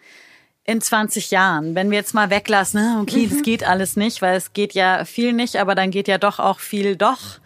in 0.64 0.80
20 0.80 1.30
Jahren, 1.30 1.76
wenn 1.76 1.90
wir 1.90 1.98
jetzt 1.98 2.14
mal 2.14 2.30
weglassen, 2.30 2.80
ne, 2.80 3.00
okay, 3.00 3.26
mhm. 3.26 3.30
das 3.30 3.42
geht 3.42 3.62
alles 3.62 3.96
nicht, 3.96 4.20
weil 4.20 4.36
es 4.36 4.52
geht 4.52 4.72
ja 4.72 5.04
viel 5.04 5.32
nicht, 5.32 5.56
aber 5.56 5.76
dann 5.76 5.92
geht 5.92 6.08
ja 6.08 6.18
doch 6.18 6.40
auch 6.40 6.58
viel 6.58 6.96
doch. 6.96 7.38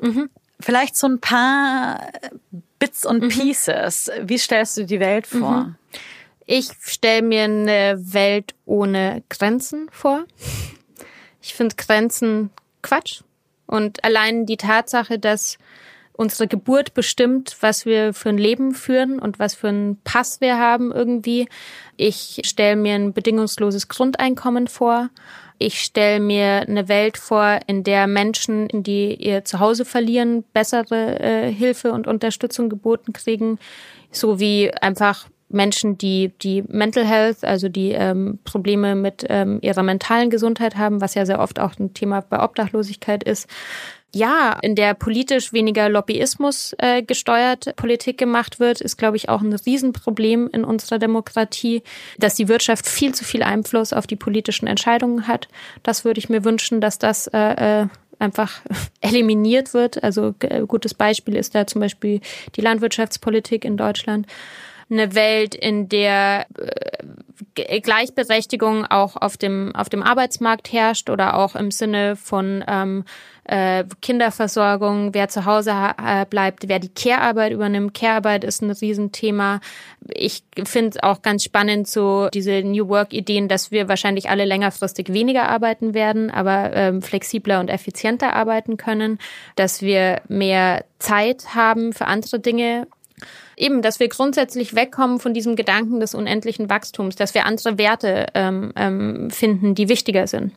Mhm. 0.00 0.30
Vielleicht 0.60 0.96
so 0.96 1.06
ein 1.06 1.20
paar 1.20 2.00
Bits 2.78 3.06
und 3.06 3.22
mhm. 3.22 3.28
Pieces. 3.28 4.10
Wie 4.22 4.38
stellst 4.38 4.76
du 4.76 4.84
die 4.84 5.00
Welt 5.00 5.26
vor? 5.26 5.64
Mhm. 5.64 5.74
Ich 6.46 6.70
stelle 6.80 7.22
mir 7.22 7.44
eine 7.44 7.96
Welt 8.00 8.54
ohne 8.66 9.22
Grenzen 9.28 9.88
vor. 9.92 10.24
Ich 11.40 11.54
finde 11.54 11.76
Grenzen 11.76 12.50
Quatsch. 12.82 13.22
Und 13.66 14.02
allein 14.02 14.46
die 14.46 14.56
Tatsache, 14.56 15.18
dass 15.18 15.58
unsere 16.12 16.48
Geburt 16.48 16.92
bestimmt, 16.92 17.56
was 17.60 17.86
wir 17.86 18.12
für 18.12 18.30
ein 18.30 18.36
Leben 18.36 18.74
führen 18.74 19.20
und 19.20 19.38
was 19.38 19.54
für 19.54 19.68
einen 19.68 20.00
Pass 20.02 20.40
wir 20.40 20.58
haben 20.58 20.92
irgendwie. 20.92 21.48
Ich 21.96 22.42
stelle 22.44 22.76
mir 22.76 22.94
ein 22.94 23.12
bedingungsloses 23.12 23.88
Grundeinkommen 23.88 24.66
vor. 24.66 25.08
Ich 25.62 25.82
stelle 25.82 26.20
mir 26.20 26.62
eine 26.62 26.88
Welt 26.88 27.18
vor, 27.18 27.60
in 27.66 27.84
der 27.84 28.06
Menschen, 28.06 28.66
die 28.72 29.14
ihr 29.14 29.44
Zuhause 29.44 29.84
verlieren, 29.84 30.42
bessere 30.54 31.20
äh, 31.20 31.52
Hilfe 31.52 31.92
und 31.92 32.06
Unterstützung 32.06 32.70
geboten 32.70 33.12
kriegen, 33.12 33.58
so 34.10 34.40
wie 34.40 34.72
einfach 34.72 35.28
Menschen, 35.50 35.98
die 35.98 36.32
die 36.40 36.62
Mental 36.66 37.04
Health, 37.04 37.44
also 37.44 37.68
die 37.68 37.90
ähm, 37.90 38.38
Probleme 38.44 38.94
mit 38.94 39.26
ähm, 39.28 39.58
ihrer 39.60 39.82
mentalen 39.82 40.30
Gesundheit 40.30 40.78
haben, 40.78 41.02
was 41.02 41.14
ja 41.14 41.26
sehr 41.26 41.40
oft 41.40 41.60
auch 41.60 41.78
ein 41.78 41.92
Thema 41.92 42.22
bei 42.22 42.42
Obdachlosigkeit 42.42 43.22
ist, 43.22 43.46
ja, 44.14 44.58
in 44.62 44.74
der 44.74 44.94
politisch 44.94 45.52
weniger 45.52 45.88
Lobbyismus 45.88 46.74
äh, 46.78 47.02
gesteuert 47.02 47.76
Politik 47.76 48.18
gemacht 48.18 48.58
wird, 48.58 48.80
ist, 48.80 48.96
glaube 48.96 49.16
ich, 49.16 49.28
auch 49.28 49.40
ein 49.40 49.52
Riesenproblem 49.52 50.48
in 50.52 50.64
unserer 50.64 50.98
Demokratie, 50.98 51.82
dass 52.18 52.34
die 52.34 52.48
Wirtschaft 52.48 52.88
viel 52.88 53.14
zu 53.14 53.24
viel 53.24 53.42
Einfluss 53.42 53.92
auf 53.92 54.06
die 54.06 54.16
politischen 54.16 54.66
Entscheidungen 54.66 55.28
hat. 55.28 55.48
Das 55.82 56.04
würde 56.04 56.18
ich 56.18 56.28
mir 56.28 56.44
wünschen, 56.44 56.80
dass 56.80 56.98
das 56.98 57.28
äh, 57.28 57.82
äh 57.82 57.86
einfach 58.18 58.60
eliminiert 59.00 59.72
wird. 59.74 60.04
Also 60.04 60.34
äh, 60.40 60.66
gutes 60.66 60.94
Beispiel 60.94 61.36
ist 61.36 61.54
da 61.54 61.66
zum 61.66 61.80
Beispiel 61.80 62.20
die 62.54 62.60
Landwirtschaftspolitik 62.60 63.64
in 63.64 63.76
Deutschland 63.76 64.26
eine 64.90 65.14
Welt, 65.14 65.54
in 65.54 65.88
der 65.88 66.46
äh, 66.58 67.80
Gleichberechtigung 67.80 68.84
auch 68.86 69.16
auf 69.16 69.36
dem, 69.36 69.74
auf 69.74 69.88
dem 69.88 70.02
Arbeitsmarkt 70.02 70.72
herrscht 70.72 71.10
oder 71.10 71.36
auch 71.36 71.56
im 71.56 71.70
Sinne 71.70 72.16
von 72.16 72.64
ähm, 72.68 73.04
äh, 73.44 73.84
Kinderversorgung, 74.02 75.14
wer 75.14 75.28
zu 75.28 75.44
Hause 75.44 75.74
bleibt, 76.30 76.68
wer 76.68 76.78
die 76.78 76.92
Care-Arbeit 76.92 77.52
übernimmt. 77.52 77.94
Care-Arbeit 77.94 78.44
ist 78.44 78.62
ein 78.62 78.70
Riesenthema. 78.70 79.60
Ich 80.08 80.44
finde 80.64 81.02
auch 81.02 81.22
ganz 81.22 81.44
spannend 81.44 81.88
so 81.88 82.28
diese 82.32 82.62
New 82.62 82.88
Work-Ideen, 82.88 83.48
dass 83.48 83.70
wir 83.70 83.88
wahrscheinlich 83.88 84.30
alle 84.30 84.44
längerfristig 84.44 85.12
weniger 85.12 85.48
arbeiten 85.48 85.94
werden, 85.94 86.30
aber 86.30 86.72
ähm, 86.74 87.02
flexibler 87.02 87.60
und 87.60 87.70
effizienter 87.70 88.34
arbeiten 88.34 88.76
können, 88.76 89.18
dass 89.56 89.82
wir 89.82 90.22
mehr 90.28 90.84
Zeit 90.98 91.54
haben 91.54 91.92
für 91.92 92.06
andere 92.06 92.38
Dinge 92.38 92.86
Eben, 93.60 93.82
dass 93.82 94.00
wir 94.00 94.08
grundsätzlich 94.08 94.74
wegkommen 94.74 95.20
von 95.20 95.34
diesem 95.34 95.54
Gedanken 95.54 96.00
des 96.00 96.14
unendlichen 96.14 96.70
Wachstums, 96.70 97.14
dass 97.14 97.34
wir 97.34 97.44
andere 97.44 97.76
Werte 97.76 98.26
ähm, 98.34 98.72
ähm, 98.74 99.30
finden, 99.30 99.74
die 99.74 99.90
wichtiger 99.90 100.26
sind 100.26 100.52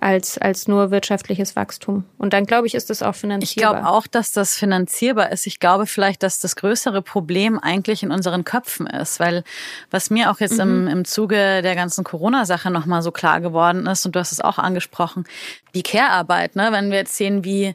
als, 0.00 0.38
als 0.38 0.66
nur 0.66 0.90
wirtschaftliches 0.90 1.56
Wachstum. 1.56 2.04
Und 2.16 2.32
dann, 2.32 2.46
glaube 2.46 2.66
ich, 2.66 2.74
ist 2.74 2.88
das 2.88 3.02
auch 3.02 3.14
finanzierbar. 3.14 3.42
Ich 3.42 3.56
glaube 3.56 3.88
auch, 3.88 4.06
dass 4.06 4.32
das 4.32 4.54
finanzierbar 4.54 5.30
ist. 5.30 5.46
Ich 5.46 5.60
glaube 5.60 5.86
vielleicht, 5.86 6.22
dass 6.22 6.40
das 6.40 6.56
größere 6.56 7.02
Problem 7.02 7.58
eigentlich 7.58 8.02
in 8.02 8.10
unseren 8.10 8.44
Köpfen 8.44 8.86
ist, 8.86 9.20
weil 9.20 9.44
was 9.90 10.08
mir 10.08 10.30
auch 10.30 10.40
jetzt 10.40 10.54
mhm. 10.54 10.60
im, 10.60 10.88
im 10.88 11.04
Zuge 11.04 11.60
der 11.62 11.74
ganzen 11.74 12.02
Corona-Sache 12.04 12.70
nochmal 12.70 13.02
so 13.02 13.10
klar 13.10 13.40
geworden 13.40 13.86
ist, 13.86 14.06
und 14.06 14.14
du 14.14 14.20
hast 14.20 14.32
es 14.32 14.40
auch 14.40 14.58
angesprochen, 14.58 15.24
die 15.74 15.82
Care-Arbeit, 15.82 16.56
ne? 16.56 16.68
wenn 16.70 16.90
wir 16.90 16.98
jetzt 16.98 17.16
sehen, 17.16 17.44
wie 17.44 17.74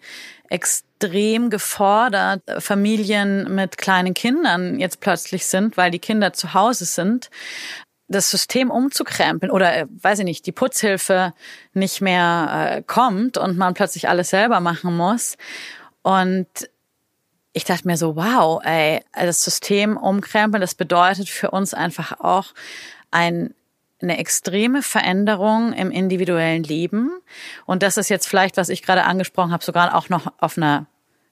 extrem 0.50 0.95
gefordert 1.00 2.42
Familien 2.60 3.54
mit 3.54 3.78
kleinen 3.78 4.14
Kindern 4.14 4.80
jetzt 4.80 5.02
plötzlich 5.02 5.46
sind, 5.46 5.78
weil 5.78 5.92
die 5.92 6.00
Kinder 6.00 6.34
zu 6.34 6.54
Hause 6.54 6.86
sind 6.86 7.30
das 8.08 8.30
System 8.30 8.70
umzukrempeln 8.70 9.52
oder 9.52 9.76
äh, 9.76 9.86
weiß 9.90 10.20
ich 10.20 10.26
nicht, 10.26 10.46
die 10.46 10.52
Putzhilfe 10.52 11.34
nicht 11.74 12.02
mehr 12.02 12.76
äh, 12.78 12.82
kommt 12.84 13.38
und 13.38 13.58
man 13.58 13.74
plötzlich 13.74 14.08
alles 14.10 14.30
selber 14.30 14.60
machen 14.60 14.96
muss. 14.96 15.38
Und 16.04 16.48
ich 17.54 17.64
dachte 17.64 17.88
mir 17.88 17.98
so, 17.98 18.16
wow, 18.16 18.62
ey, 18.64 19.02
das 19.14 19.44
System 19.44 19.98
umkrempeln, 19.98 20.62
das 20.62 20.76
bedeutet 20.76 21.30
für 21.30 21.52
uns 21.52 21.74
einfach 21.74 22.20
auch 22.20 22.54
ein 23.12 23.56
eine 24.06 24.18
extreme 24.18 24.82
Veränderung 24.82 25.74
im 25.74 25.92
individuellen 25.92 26.64
Leben. 26.64 27.12
Und 27.66 27.84
das 27.84 27.98
ist 27.98 28.10
jetzt 28.10 28.28
vielleicht, 28.28 28.58
was 28.58 28.70
ich 28.70 28.82
gerade 28.82 29.04
angesprochen 29.04 29.52
habe, 29.52 29.64
sogar 29.64 29.96
auch 29.96 30.10
noch 30.10 30.32
auf 30.40 30.58
einer 30.58 30.86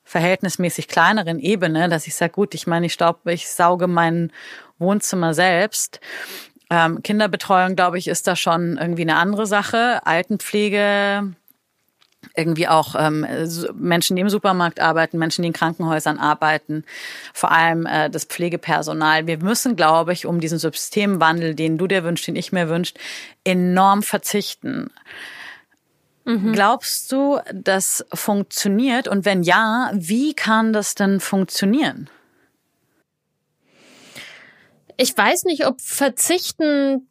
verhältnismäßig 0.03 0.87
kleineren 0.87 1.39
Ebene, 1.39 1.87
dass 1.87 2.07
ich 2.07 2.15
sage, 2.15 2.33
gut, 2.33 2.53
ich 2.53 2.67
meine, 2.67 2.87
ich 2.87 2.93
staub, 2.93 3.25
ich 3.25 3.49
sauge 3.49 3.87
mein 3.87 4.31
Wohnzimmer 4.77 5.33
selbst 5.33 6.01
ähm, 6.73 7.03
Kinderbetreuung, 7.03 7.75
glaube 7.75 7.99
ich, 7.99 8.07
ist 8.07 8.27
da 8.27 8.35
schon 8.35 8.77
irgendwie 8.77 9.03
eine 9.03 9.17
andere 9.17 9.45
Sache. 9.45 9.99
Altenpflege, 10.05 11.33
irgendwie 12.35 12.67
auch 12.67 12.95
ähm, 12.97 13.25
Menschen, 13.75 14.15
die 14.15 14.21
im 14.21 14.29
Supermarkt 14.29 14.79
arbeiten, 14.79 15.17
Menschen, 15.17 15.43
die 15.43 15.47
in 15.47 15.53
Krankenhäusern 15.53 16.17
arbeiten, 16.17 16.83
vor 17.33 17.51
allem 17.51 17.85
äh, 17.85 18.09
das 18.09 18.25
Pflegepersonal. 18.25 19.27
Wir 19.27 19.37
müssen, 19.37 19.75
glaube 19.75 20.13
ich, 20.13 20.25
um 20.25 20.39
diesen 20.39 20.59
Systemwandel, 20.59 21.55
den 21.55 21.77
du 21.77 21.87
dir 21.87 22.03
wünschst, 22.03 22.27
den 22.27 22.35
ich 22.35 22.51
mir 22.51 22.69
wünscht, 22.69 22.97
enorm 23.43 24.03
verzichten. 24.03 24.89
Mhm. 26.25 26.53
Glaubst 26.53 27.11
du, 27.11 27.39
das 27.53 28.05
funktioniert? 28.13 29.07
Und 29.07 29.25
wenn 29.25 29.43
ja, 29.43 29.91
wie 29.93 30.33
kann 30.33 30.73
das 30.73 30.95
denn 30.95 31.19
funktionieren? 31.19 32.09
ich 34.97 35.15
weiß 35.17 35.43
nicht, 35.45 35.65
ob 35.65 35.81
verzichten 35.81 37.07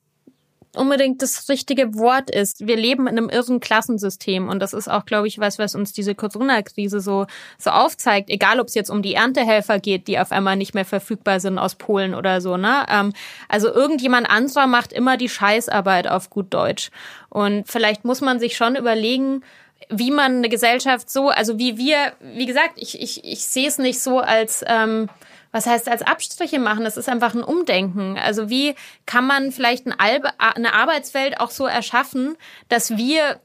unbedingt 0.74 1.22
das 1.22 1.48
richtige 1.48 1.94
Wort 1.94 2.30
ist. 2.30 2.66
Wir 2.66 2.76
leben 2.76 3.06
in 3.06 3.18
einem 3.18 3.28
irren 3.28 3.60
Klassensystem 3.60 4.48
und 4.48 4.60
das 4.60 4.72
ist 4.72 4.88
auch, 4.88 5.04
glaube 5.04 5.28
ich, 5.28 5.38
was, 5.38 5.58
was 5.58 5.74
uns 5.74 5.92
diese 5.92 6.14
Corona-Krise 6.14 7.00
so, 7.00 7.26
so 7.58 7.70
aufzeigt. 7.70 8.30
Egal, 8.30 8.60
ob 8.60 8.68
es 8.68 8.74
jetzt 8.74 8.90
um 8.90 9.02
die 9.02 9.14
Erntehelfer 9.14 9.78
geht, 9.78 10.08
die 10.08 10.18
auf 10.18 10.32
einmal 10.32 10.56
nicht 10.56 10.74
mehr 10.74 10.84
verfügbar 10.84 11.40
sind 11.40 11.58
aus 11.58 11.74
Polen 11.74 12.14
oder 12.14 12.40
so, 12.40 12.56
ne? 12.56 12.86
Ähm, 12.88 13.12
also 13.48 13.72
irgendjemand 13.72 14.30
anderer 14.30 14.66
macht 14.66 14.92
immer 14.92 15.16
die 15.16 15.28
Scheißarbeit 15.28 16.08
auf 16.08 16.30
gut 16.30 16.52
Deutsch. 16.54 16.90
Und 17.28 17.68
vielleicht 17.68 18.04
muss 18.04 18.20
man 18.20 18.40
sich 18.40 18.56
schon 18.56 18.76
überlegen, 18.76 19.42
wie 19.88 20.10
man 20.10 20.36
eine 20.36 20.48
Gesellschaft 20.48 21.10
so, 21.10 21.28
also 21.28 21.58
wie 21.58 21.76
wir, 21.76 22.12
wie 22.20 22.46
gesagt, 22.46 22.74
ich, 22.76 23.00
ich, 23.00 23.24
ich 23.24 23.44
sehe 23.44 23.68
es 23.68 23.78
nicht 23.78 24.00
so 24.00 24.20
als 24.20 24.64
ähm, 24.66 25.08
was 25.52 25.66
heißt 25.66 25.88
als 25.88 26.02
Abstriche 26.02 26.58
machen? 26.58 26.84
Das 26.84 26.96
ist 26.96 27.08
einfach 27.08 27.34
ein 27.34 27.44
Umdenken. 27.44 28.18
Also 28.18 28.48
wie 28.48 28.74
kann 29.06 29.26
man 29.26 29.52
vielleicht 29.52 29.86
eine 29.86 30.74
Arbeitswelt 30.74 31.38
auch 31.40 31.50
so 31.50 31.66
erschaffen, 31.66 32.36
dass 32.68 32.96
wir 32.96 33.40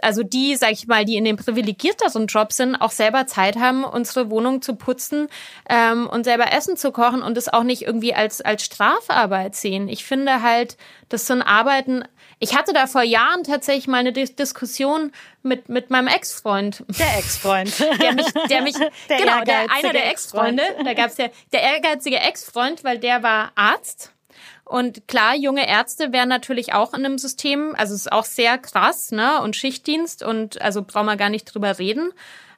also 0.00 0.22
die, 0.22 0.56
sag 0.56 0.72
ich 0.72 0.86
mal, 0.86 1.04
die 1.04 1.16
in 1.16 1.24
dem 1.24 1.36
privilegierteren 1.36 2.26
Job 2.26 2.52
sind, 2.52 2.76
auch 2.76 2.90
selber 2.90 3.26
Zeit 3.26 3.56
haben, 3.56 3.84
unsere 3.84 4.30
Wohnung 4.30 4.62
zu 4.62 4.74
putzen 4.74 5.28
ähm, 5.68 6.08
und 6.08 6.24
selber 6.24 6.52
Essen 6.52 6.76
zu 6.76 6.92
kochen 6.92 7.22
und 7.22 7.36
es 7.36 7.52
auch 7.52 7.62
nicht 7.62 7.82
irgendwie 7.82 8.14
als, 8.14 8.40
als 8.40 8.64
Strafarbeit 8.64 9.54
sehen. 9.54 9.88
Ich 9.88 10.04
finde 10.04 10.42
halt, 10.42 10.76
das 11.08 11.26
sind 11.26 11.42
Arbeiten, 11.42 12.04
ich 12.42 12.56
hatte 12.56 12.72
da 12.72 12.88
vor 12.88 13.04
Jahren 13.04 13.44
tatsächlich 13.44 13.86
mal 13.86 13.98
eine 13.98 14.12
Dis 14.12 14.34
Diskussion 14.34 15.12
mit, 15.44 15.68
mit 15.68 15.90
meinem 15.90 16.08
Ex-Freund. 16.08 16.82
Der 16.88 17.18
Ex-Freund. 17.18 17.72
Der 18.00 18.14
mich, 18.14 18.26
der 18.50 18.62
mich, 18.62 18.74
der 19.08 19.16
genau, 19.16 19.44
der, 19.44 19.70
einer 19.70 19.92
der 19.92 20.10
Ex-Freunde. 20.10 20.64
Da 20.84 20.94
gab's 20.94 21.18
ja 21.18 21.28
der 21.52 21.62
ehrgeizige 21.62 22.18
Ex-Freund, 22.18 22.82
weil 22.82 22.98
der 22.98 23.22
war 23.22 23.52
Arzt. 23.54 24.12
Und 24.64 25.06
klar, 25.06 25.36
junge 25.36 25.68
Ärzte 25.68 26.12
wären 26.12 26.28
natürlich 26.28 26.72
auch 26.72 26.94
in 26.94 27.04
einem 27.04 27.18
System, 27.18 27.76
also 27.76 27.94
es 27.94 28.02
ist 28.02 28.12
auch 28.12 28.24
sehr 28.24 28.58
krass, 28.58 29.12
ne? 29.12 29.40
Und 29.40 29.54
Schichtdienst 29.54 30.24
und 30.24 30.60
also 30.60 30.82
brauchen 30.82 31.06
wir 31.06 31.16
gar 31.16 31.30
nicht 31.30 31.44
drüber 31.44 31.78
reden 31.78 32.12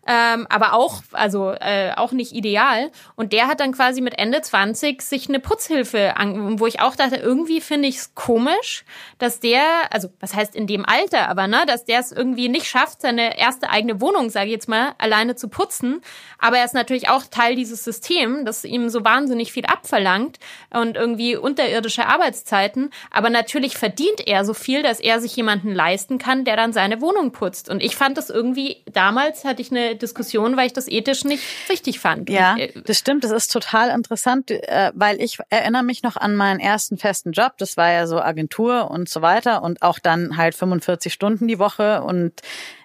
ähm, 0.07 0.47
aber 0.51 0.75
auch, 0.75 1.03
also 1.13 1.53
äh, 1.53 1.93
auch 1.97 2.13
nicht 2.13 2.33
ideal. 2.33 2.91
Und 3.17 3.33
der 3.33 3.47
hat 3.47 3.61
dann 3.61 3.73
quasi 3.73 4.01
mit 4.01 4.19
Ende 4.19 4.41
20 4.43 5.01
sich 5.03 5.29
eine 5.29 5.41
Putzhilfe 5.41 6.17
an, 6.17 6.61
wo 6.61 6.67
ich 6.67 6.81
auch 6.81 6.97
dachte, 6.97 7.17
irgendwie 7.17 7.61
finde 7.61 7.89
ich 7.89 7.97
es 7.97 8.15
komisch, 8.15 8.85
dass 9.19 9.41
der, 9.41 9.63
also 9.91 10.09
was 10.21 10.35
heißt 10.35 10.55
in 10.55 10.67
dem 10.67 10.85
Alter, 10.85 11.29
aber 11.29 11.47
ne, 11.47 11.65
dass 11.67 11.85
der 11.85 12.01
es 12.01 12.13
irgendwie 12.13 12.49
nicht 12.49 12.67
schafft, 12.67 13.01
seine 13.01 13.39
erste 13.39 13.71
eigene 13.71 14.01
Wohnung, 14.01 14.31
sage 14.31 14.47
ich 14.47 14.53
jetzt 14.53 14.69
mal, 14.69 14.95
alleine 14.99 15.37
zu 15.37 15.49
putzen. 15.49 16.01
Aber 16.39 16.59
er 16.59 16.65
ist 16.65 16.75
natürlich 16.75 17.09
auch 17.09 17.25
Teil 17.31 17.55
dieses 17.57 17.85
Systems, 17.85 18.45
das 18.45 18.65
ihm 18.65 18.89
so 18.89 19.05
wahnsinnig 19.05 19.53
viel 19.53 19.65
abverlangt 19.67 20.39
und 20.71 20.97
irgendwie 20.97 21.37
unterirdische 21.37 22.07
Arbeitszeiten. 22.07 22.91
Aber 23.11 23.31
natürlich 23.31 23.77
verdient 23.77 24.27
er 24.27 24.45
so 24.45 24.55
viel, 24.55 24.83
dass 24.83 25.01
er 25.01 25.21
sich 25.21 25.35
jemanden 25.37 25.75
leisten 25.75 26.19
kann, 26.19 26.45
der 26.45 26.57
dann 26.57 26.73
seine 26.73 27.01
Wohnung 27.01 27.33
putzt. 27.33 27.71
Und 27.71 27.83
ich 27.83 27.97
fand 27.97 28.19
das 28.19 28.31
irgendwie, 28.31 28.83
damals 28.93 29.45
hatte 29.45 29.63
ich 29.63 29.71
eine 29.71 29.94
Diskussion, 29.95 30.57
weil 30.57 30.67
ich 30.67 30.73
das 30.73 30.89
ethisch 30.89 31.25
nicht 31.25 31.43
richtig 31.69 32.01
fand. 32.01 32.31
Ja, 32.31 32.57
äh, 32.57 32.73
das 32.85 32.99
stimmt. 32.99 33.25
Das 33.25 33.31
ist 33.31 33.53
total 33.53 33.91
interessant, 33.91 34.51
äh, 34.51 34.93
weil 34.95 35.21
ich 35.21 35.39
erinnere 35.51 35.83
mich 35.83 36.03
noch 36.03 36.17
an 36.17 36.37
meinen 36.37 36.61
ersten 36.61 36.99
festen 36.99 37.33
Job. 37.33 37.55
Das 37.59 37.77
war 37.77 37.91
ja 37.91 38.07
so 38.07 38.21
Agentur 38.21 38.91
und 38.91 39.09
so 39.09 39.23
weiter 39.23 39.63
und 39.63 39.83
auch 39.83 39.99
dann 39.99 40.37
halt 40.37 40.55
45 40.55 41.13
Stunden 41.13 41.49
die 41.49 41.59
Woche 41.59 42.03
und 42.03 42.41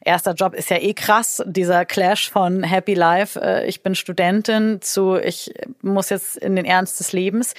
erster 0.10 0.34
Job 0.34 0.56
ist 0.56 0.72
ja 0.72 0.78
eh 0.78 0.94
krass, 0.94 1.44
dieser 1.46 1.86
Clash 1.86 2.30
von 2.30 2.64
Happy 2.64 2.96
Life, 2.96 3.40
äh, 3.40 3.68
ich 3.68 3.84
bin 3.84 3.94
Studentin 3.94 4.82
zu 4.82 5.18
ich 5.18 5.54
muss 5.82 6.10
jetzt 6.10 6.36
in 6.38 6.56
den 6.56 6.66
Ernst 6.66 7.00
des 7.00 7.14
Lebens 7.14 7.54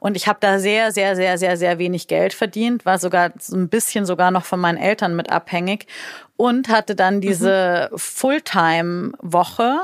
und 0.00 0.16
ich 0.16 0.28
habe 0.28 0.38
da 0.40 0.58
sehr 0.58 0.92
sehr 0.92 1.16
sehr 1.16 1.38
sehr 1.38 1.56
sehr 1.56 1.78
wenig 1.78 2.06
Geld 2.06 2.34
verdient, 2.34 2.84
war 2.84 2.98
sogar 2.98 3.32
so 3.38 3.56
ein 3.56 3.68
bisschen 3.68 4.04
sogar 4.04 4.30
noch 4.30 4.44
von 4.44 4.60
meinen 4.60 4.76
Eltern 4.76 5.16
mit 5.16 5.30
abhängig 5.30 5.86
und 6.36 6.68
hatte 6.68 6.94
dann 6.94 7.20
diese 7.20 7.88
mhm. 7.90 7.98
Fulltime-Woche. 7.98 9.78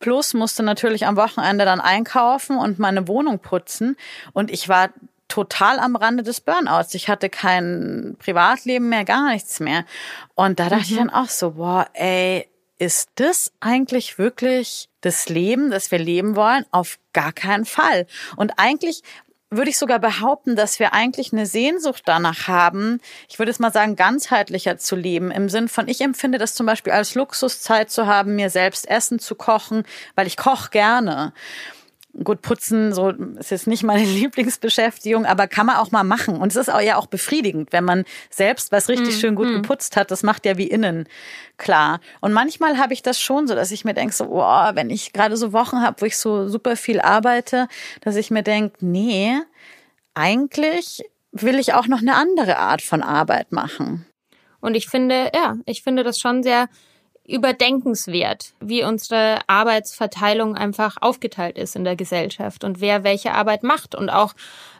Plus 0.00 0.34
musste 0.34 0.62
natürlich 0.62 1.06
am 1.06 1.16
Wochenende 1.16 1.64
dann 1.64 1.80
einkaufen 1.80 2.58
und 2.58 2.78
meine 2.78 3.06
Wohnung 3.06 3.38
putzen. 3.38 3.96
Und 4.32 4.50
ich 4.50 4.68
war 4.68 4.90
total 5.32 5.78
am 5.78 5.96
Rande 5.96 6.22
des 6.22 6.42
Burnouts. 6.42 6.94
Ich 6.94 7.08
hatte 7.08 7.30
kein 7.30 8.16
Privatleben 8.18 8.90
mehr, 8.90 9.06
gar 9.06 9.30
nichts 9.30 9.60
mehr. 9.60 9.86
Und 10.34 10.60
da 10.60 10.68
dachte 10.68 10.84
mhm. 10.84 10.90
ich 10.90 10.96
dann 10.96 11.10
auch 11.10 11.30
so, 11.30 11.52
boah, 11.52 11.88
ey, 11.94 12.48
ist 12.78 13.08
das 13.14 13.50
eigentlich 13.60 14.18
wirklich 14.18 14.90
das 15.00 15.30
Leben, 15.30 15.70
das 15.70 15.90
wir 15.90 15.98
leben 15.98 16.36
wollen? 16.36 16.66
Auf 16.70 16.98
gar 17.14 17.32
keinen 17.32 17.64
Fall. 17.64 18.06
Und 18.36 18.58
eigentlich 18.58 19.02
würde 19.48 19.70
ich 19.70 19.78
sogar 19.78 19.98
behaupten, 19.98 20.54
dass 20.54 20.78
wir 20.78 20.92
eigentlich 20.92 21.32
eine 21.32 21.46
Sehnsucht 21.46 22.02
danach 22.04 22.46
haben, 22.48 23.00
ich 23.28 23.38
würde 23.38 23.50
es 23.50 23.58
mal 23.58 23.72
sagen, 23.72 23.96
ganzheitlicher 23.96 24.76
zu 24.76 24.96
leben. 24.96 25.30
Im 25.30 25.48
Sinn 25.48 25.68
von, 25.68 25.88
ich 25.88 26.02
empfinde 26.02 26.36
das 26.36 26.54
zum 26.54 26.66
Beispiel 26.66 26.92
als 26.92 27.14
Luxuszeit 27.14 27.90
zu 27.90 28.06
haben, 28.06 28.36
mir 28.36 28.50
selbst 28.50 28.86
Essen 28.88 29.18
zu 29.18 29.34
kochen, 29.34 29.84
weil 30.14 30.26
ich 30.26 30.36
koche 30.36 30.70
gerne. 30.70 31.32
Gut, 32.24 32.42
putzen, 32.42 32.92
so 32.92 33.08
ist 33.08 33.50
jetzt 33.50 33.66
nicht 33.66 33.84
meine 33.84 34.04
Lieblingsbeschäftigung, 34.04 35.24
aber 35.24 35.46
kann 35.46 35.66
man 35.66 35.76
auch 35.76 35.92
mal 35.92 36.04
machen. 36.04 36.36
Und 36.36 36.48
es 36.48 36.56
ist 36.56 36.70
auch 36.70 36.80
ja 36.80 36.96
auch 36.96 37.06
befriedigend, 37.06 37.72
wenn 37.72 37.84
man 37.84 38.04
selbst 38.28 38.70
was 38.70 38.90
richtig 38.90 39.16
mm, 39.16 39.18
schön 39.18 39.34
gut 39.34 39.48
mm. 39.48 39.54
geputzt 39.54 39.96
hat. 39.96 40.10
Das 40.10 40.22
macht 40.22 40.44
ja 40.44 40.58
wie 40.58 40.66
innen 40.66 41.08
klar. 41.56 42.00
Und 42.20 42.32
manchmal 42.32 42.76
habe 42.76 42.92
ich 42.92 43.02
das 43.02 43.18
schon 43.18 43.46
so, 43.46 43.54
dass 43.54 43.70
ich 43.70 43.84
mir 43.84 43.94
denke, 43.94 44.14
so, 44.14 44.26
oh, 44.30 44.70
wenn 44.74 44.90
ich 44.90 45.12
gerade 45.14 45.36
so 45.38 45.54
Wochen 45.54 45.80
habe, 45.80 46.00
wo 46.00 46.04
ich 46.04 46.18
so 46.18 46.48
super 46.48 46.76
viel 46.76 47.00
arbeite, 47.00 47.68
dass 48.02 48.16
ich 48.16 48.30
mir 48.30 48.42
denke, 48.42 48.76
nee, 48.84 49.34
eigentlich 50.14 51.02
will 51.32 51.58
ich 51.58 51.72
auch 51.72 51.86
noch 51.86 52.00
eine 52.00 52.14
andere 52.14 52.58
Art 52.58 52.82
von 52.82 53.02
Arbeit 53.02 53.52
machen. 53.52 54.04
Und 54.60 54.74
ich 54.74 54.88
finde, 54.88 55.30
ja, 55.34 55.56
ich 55.64 55.82
finde 55.82 56.04
das 56.04 56.18
schon 56.18 56.42
sehr 56.42 56.68
überdenkenswert, 57.26 58.52
wie 58.60 58.82
unsere 58.82 59.38
Arbeitsverteilung 59.46 60.56
einfach 60.56 60.96
aufgeteilt 61.00 61.56
ist 61.56 61.76
in 61.76 61.84
der 61.84 61.96
Gesellschaft 61.96 62.64
und 62.64 62.80
wer 62.80 63.04
welche 63.04 63.32
Arbeit 63.32 63.62
macht 63.62 63.94
und 63.94 64.10
auch 64.10 64.34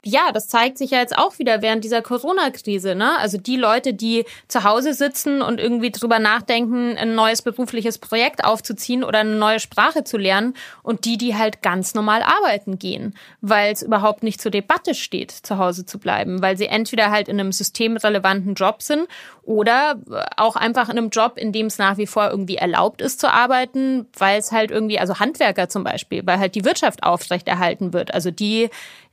ja, 0.05 0.33
das 0.33 0.49
zeigt 0.49 0.79
sich 0.79 0.91
ja 0.91 0.99
jetzt 0.99 1.17
auch 1.17 1.39
wieder 1.39 1.63
während 1.63 1.85
dieser 1.85 2.03
Corona-Krise, 2.03 2.97
ne? 2.97 3.17
Also 3.19 3.39
die 3.39 3.57
Leute, 3.57 3.95
die 3.95 4.25
zu 4.49 4.65
Hause 4.65 4.95
sitzen 4.95 5.43
und 5.43 5.61
irgendwie 5.61 5.93
drüber 5.93 6.19
nachdenken, 6.19 6.97
ein 6.99 7.15
neues 7.15 7.43
berufliches 7.43 7.99
Projekt 7.99 8.45
aufzuziehen 8.45 9.05
oder 9.05 9.21
eine 9.21 9.37
neue 9.37 9.61
Sprache 9.61 10.03
zu 10.03 10.19
lernen 10.19 10.55
und 10.83 11.05
die, 11.05 11.19
die 11.19 11.37
halt 11.37 11.63
ganz 11.63 11.95
normal 11.95 12.23
arbeiten 12.23 12.81
gehen, 12.81 13.15
weil 13.41 13.73
es 13.73 13.83
überhaupt 13.83 14.25
nicht 14.25 14.41
zur 14.41 14.51
Debatte 14.51 14.95
steht, 14.95 15.31
zu 15.31 15.59
Hause 15.59 15.87
zu 15.87 16.01
bleiben, 16.01 16.43
weil 16.43 16.57
sie 16.57 16.67
entweder 16.67 17.13
halt 17.13 17.29
in 17.29 17.39
einem 17.39 17.53
systemrelevanten 17.53 18.55
Job 18.55 18.83
sind 18.83 19.07
oder 19.45 20.01
auch 20.37 20.57
einfach 20.57 20.89
in 20.89 20.99
einem 20.99 21.11
Job, 21.11 21.35
in 21.37 21.53
dem 21.53 21.67
es 21.67 21.79
nach 21.79 21.97
wie 21.97 22.07
vor 22.09 22.29
irgendwie 22.29 22.57
erlaubt 22.57 23.03
ist 23.03 23.21
zu 23.21 23.33
arbeiten, 23.33 24.07
weil 24.19 24.41
es 24.41 24.51
halt 24.51 24.73
irgendwie, 24.73 24.99
also 24.99 25.21
Handwerker 25.21 25.69
zum 25.69 25.85
Beispiel, 25.85 26.23
weil 26.25 26.41
halt 26.41 26.57
die 26.57 26.65
Wirtschaft 26.65 27.05
aufrechterhalten 27.05 27.93
wird. 27.93 28.13
Also 28.13 28.33
die 28.33 28.69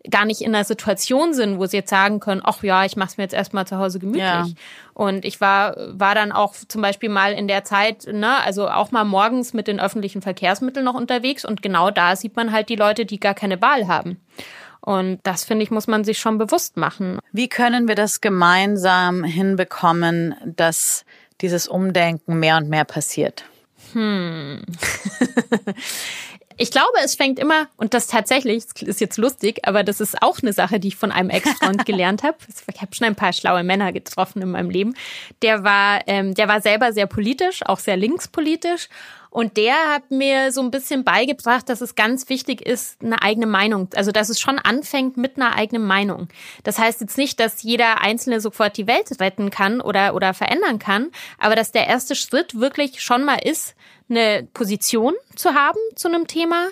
gar 0.10 0.26
nicht 0.26 0.42
in 0.42 0.56
einer 0.56 0.64
Situation 0.64 1.34
sind, 1.34 1.60
wo 1.60 1.66
sie 1.66 1.78
jetzt 1.78 1.90
sagen 1.90 2.20
können, 2.20 2.42
ach 2.44 2.64
ja, 2.64 2.86
ich 2.86 2.96
mache 2.96 3.10
es 3.10 3.18
mir 3.18 3.24
jetzt 3.24 3.34
erstmal 3.34 3.68
zu 3.68 3.78
Hause 3.78 4.00
gemütlich. 4.00 4.24
Ja. 4.24 4.46
Und 4.94 5.26
ich 5.26 5.42
war, 5.42 5.76
war 5.92 6.16
dann 6.16 6.32
auch 6.32 6.54
zum 6.68 6.82
Beispiel 6.82 7.10
mal 7.10 7.34
in 7.34 7.48
der 7.48 7.64
Zeit, 7.64 8.08
ne, 8.08 8.42
also 8.44 8.70
auch 8.70 8.92
mal 8.92 9.04
morgens 9.04 9.54
mit 9.54 9.68
den 9.68 9.80
öffentlichen 9.80 10.22
Verkehrsmitteln 10.22 10.86
noch 10.86 10.96
unterwegs 10.96 11.44
und 11.44 11.62
genau 11.62 11.92
da 11.92 12.16
sieht 12.16 12.36
man 12.36 12.52
halt 12.52 12.70
die 12.70 12.76
Leute, 12.76 13.06
die 13.06 13.20
gar 13.20 13.34
keine 13.34 13.62
Wahl 13.62 13.88
haben. 13.88 14.22
Und 14.82 15.20
das, 15.24 15.44
finde 15.44 15.64
ich, 15.64 15.72
muss 15.72 15.88
man 15.88 16.04
sich 16.04 16.20
schon 16.20 16.38
bewusst 16.38 16.78
machen. 16.78 17.20
Wie 17.34 17.50
können 17.50 17.88
wir 17.88 17.96
das 17.96 18.22
gemeinsam 18.22 19.24
hinbekommen, 19.24 20.36
dass 20.46 21.06
dieses 21.42 21.68
Umdenken 21.68 22.40
mehr 22.40 22.58
und 22.58 22.70
mehr 22.70 22.86
passiert? 22.86 23.44
Hm. 23.94 24.64
Ich 26.62 26.72
glaube, 26.72 26.92
es 27.06 27.16
fängt 27.16 27.40
immer, 27.40 27.68
und 27.78 27.94
das 27.94 28.08
tatsächlich, 28.08 28.66
das 28.66 28.82
ist 28.82 29.00
jetzt 29.00 29.18
lustig, 29.18 29.62
aber 29.66 29.86
das 29.86 30.02
ist 30.02 30.22
auch 30.22 30.40
eine 30.42 30.52
Sache, 30.52 30.82
die 30.82 30.90
ich 30.90 30.98
von 30.98 31.10
einem 31.10 31.30
Ex-Freund 31.30 31.86
gelernt 31.86 32.22
habe. 32.22 32.36
Ich 32.74 32.82
habe 32.82 32.94
schon 32.94 33.08
ein 33.08 33.16
paar 33.16 33.32
schlaue 33.32 33.64
Männer 33.64 33.94
getroffen 33.94 34.42
in 34.42 34.52
meinem 34.52 34.70
Leben. 34.70 34.94
Der 35.42 35.64
war, 35.64 36.02
ähm, 36.06 36.34
der 36.34 36.50
war 36.50 36.60
selber 36.60 36.92
sehr 36.92 37.08
politisch, 37.08 37.62
auch 37.66 37.80
sehr 37.80 37.96
linkspolitisch. 37.96 38.90
Und 39.30 39.58
der 39.58 39.76
hat 39.94 40.10
mir 40.10 40.52
so 40.52 40.62
ein 40.62 40.72
bisschen 40.72 41.04
beigebracht, 41.04 41.70
dass 41.70 41.82
es 41.82 41.96
ganz 41.96 42.30
wichtig 42.30 42.66
ist, 42.66 43.02
eine 43.04 43.22
eigene 43.22 43.46
Meinung, 43.46 43.90
also 43.96 44.12
dass 44.12 44.30
es 44.30 44.40
schon 44.40 44.58
anfängt 44.58 45.18
mit 45.18 45.38
einer 45.38 45.56
eigenen 45.56 45.86
Meinung. 45.86 46.30
Das 46.64 46.80
heißt 46.80 47.02
jetzt 47.02 47.18
nicht, 47.18 47.40
dass 47.40 47.62
jeder 47.62 48.02
Einzelne 48.02 48.42
sofort 48.42 48.78
die 48.78 48.88
Welt 48.88 49.20
retten 49.20 49.52
kann 49.52 49.82
oder, 49.82 50.16
oder 50.16 50.34
verändern 50.34 50.80
kann, 50.80 51.12
aber 51.38 51.56
dass 51.56 51.72
der 51.72 51.88
erste 51.88 52.16
Schritt 52.16 52.60
wirklich 52.60 53.02
schon 53.02 53.24
mal 53.24 53.38
ist, 53.38 53.76
eine 54.10 54.48
Position 54.54 55.14
zu 55.36 55.54
haben 55.54 55.78
zu 55.96 56.08
einem 56.08 56.26
Thema, 56.26 56.70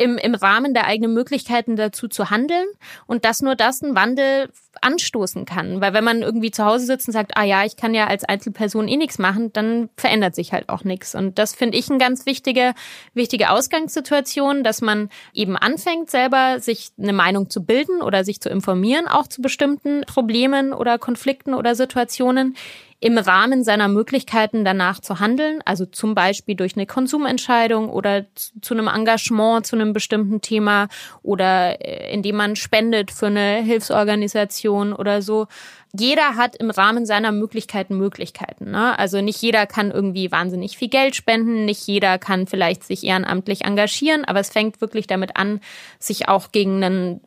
im, 0.00 0.16
im 0.16 0.34
Rahmen 0.34 0.72
der 0.72 0.86
eigenen 0.86 1.12
Möglichkeiten 1.12 1.76
dazu 1.76 2.08
zu 2.08 2.30
handeln 2.30 2.66
und 3.06 3.26
dass 3.26 3.42
nur 3.42 3.54
das 3.54 3.82
einen 3.82 3.94
Wandel 3.94 4.48
anstoßen 4.80 5.44
kann. 5.44 5.80
Weil 5.80 5.92
wenn 5.92 6.04
man 6.04 6.22
irgendwie 6.22 6.50
zu 6.50 6.64
Hause 6.64 6.86
sitzt 6.86 7.08
und 7.08 7.12
sagt, 7.12 7.36
ah 7.36 7.44
ja, 7.44 7.64
ich 7.64 7.76
kann 7.76 7.94
ja 7.94 8.06
als 8.06 8.24
Einzelperson 8.24 8.88
eh 8.88 8.96
nichts 8.96 9.18
machen, 9.18 9.52
dann 9.52 9.90
verändert 9.96 10.34
sich 10.34 10.52
halt 10.52 10.68
auch 10.68 10.84
nichts. 10.84 11.14
Und 11.14 11.38
das 11.38 11.54
finde 11.54 11.78
ich 11.78 11.90
eine 11.90 11.98
ganz 11.98 12.26
wichtige, 12.26 12.74
wichtige 13.14 13.50
Ausgangssituation, 13.50 14.62
dass 14.64 14.80
man 14.80 15.08
eben 15.32 15.56
anfängt, 15.56 16.10
selber 16.10 16.60
sich 16.60 16.90
eine 16.98 17.12
Meinung 17.12 17.50
zu 17.50 17.64
bilden 17.64 18.02
oder 18.02 18.24
sich 18.24 18.40
zu 18.40 18.48
informieren, 18.48 19.08
auch 19.08 19.26
zu 19.26 19.42
bestimmten 19.42 20.02
Problemen 20.02 20.72
oder 20.72 20.98
Konflikten 20.98 21.54
oder 21.54 21.74
Situationen 21.74 22.56
im 23.00 23.16
Rahmen 23.16 23.64
seiner 23.64 23.88
Möglichkeiten 23.88 24.62
danach 24.62 25.00
zu 25.00 25.20
handeln, 25.20 25.60
also 25.64 25.86
zum 25.86 26.14
Beispiel 26.14 26.54
durch 26.54 26.76
eine 26.76 26.84
Konsumentscheidung 26.84 27.88
oder 27.88 28.26
zu 28.60 28.74
einem 28.74 28.88
Engagement 28.88 29.66
zu 29.66 29.74
einem 29.74 29.94
bestimmten 29.94 30.42
Thema 30.42 30.88
oder 31.22 31.80
äh, 31.80 32.12
indem 32.12 32.36
man 32.36 32.56
spendet 32.56 33.10
für 33.10 33.26
eine 33.26 33.62
Hilfsorganisation 33.62 34.59
oder 34.68 35.22
so 35.22 35.46
jeder 35.92 36.36
hat 36.36 36.54
im 36.56 36.70
Rahmen 36.70 37.04
seiner 37.04 37.32
Möglichkeiten 37.32 37.96
Möglichkeiten. 37.96 38.70
Ne? 38.70 38.96
Also 38.98 39.20
nicht 39.20 39.42
jeder 39.42 39.66
kann 39.66 39.90
irgendwie 39.90 40.30
wahnsinnig 40.30 40.78
viel 40.78 40.88
Geld 40.88 41.16
spenden, 41.16 41.64
nicht 41.64 41.84
jeder 41.86 42.18
kann 42.18 42.46
vielleicht 42.46 42.84
sich 42.84 43.04
ehrenamtlich 43.04 43.64
engagieren, 43.64 44.24
aber 44.24 44.38
es 44.38 44.50
fängt 44.50 44.80
wirklich 44.80 45.08
damit 45.08 45.36
an, 45.36 45.60
sich 45.98 46.28
auch 46.28 46.52
gegen 46.52 46.84
einen 46.84 47.20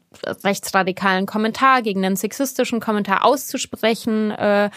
rechtsradikalen 0.44 1.26
Kommentar, 1.26 1.82
gegen 1.82 2.06
einen 2.06 2.16
sexistischen 2.16 2.80
Kommentar 2.80 3.26
auszusprechen. 3.26 4.32
Äh, 4.32 4.70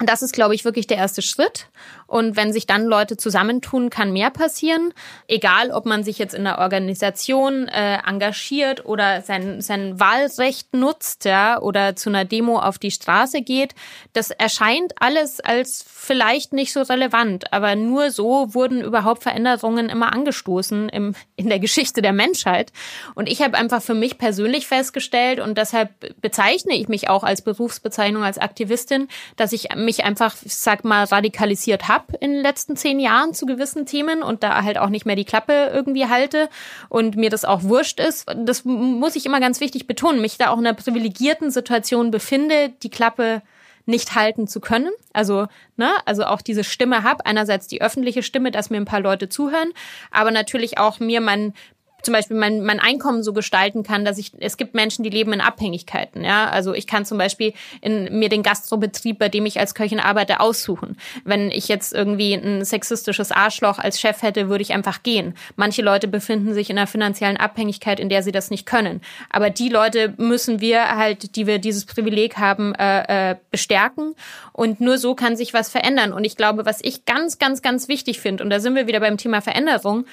und 0.00 0.10
das 0.10 0.20
ist, 0.20 0.32
glaube 0.32 0.54
ich, 0.54 0.64
wirklich 0.64 0.86
der 0.86 0.98
erste 0.98 1.22
Schritt. 1.22 1.68
Und 2.10 2.34
wenn 2.34 2.52
sich 2.52 2.66
dann 2.66 2.86
Leute 2.86 3.16
zusammentun, 3.16 3.88
kann 3.88 4.12
mehr 4.12 4.30
passieren. 4.30 4.92
Egal, 5.28 5.70
ob 5.70 5.86
man 5.86 6.02
sich 6.02 6.18
jetzt 6.18 6.34
in 6.34 6.44
einer 6.44 6.58
Organisation 6.58 7.68
äh, 7.68 7.98
engagiert 8.04 8.84
oder 8.84 9.22
sein, 9.22 9.60
sein 9.60 10.00
Wahlrecht 10.00 10.74
nutzt, 10.74 11.24
ja, 11.24 11.60
oder 11.60 11.94
zu 11.94 12.10
einer 12.10 12.24
Demo 12.24 12.58
auf 12.58 12.78
die 12.78 12.90
Straße 12.90 13.42
geht. 13.42 13.76
Das 14.12 14.32
erscheint 14.32 14.94
alles 14.98 15.38
als 15.38 15.84
vielleicht 15.86 16.52
nicht 16.52 16.72
so 16.72 16.82
relevant, 16.82 17.52
aber 17.52 17.76
nur 17.76 18.10
so 18.10 18.54
wurden 18.54 18.80
überhaupt 18.80 19.22
Veränderungen 19.22 19.88
immer 19.88 20.12
angestoßen 20.12 20.88
im, 20.88 21.14
in 21.36 21.48
der 21.48 21.60
Geschichte 21.60 22.02
der 22.02 22.12
Menschheit. 22.12 22.72
Und 23.14 23.28
ich 23.28 23.40
habe 23.40 23.56
einfach 23.56 23.82
für 23.82 23.94
mich 23.94 24.18
persönlich 24.18 24.66
festgestellt 24.66 25.38
und 25.38 25.56
deshalb 25.56 25.90
bezeichne 26.20 26.74
ich 26.74 26.88
mich 26.88 27.08
auch 27.08 27.22
als 27.22 27.42
Berufsbezeichnung 27.42 28.24
als 28.24 28.38
Aktivistin, 28.38 29.06
dass 29.36 29.52
ich 29.52 29.68
mich 29.76 30.02
einfach, 30.02 30.34
sag 30.44 30.82
mal, 30.84 31.04
radikalisiert 31.04 31.86
habe 31.86 31.99
habe 32.00 32.16
in 32.18 32.32
den 32.32 32.42
letzten 32.42 32.76
zehn 32.76 32.98
Jahren 33.00 33.34
zu 33.34 33.46
gewissen 33.46 33.86
Themen 33.86 34.22
und 34.22 34.42
da 34.42 34.62
halt 34.62 34.78
auch 34.78 34.88
nicht 34.88 35.06
mehr 35.06 35.16
die 35.16 35.24
Klappe 35.24 35.70
irgendwie 35.72 36.06
halte 36.06 36.48
und 36.88 37.16
mir 37.16 37.30
das 37.30 37.44
auch 37.44 37.62
wurscht 37.62 38.00
ist. 38.00 38.26
Das 38.36 38.64
muss 38.64 39.16
ich 39.16 39.26
immer 39.26 39.40
ganz 39.40 39.60
wichtig 39.60 39.86
betonen, 39.86 40.20
mich 40.20 40.38
da 40.38 40.48
auch 40.48 40.58
in 40.58 40.66
einer 40.66 40.76
privilegierten 40.76 41.50
Situation 41.50 42.10
befinde, 42.10 42.70
die 42.82 42.90
Klappe 42.90 43.42
nicht 43.86 44.14
halten 44.14 44.46
zu 44.46 44.60
können. 44.60 44.90
Also, 45.12 45.46
ne, 45.76 45.90
also 46.04 46.24
auch 46.24 46.42
diese 46.42 46.64
Stimme 46.64 47.02
habe. 47.02 47.26
Einerseits 47.26 47.66
die 47.66 47.82
öffentliche 47.82 48.22
Stimme, 48.22 48.50
dass 48.50 48.70
mir 48.70 48.76
ein 48.76 48.84
paar 48.84 49.00
Leute 49.00 49.28
zuhören, 49.28 49.72
aber 50.10 50.30
natürlich 50.30 50.78
auch 50.78 51.00
mir 51.00 51.20
mein 51.20 51.54
zum 52.02 52.12
Beispiel 52.12 52.36
mein, 52.36 52.62
mein 52.62 52.80
Einkommen 52.80 53.22
so 53.22 53.32
gestalten 53.32 53.82
kann, 53.82 54.04
dass 54.04 54.18
ich, 54.18 54.32
es 54.38 54.56
gibt 54.56 54.74
Menschen, 54.74 55.02
die 55.02 55.10
leben 55.10 55.32
in 55.32 55.40
Abhängigkeiten, 55.40 56.24
ja. 56.24 56.48
Also 56.48 56.74
ich 56.74 56.86
kann 56.86 57.04
zum 57.04 57.18
Beispiel 57.18 57.52
in, 57.80 58.18
mir 58.18 58.28
den 58.28 58.42
Gastrobetrieb, 58.42 59.18
bei 59.18 59.28
dem 59.28 59.46
ich 59.46 59.58
als 59.58 59.74
Köchin 59.74 60.00
arbeite, 60.00 60.40
aussuchen. 60.40 60.96
Wenn 61.24 61.50
ich 61.50 61.68
jetzt 61.68 61.92
irgendwie 61.92 62.34
ein 62.34 62.64
sexistisches 62.64 63.32
Arschloch 63.32 63.78
als 63.78 64.00
Chef 64.00 64.22
hätte, 64.22 64.48
würde 64.48 64.62
ich 64.62 64.72
einfach 64.72 65.02
gehen. 65.02 65.34
Manche 65.56 65.82
Leute 65.82 66.08
befinden 66.08 66.54
sich 66.54 66.70
in 66.70 66.78
einer 66.78 66.86
finanziellen 66.86 67.36
Abhängigkeit, 67.36 68.00
in 68.00 68.08
der 68.08 68.22
sie 68.22 68.32
das 68.32 68.50
nicht 68.50 68.66
können. 68.66 69.00
Aber 69.30 69.50
die 69.50 69.68
Leute 69.68 70.14
müssen 70.16 70.60
wir 70.60 70.96
halt, 70.96 71.36
die 71.36 71.46
wir 71.46 71.58
dieses 71.58 71.84
Privileg 71.86 72.36
haben, 72.36 72.74
äh, 72.74 73.30
äh, 73.30 73.36
bestärken. 73.50 74.14
Und 74.52 74.80
nur 74.80 74.98
so 74.98 75.14
kann 75.14 75.36
sich 75.36 75.54
was 75.54 75.70
verändern. 75.70 76.12
Und 76.12 76.24
ich 76.24 76.36
glaube, 76.36 76.66
was 76.66 76.80
ich 76.82 77.04
ganz, 77.04 77.38
ganz, 77.38 77.62
ganz 77.62 77.88
wichtig 77.88 78.20
finde, 78.20 78.44
und 78.44 78.50
da 78.50 78.60
sind 78.60 78.74
wir 78.74 78.86
wieder 78.86 79.00
beim 79.00 79.16
Thema 79.16 79.40
Veränderung, 79.40 80.04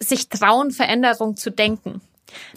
sich 0.00 0.28
trauen, 0.28 0.70
Veränderung 0.70 1.36
zu 1.36 1.50
denken. 1.50 2.00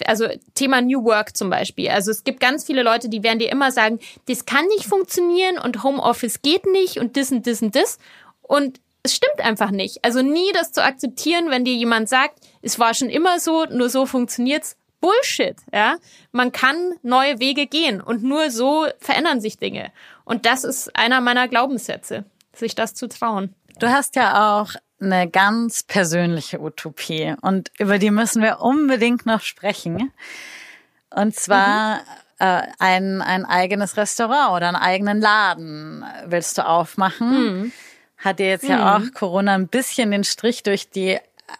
Also 0.05 0.27
Thema 0.55 0.81
New 0.81 1.03
Work 1.03 1.37
zum 1.37 1.49
Beispiel. 1.49 1.89
Also 1.89 2.11
es 2.11 2.23
gibt 2.23 2.39
ganz 2.39 2.65
viele 2.65 2.83
Leute, 2.83 3.09
die 3.09 3.23
werden 3.23 3.39
dir 3.39 3.51
immer 3.51 3.71
sagen, 3.71 3.99
das 4.27 4.45
kann 4.45 4.65
nicht 4.67 4.85
funktionieren 4.85 5.57
und 5.57 5.83
Homeoffice 5.83 6.41
geht 6.41 6.65
nicht 6.65 6.97
und 6.97 7.17
das 7.17 7.31
und 7.31 7.45
das 7.47 7.61
und 7.61 7.75
das. 7.75 7.97
Und 8.41 8.79
es 9.03 9.15
stimmt 9.15 9.39
einfach 9.39 9.71
nicht. 9.71 10.03
Also 10.03 10.21
nie 10.21 10.51
das 10.53 10.71
zu 10.71 10.83
akzeptieren, 10.83 11.49
wenn 11.49 11.65
dir 11.65 11.73
jemand 11.73 12.09
sagt, 12.09 12.39
es 12.61 12.79
war 12.79 12.93
schon 12.93 13.09
immer 13.09 13.39
so, 13.39 13.65
nur 13.65 13.89
so 13.89 14.05
funktioniert's. 14.05 14.75
Bullshit, 15.01 15.55
ja. 15.73 15.95
Man 16.33 16.51
kann 16.51 16.93
neue 17.03 17.39
Wege 17.39 17.67
gehen 17.67 18.01
und 18.01 18.21
nur 18.21 18.51
so 18.51 18.85
verändern 18.99 19.39
sich 19.39 19.57
Dinge. 19.57 19.93
Und 20.25 20.45
das 20.45 20.65
ist 20.65 20.93
einer 20.93 21.21
meiner 21.21 21.47
Glaubenssätze, 21.47 22.25
sich 22.53 22.75
das 22.75 22.95
zu 22.95 23.07
trauen. 23.07 23.55
Du 23.79 23.87
hast 23.87 24.17
ja 24.17 24.59
auch 24.59 24.71
eine 25.01 25.29
ganz 25.29 25.83
persönliche 25.83 26.59
Utopie 26.59 27.35
und 27.41 27.71
über 27.79 27.97
die 27.97 28.11
müssen 28.11 28.41
wir 28.41 28.61
unbedingt 28.61 29.25
noch 29.25 29.41
sprechen. 29.41 30.11
Und 31.09 31.35
zwar 31.35 31.97
mhm. 31.97 32.01
äh, 32.39 32.61
ein, 32.79 33.21
ein 33.21 33.45
eigenes 33.45 33.97
Restaurant 33.97 34.55
oder 34.55 34.67
einen 34.67 34.77
eigenen 34.77 35.21
Laden 35.21 36.05
willst 36.25 36.57
du 36.57 36.65
aufmachen. 36.65 37.29
Mhm. 37.29 37.71
Hat 38.17 38.39
dir 38.39 38.49
jetzt 38.49 38.63
mhm. 38.63 38.71
ja 38.71 38.97
auch 38.97 39.13
Corona 39.13 39.55
ein 39.55 39.67
bisschen 39.67 40.11
den 40.11 40.23
Strich 40.23 40.63
durch 40.63 40.89
die 40.89 41.19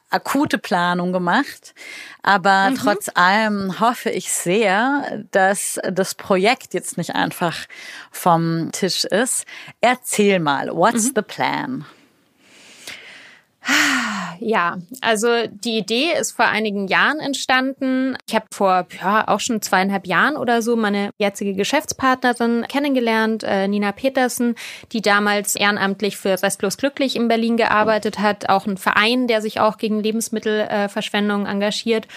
akute 0.09 0.57
Planung 0.57 1.13
gemacht. 1.13 1.73
Aber 2.21 2.69
mhm. 2.69 2.75
trotz 2.75 3.09
allem 3.13 3.79
hoffe 3.79 4.09
ich 4.09 4.31
sehr, 4.31 5.23
dass 5.31 5.79
das 5.89 6.15
Projekt 6.15 6.73
jetzt 6.73 6.97
nicht 6.97 7.15
einfach 7.15 7.55
vom 8.11 8.71
Tisch 8.71 9.05
ist. 9.05 9.45
Erzähl 9.81 10.39
mal, 10.39 10.69
what's 10.75 11.09
mhm. 11.09 11.13
the 11.15 11.21
plan? 11.21 11.85
Ja. 14.39 14.77
Also 15.01 15.27
die 15.47 15.77
Idee 15.77 16.11
ist 16.19 16.31
vor 16.31 16.45
einigen 16.45 16.87
Jahren 16.87 17.19
entstanden. 17.19 18.17
Ich 18.27 18.35
habe 18.35 18.45
vor 18.51 18.87
ja, 19.01 19.27
auch 19.27 19.39
schon 19.39 19.61
zweieinhalb 19.61 20.07
Jahren 20.07 20.37
oder 20.37 20.61
so 20.61 20.75
meine 20.75 21.11
jetzige 21.17 21.53
Geschäftspartnerin 21.53 22.65
kennengelernt, 22.67 23.43
äh, 23.43 23.67
Nina 23.67 23.91
Petersen, 23.91 24.55
die 24.91 25.01
damals 25.01 25.55
ehrenamtlich 25.55 26.17
für 26.17 26.41
Restlos 26.41 26.77
Glücklich 26.77 27.15
in 27.15 27.27
Berlin 27.27 27.57
gearbeitet 27.57 28.19
hat. 28.19 28.49
Auch 28.49 28.65
ein 28.65 28.77
Verein, 28.77 29.27
der 29.27 29.41
sich 29.41 29.59
auch 29.59 29.77
gegen 29.77 30.01
Lebensmittelverschwendung 30.01 31.45
engagiert. 31.45 32.07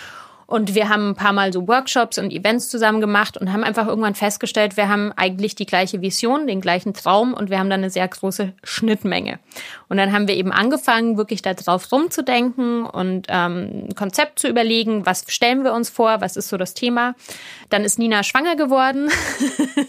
Und 0.52 0.74
wir 0.74 0.90
haben 0.90 1.12
ein 1.12 1.14
paar 1.14 1.32
Mal 1.32 1.50
so 1.50 1.66
Workshops 1.66 2.18
und 2.18 2.30
Events 2.30 2.68
zusammen 2.68 3.00
gemacht 3.00 3.38
und 3.38 3.54
haben 3.54 3.64
einfach 3.64 3.86
irgendwann 3.86 4.14
festgestellt, 4.14 4.76
wir 4.76 4.86
haben 4.86 5.10
eigentlich 5.16 5.54
die 5.54 5.64
gleiche 5.64 6.02
Vision, 6.02 6.46
den 6.46 6.60
gleichen 6.60 6.92
Traum 6.92 7.32
und 7.32 7.48
wir 7.48 7.58
haben 7.58 7.70
dann 7.70 7.80
eine 7.80 7.88
sehr 7.88 8.06
große 8.06 8.52
Schnittmenge. 8.62 9.38
Und 9.88 9.96
dann 9.96 10.12
haben 10.12 10.28
wir 10.28 10.34
eben 10.34 10.52
angefangen, 10.52 11.16
wirklich 11.16 11.40
darauf 11.40 11.90
rumzudenken 11.90 12.84
und 12.84 13.28
ähm, 13.30 13.86
ein 13.88 13.94
Konzept 13.94 14.40
zu 14.40 14.46
überlegen, 14.46 15.06
was 15.06 15.24
stellen 15.28 15.64
wir 15.64 15.72
uns 15.72 15.88
vor, 15.88 16.20
was 16.20 16.36
ist 16.36 16.50
so 16.50 16.58
das 16.58 16.74
Thema. 16.74 17.14
Dann 17.70 17.82
ist 17.82 17.98
Nina 17.98 18.22
schwanger 18.22 18.54
geworden 18.54 19.08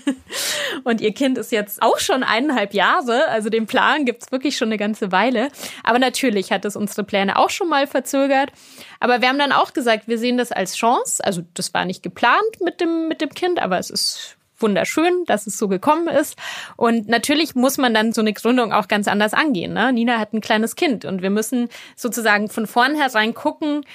und 0.86 1.01
ihr 1.01 1.14
Kind 1.14 1.38
ist 1.38 1.51
jetzt 1.51 1.82
auch 1.82 1.99
schon 1.99 2.24
eineinhalb 2.24 2.74
Jahre. 2.74 3.28
Also 3.28 3.49
den 3.49 3.66
Plan 3.66 4.05
gibt's 4.05 4.32
wirklich 4.32 4.55
schon 4.55 4.70
eine 4.70 4.78
ganze 4.78 5.11
Weile. 5.11 5.49
Aber 5.84 5.99
natürlich 5.99 6.53
hat 6.53 6.64
es 6.64 6.78
unsere 6.78 7.03
Pläne 7.03 7.38
auch 7.38 7.49
schon 7.49 7.68
mal 7.68 7.86
verzögert. 7.86 8.53
Aber 9.04 9.20
wir 9.20 9.28
haben 9.28 9.38
dann 9.38 9.51
auch 9.51 9.74
gesagt, 9.74 10.08
wir 10.08 10.18
sehen 10.18 10.38
das 10.38 10.54
als 10.54 10.78
Chance. 10.78 11.22
Also 11.26 11.41
das 11.56 11.74
war 11.74 11.84
nicht 11.84 12.04
geplant 12.04 12.62
mit 12.62 12.80
dem, 12.80 13.10
mit 13.10 13.20
dem 13.20 13.32
Kind, 13.32 13.62
aber 13.62 13.78
es 13.78 13.89
ist 13.89 14.38
wunderschön, 14.56 15.26
dass 15.26 15.45
es 15.45 15.58
so 15.58 15.68
gekommen 15.68 16.08
ist. 16.08 16.38
Und 16.78 17.10
natürlich 17.10 17.54
muss 17.54 17.78
man 17.78 17.93
dann 17.93 18.14
so 18.14 18.22
eine 18.22 18.32
Gründung 18.32 18.72
auch 18.72 18.88
ganz 18.88 19.10
anders 19.10 19.34
angehen. 19.34 19.74
Ne? 19.74 19.91
Nina 19.91 20.20
hat 20.20 20.32
ein 20.32 20.39
kleines 20.39 20.78
Kind 20.78 21.04
und 21.04 21.22
wir 21.22 21.32
müssen 21.32 21.68
sozusagen 21.97 22.47
von 22.47 22.66
vornherein 22.66 23.34
gucken, 23.34 23.86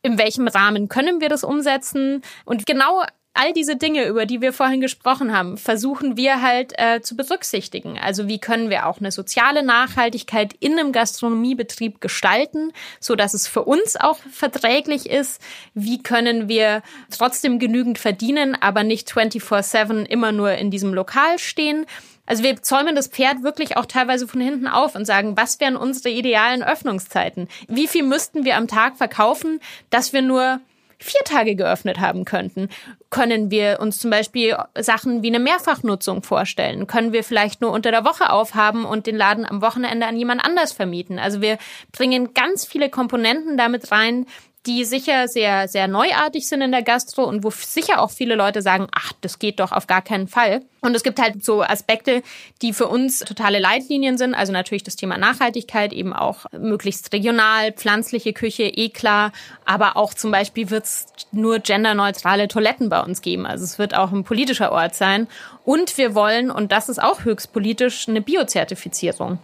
in 0.00 0.16
welchem 0.16 0.48
Rahmen 0.48 0.88
können 0.88 1.20
wir 1.20 1.28
das 1.28 1.44
umsetzen? 1.44 2.22
Und 2.46 2.64
genau 2.64 3.02
all 3.34 3.52
diese 3.52 3.76
Dinge, 3.76 4.06
über 4.06 4.26
die 4.26 4.40
wir 4.40 4.52
vorhin 4.52 4.80
gesprochen 4.80 5.36
haben, 5.36 5.58
versuchen 5.58 6.16
wir 6.16 6.42
halt 6.42 6.72
äh, 6.76 7.00
zu 7.00 7.16
berücksichtigen. 7.16 7.98
Also 7.98 8.26
wie 8.26 8.40
können 8.40 8.68
wir 8.68 8.86
auch 8.86 8.98
eine 8.98 9.12
soziale 9.12 9.62
Nachhaltigkeit 9.62 10.54
in 10.58 10.78
einem 10.78 10.90
Gastronomiebetrieb 10.92 12.00
gestalten, 12.00 12.72
so 12.98 13.14
dass 13.14 13.34
es 13.34 13.46
für 13.46 13.62
uns 13.62 13.96
auch 13.96 14.18
verträglich 14.32 15.08
ist? 15.08 15.40
Wie 15.72 16.02
können 16.02 16.48
wir 16.48 16.82
trotzdem 17.16 17.58
genügend 17.60 17.98
verdienen, 17.98 18.56
aber 18.60 18.82
nicht 18.82 19.08
24/7 19.08 20.04
immer 20.04 20.32
nur 20.32 20.52
in 20.52 20.70
diesem 20.70 20.92
Lokal 20.92 21.38
stehen? 21.38 21.86
Also 22.26 22.42
wir 22.42 22.62
zäumen 22.62 22.94
das 22.94 23.06
Pferd 23.06 23.42
wirklich 23.42 23.78
auch 23.78 23.86
teilweise 23.86 24.28
von 24.28 24.40
hinten 24.40 24.66
auf 24.66 24.94
und 24.94 25.06
sagen, 25.06 25.36
was 25.36 25.60
wären 25.60 25.76
unsere 25.76 26.10
idealen 26.10 26.62
Öffnungszeiten? 26.62 27.48
Wie 27.68 27.86
viel 27.86 28.02
müssten 28.02 28.44
wir 28.44 28.56
am 28.56 28.68
Tag 28.68 28.98
verkaufen, 28.98 29.60
dass 29.88 30.12
wir 30.12 30.20
nur 30.20 30.60
vier 30.98 31.20
Tage 31.24 31.54
geöffnet 31.54 32.00
haben 32.00 32.24
könnten. 32.24 32.68
Können 33.10 33.50
wir 33.50 33.78
uns 33.80 33.98
zum 33.98 34.10
Beispiel 34.10 34.56
Sachen 34.78 35.22
wie 35.22 35.28
eine 35.28 35.38
Mehrfachnutzung 35.38 36.22
vorstellen? 36.22 36.86
Können 36.86 37.12
wir 37.12 37.22
vielleicht 37.22 37.60
nur 37.60 37.72
unter 37.72 37.90
der 37.90 38.04
Woche 38.04 38.30
aufhaben 38.30 38.84
und 38.84 39.06
den 39.06 39.16
Laden 39.16 39.46
am 39.46 39.62
Wochenende 39.62 40.06
an 40.06 40.16
jemand 40.16 40.44
anders 40.44 40.72
vermieten? 40.72 41.18
Also 41.18 41.40
wir 41.40 41.58
bringen 41.92 42.34
ganz 42.34 42.64
viele 42.64 42.90
Komponenten 42.90 43.56
damit 43.56 43.90
rein, 43.92 44.26
die 44.68 44.84
sicher 44.84 45.28
sehr, 45.28 45.66
sehr 45.66 45.88
neuartig 45.88 46.46
sind 46.46 46.60
in 46.60 46.72
der 46.72 46.82
Gastro 46.82 47.24
und 47.24 47.42
wo 47.42 47.50
sicher 47.50 48.02
auch 48.02 48.10
viele 48.10 48.34
Leute 48.34 48.60
sagen, 48.60 48.86
ach, 48.92 49.14
das 49.22 49.38
geht 49.38 49.60
doch 49.60 49.72
auf 49.72 49.86
gar 49.86 50.02
keinen 50.02 50.28
Fall. 50.28 50.60
Und 50.82 50.94
es 50.94 51.02
gibt 51.02 51.18
halt 51.18 51.42
so 51.42 51.62
Aspekte, 51.62 52.22
die 52.60 52.74
für 52.74 52.86
uns 52.86 53.20
totale 53.20 53.60
Leitlinien 53.60 54.18
sind. 54.18 54.34
Also 54.34 54.52
natürlich 54.52 54.84
das 54.84 54.96
Thema 54.96 55.16
Nachhaltigkeit, 55.16 55.94
eben 55.94 56.12
auch 56.12 56.44
möglichst 56.52 57.12
regional, 57.14 57.72
pflanzliche 57.72 58.34
Küche, 58.34 58.64
eh 58.64 58.90
klar. 58.90 59.32
Aber 59.64 59.96
auch 59.96 60.12
zum 60.12 60.30
Beispiel 60.30 60.68
wird 60.68 60.84
es 60.84 61.06
nur 61.32 61.60
genderneutrale 61.60 62.46
Toiletten 62.46 62.90
bei 62.90 63.00
uns 63.00 63.22
geben. 63.22 63.46
Also 63.46 63.64
es 63.64 63.78
wird 63.78 63.94
auch 63.94 64.12
ein 64.12 64.22
politischer 64.22 64.70
Ort 64.70 64.94
sein. 64.94 65.28
Und 65.64 65.96
wir 65.96 66.14
wollen, 66.14 66.50
und 66.50 66.72
das 66.72 66.90
ist 66.90 67.02
auch 67.02 67.24
höchst 67.24 67.54
politisch, 67.54 68.06
eine 68.06 68.20
Biozertifizierung. 68.20 69.38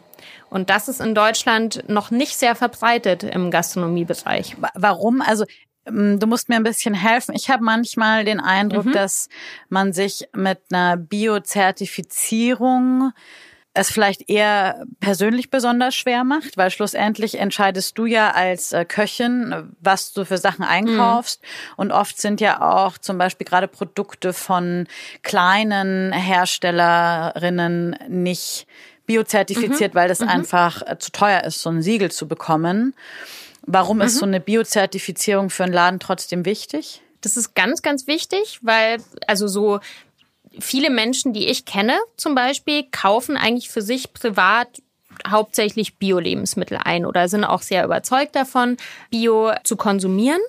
Und 0.54 0.70
das 0.70 0.88
ist 0.88 1.00
in 1.00 1.16
Deutschland 1.16 1.82
noch 1.88 2.12
nicht 2.12 2.38
sehr 2.38 2.54
verbreitet 2.54 3.24
im 3.24 3.50
Gastronomiebereich. 3.50 4.54
Warum? 4.74 5.20
Also 5.20 5.46
ähm, 5.84 6.20
Du 6.20 6.28
musst 6.28 6.48
mir 6.48 6.54
ein 6.54 6.62
bisschen 6.62 6.94
helfen. 6.94 7.34
Ich 7.34 7.50
habe 7.50 7.64
manchmal 7.64 8.24
den 8.24 8.38
Eindruck, 8.38 8.84
mhm. 8.84 8.92
dass 8.92 9.28
man 9.68 9.92
sich 9.92 10.28
mit 10.32 10.60
einer 10.70 10.96
Biozertifizierung 10.96 13.10
es 13.76 13.90
vielleicht 13.90 14.30
eher 14.30 14.84
persönlich 15.00 15.50
besonders 15.50 15.96
schwer 15.96 16.22
macht, 16.22 16.56
weil 16.56 16.70
schlussendlich 16.70 17.40
entscheidest 17.40 17.98
du 17.98 18.06
ja 18.06 18.30
als 18.30 18.72
äh, 18.72 18.84
Köchin, 18.84 19.74
was 19.80 20.12
du 20.12 20.24
für 20.24 20.38
Sachen 20.38 20.64
einkaufst. 20.64 21.42
Mhm. 21.42 21.46
Und 21.78 21.90
oft 21.90 22.20
sind 22.20 22.40
ja 22.40 22.62
auch 22.62 22.96
zum 22.96 23.18
Beispiel 23.18 23.44
gerade 23.44 23.66
Produkte 23.66 24.32
von 24.32 24.86
kleinen 25.22 26.12
Herstellerinnen 26.12 27.96
nicht 28.06 28.68
biozertifiziert, 29.06 29.94
mhm. 29.94 29.98
weil 29.98 30.08
das 30.08 30.20
mhm. 30.20 30.28
einfach 30.28 30.82
äh, 30.86 30.98
zu 30.98 31.12
teuer 31.12 31.44
ist, 31.44 31.60
so 31.62 31.70
ein 31.70 31.82
Siegel 31.82 32.10
zu 32.10 32.28
bekommen. 32.28 32.94
Warum 33.66 34.00
ist 34.00 34.16
mhm. 34.16 34.18
so 34.18 34.26
eine 34.26 34.40
Biozertifizierung 34.40 35.50
für 35.50 35.64
einen 35.64 35.72
Laden 35.72 36.00
trotzdem 36.00 36.44
wichtig? 36.44 37.02
Das 37.20 37.36
ist 37.36 37.54
ganz, 37.54 37.82
ganz 37.82 38.06
wichtig, 38.06 38.58
weil 38.62 38.98
also 39.26 39.48
so 39.48 39.80
viele 40.58 40.90
Menschen, 40.90 41.32
die 41.32 41.46
ich 41.48 41.64
kenne 41.64 41.98
zum 42.16 42.34
Beispiel, 42.34 42.84
kaufen 42.90 43.36
eigentlich 43.36 43.70
für 43.70 43.82
sich 43.82 44.12
privat 44.12 44.68
hauptsächlich 45.28 45.96
Bio-Lebensmittel 45.96 46.78
ein 46.82 47.06
oder 47.06 47.28
sind 47.28 47.44
auch 47.44 47.62
sehr 47.62 47.84
überzeugt 47.84 48.34
davon, 48.34 48.76
Bio 49.10 49.52
zu 49.62 49.76
konsumieren. 49.76 50.40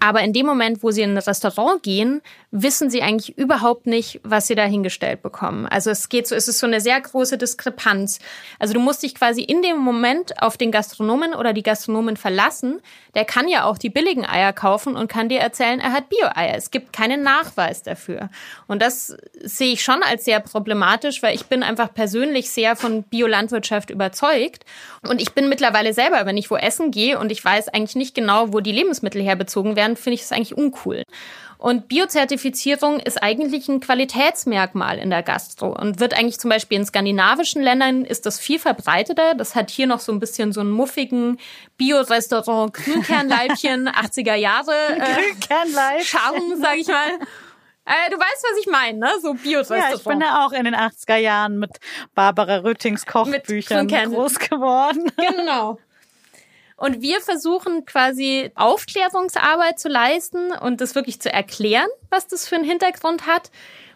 Aber 0.00 0.22
in 0.22 0.32
dem 0.32 0.46
Moment, 0.46 0.82
wo 0.82 0.90
sie 0.90 1.02
in 1.02 1.14
ein 1.14 1.18
Restaurant 1.18 1.82
gehen, 1.82 2.22
wissen 2.50 2.88
sie 2.88 3.02
eigentlich 3.02 3.36
überhaupt 3.36 3.86
nicht, 3.86 4.20
was 4.22 4.46
sie 4.46 4.54
da 4.54 4.64
hingestellt 4.64 5.22
bekommen. 5.22 5.66
Also 5.66 5.90
es 5.90 6.08
geht 6.08 6.26
so, 6.26 6.34
es 6.34 6.48
ist 6.48 6.58
so 6.58 6.66
eine 6.66 6.80
sehr 6.80 6.98
große 6.98 7.36
Diskrepanz. 7.36 8.20
Also 8.58 8.74
du 8.74 8.80
musst 8.80 9.02
dich 9.02 9.14
quasi 9.14 9.42
in 9.42 9.60
dem 9.60 9.78
Moment 9.78 10.40
auf 10.42 10.56
den 10.56 10.72
Gastronomen 10.72 11.34
oder 11.34 11.52
die 11.52 11.62
Gastronomen 11.62 12.16
verlassen. 12.16 12.80
Der 13.14 13.24
kann 13.24 13.48
ja 13.48 13.64
auch 13.64 13.76
die 13.76 13.90
billigen 13.90 14.24
Eier 14.24 14.52
kaufen 14.52 14.96
und 14.96 15.08
kann 15.08 15.28
dir 15.28 15.40
erzählen, 15.40 15.80
er 15.80 15.92
hat 15.92 16.08
Bio-Eier. 16.08 16.54
Es 16.56 16.70
gibt 16.70 16.92
keinen 16.92 17.22
Nachweis 17.22 17.82
dafür. 17.82 18.30
Und 18.66 18.80
das 18.80 19.16
sehe 19.42 19.72
ich 19.72 19.82
schon 19.82 20.02
als 20.02 20.24
sehr 20.24 20.40
problematisch, 20.40 21.22
weil 21.22 21.34
ich 21.34 21.46
bin 21.46 21.62
einfach 21.62 21.92
persönlich 21.92 22.50
sehr 22.50 22.76
von 22.76 23.02
Biolandwirtschaft 23.02 23.90
überzeugt. 23.90 24.64
Und 25.06 25.20
ich 25.20 25.32
bin 25.32 25.48
mittlerweile 25.48 25.92
selber, 25.92 26.24
wenn 26.24 26.36
ich 26.36 26.50
wo 26.50 26.56
essen 26.56 26.90
gehe 26.90 27.18
und 27.18 27.30
ich 27.30 27.44
weiß 27.44 27.68
eigentlich 27.68 27.96
nicht 27.96 28.14
genau, 28.14 28.52
wo 28.52 28.60
die 28.60 28.72
Lebensmittel 28.72 29.22
herbezogen 29.22 29.76
werden, 29.76 29.87
finde 29.96 30.14
ich 30.14 30.20
das 30.22 30.32
eigentlich 30.32 30.56
uncool. 30.56 31.02
Und 31.58 31.88
Biozertifizierung 31.88 33.00
ist 33.00 33.20
eigentlich 33.20 33.68
ein 33.68 33.80
Qualitätsmerkmal 33.80 34.96
in 34.98 35.10
der 35.10 35.24
Gastro 35.24 35.76
und 35.76 35.98
wird 35.98 36.16
eigentlich 36.16 36.38
zum 36.38 36.50
Beispiel 36.50 36.78
in 36.78 36.86
skandinavischen 36.86 37.62
Ländern 37.62 38.04
ist 38.04 38.26
das 38.26 38.38
viel 38.38 38.60
verbreiteter. 38.60 39.34
Das 39.34 39.56
hat 39.56 39.68
hier 39.68 39.88
noch 39.88 39.98
so 39.98 40.12
ein 40.12 40.20
bisschen 40.20 40.52
so 40.52 40.60
einen 40.60 40.70
muffigen 40.70 41.38
Bio-Restaurant 41.76 42.74
Grünkernleibchen 42.74 43.88
80er 43.88 44.36
Jahre 44.36 44.72
äh, 44.72 46.04
Charme, 46.04 46.60
sag 46.60 46.78
ich 46.78 46.86
mal. 46.86 47.18
Äh, 47.84 48.10
du 48.10 48.16
weißt, 48.18 48.44
was 48.52 48.58
ich 48.60 48.66
meine, 48.66 48.98
ne? 48.98 49.10
So 49.20 49.34
Bio-Restaurant. 49.34 49.90
Ja, 49.90 49.96
ich 49.96 50.04
bin 50.04 50.20
ja 50.20 50.46
auch 50.46 50.52
in 50.52 50.64
den 50.64 50.76
80er 50.76 51.16
Jahren 51.16 51.58
mit 51.58 51.78
Barbara 52.14 52.58
Rüttings 52.58 53.04
Kochbüchern 53.04 53.88
groß 53.88 54.38
geworden. 54.38 55.10
Genau. 55.16 55.78
Und 56.78 57.02
wir 57.02 57.20
versuchen 57.20 57.84
quasi 57.86 58.52
Aufklärungsarbeit 58.54 59.80
zu 59.80 59.88
leisten 59.88 60.52
und 60.52 60.80
das 60.80 60.94
wirklich 60.94 61.20
zu 61.20 61.30
erklären, 61.30 61.88
was 62.08 62.28
das 62.28 62.48
für 62.48 62.54
einen 62.54 62.64
Hintergrund 62.64 63.26
hat. 63.26 63.50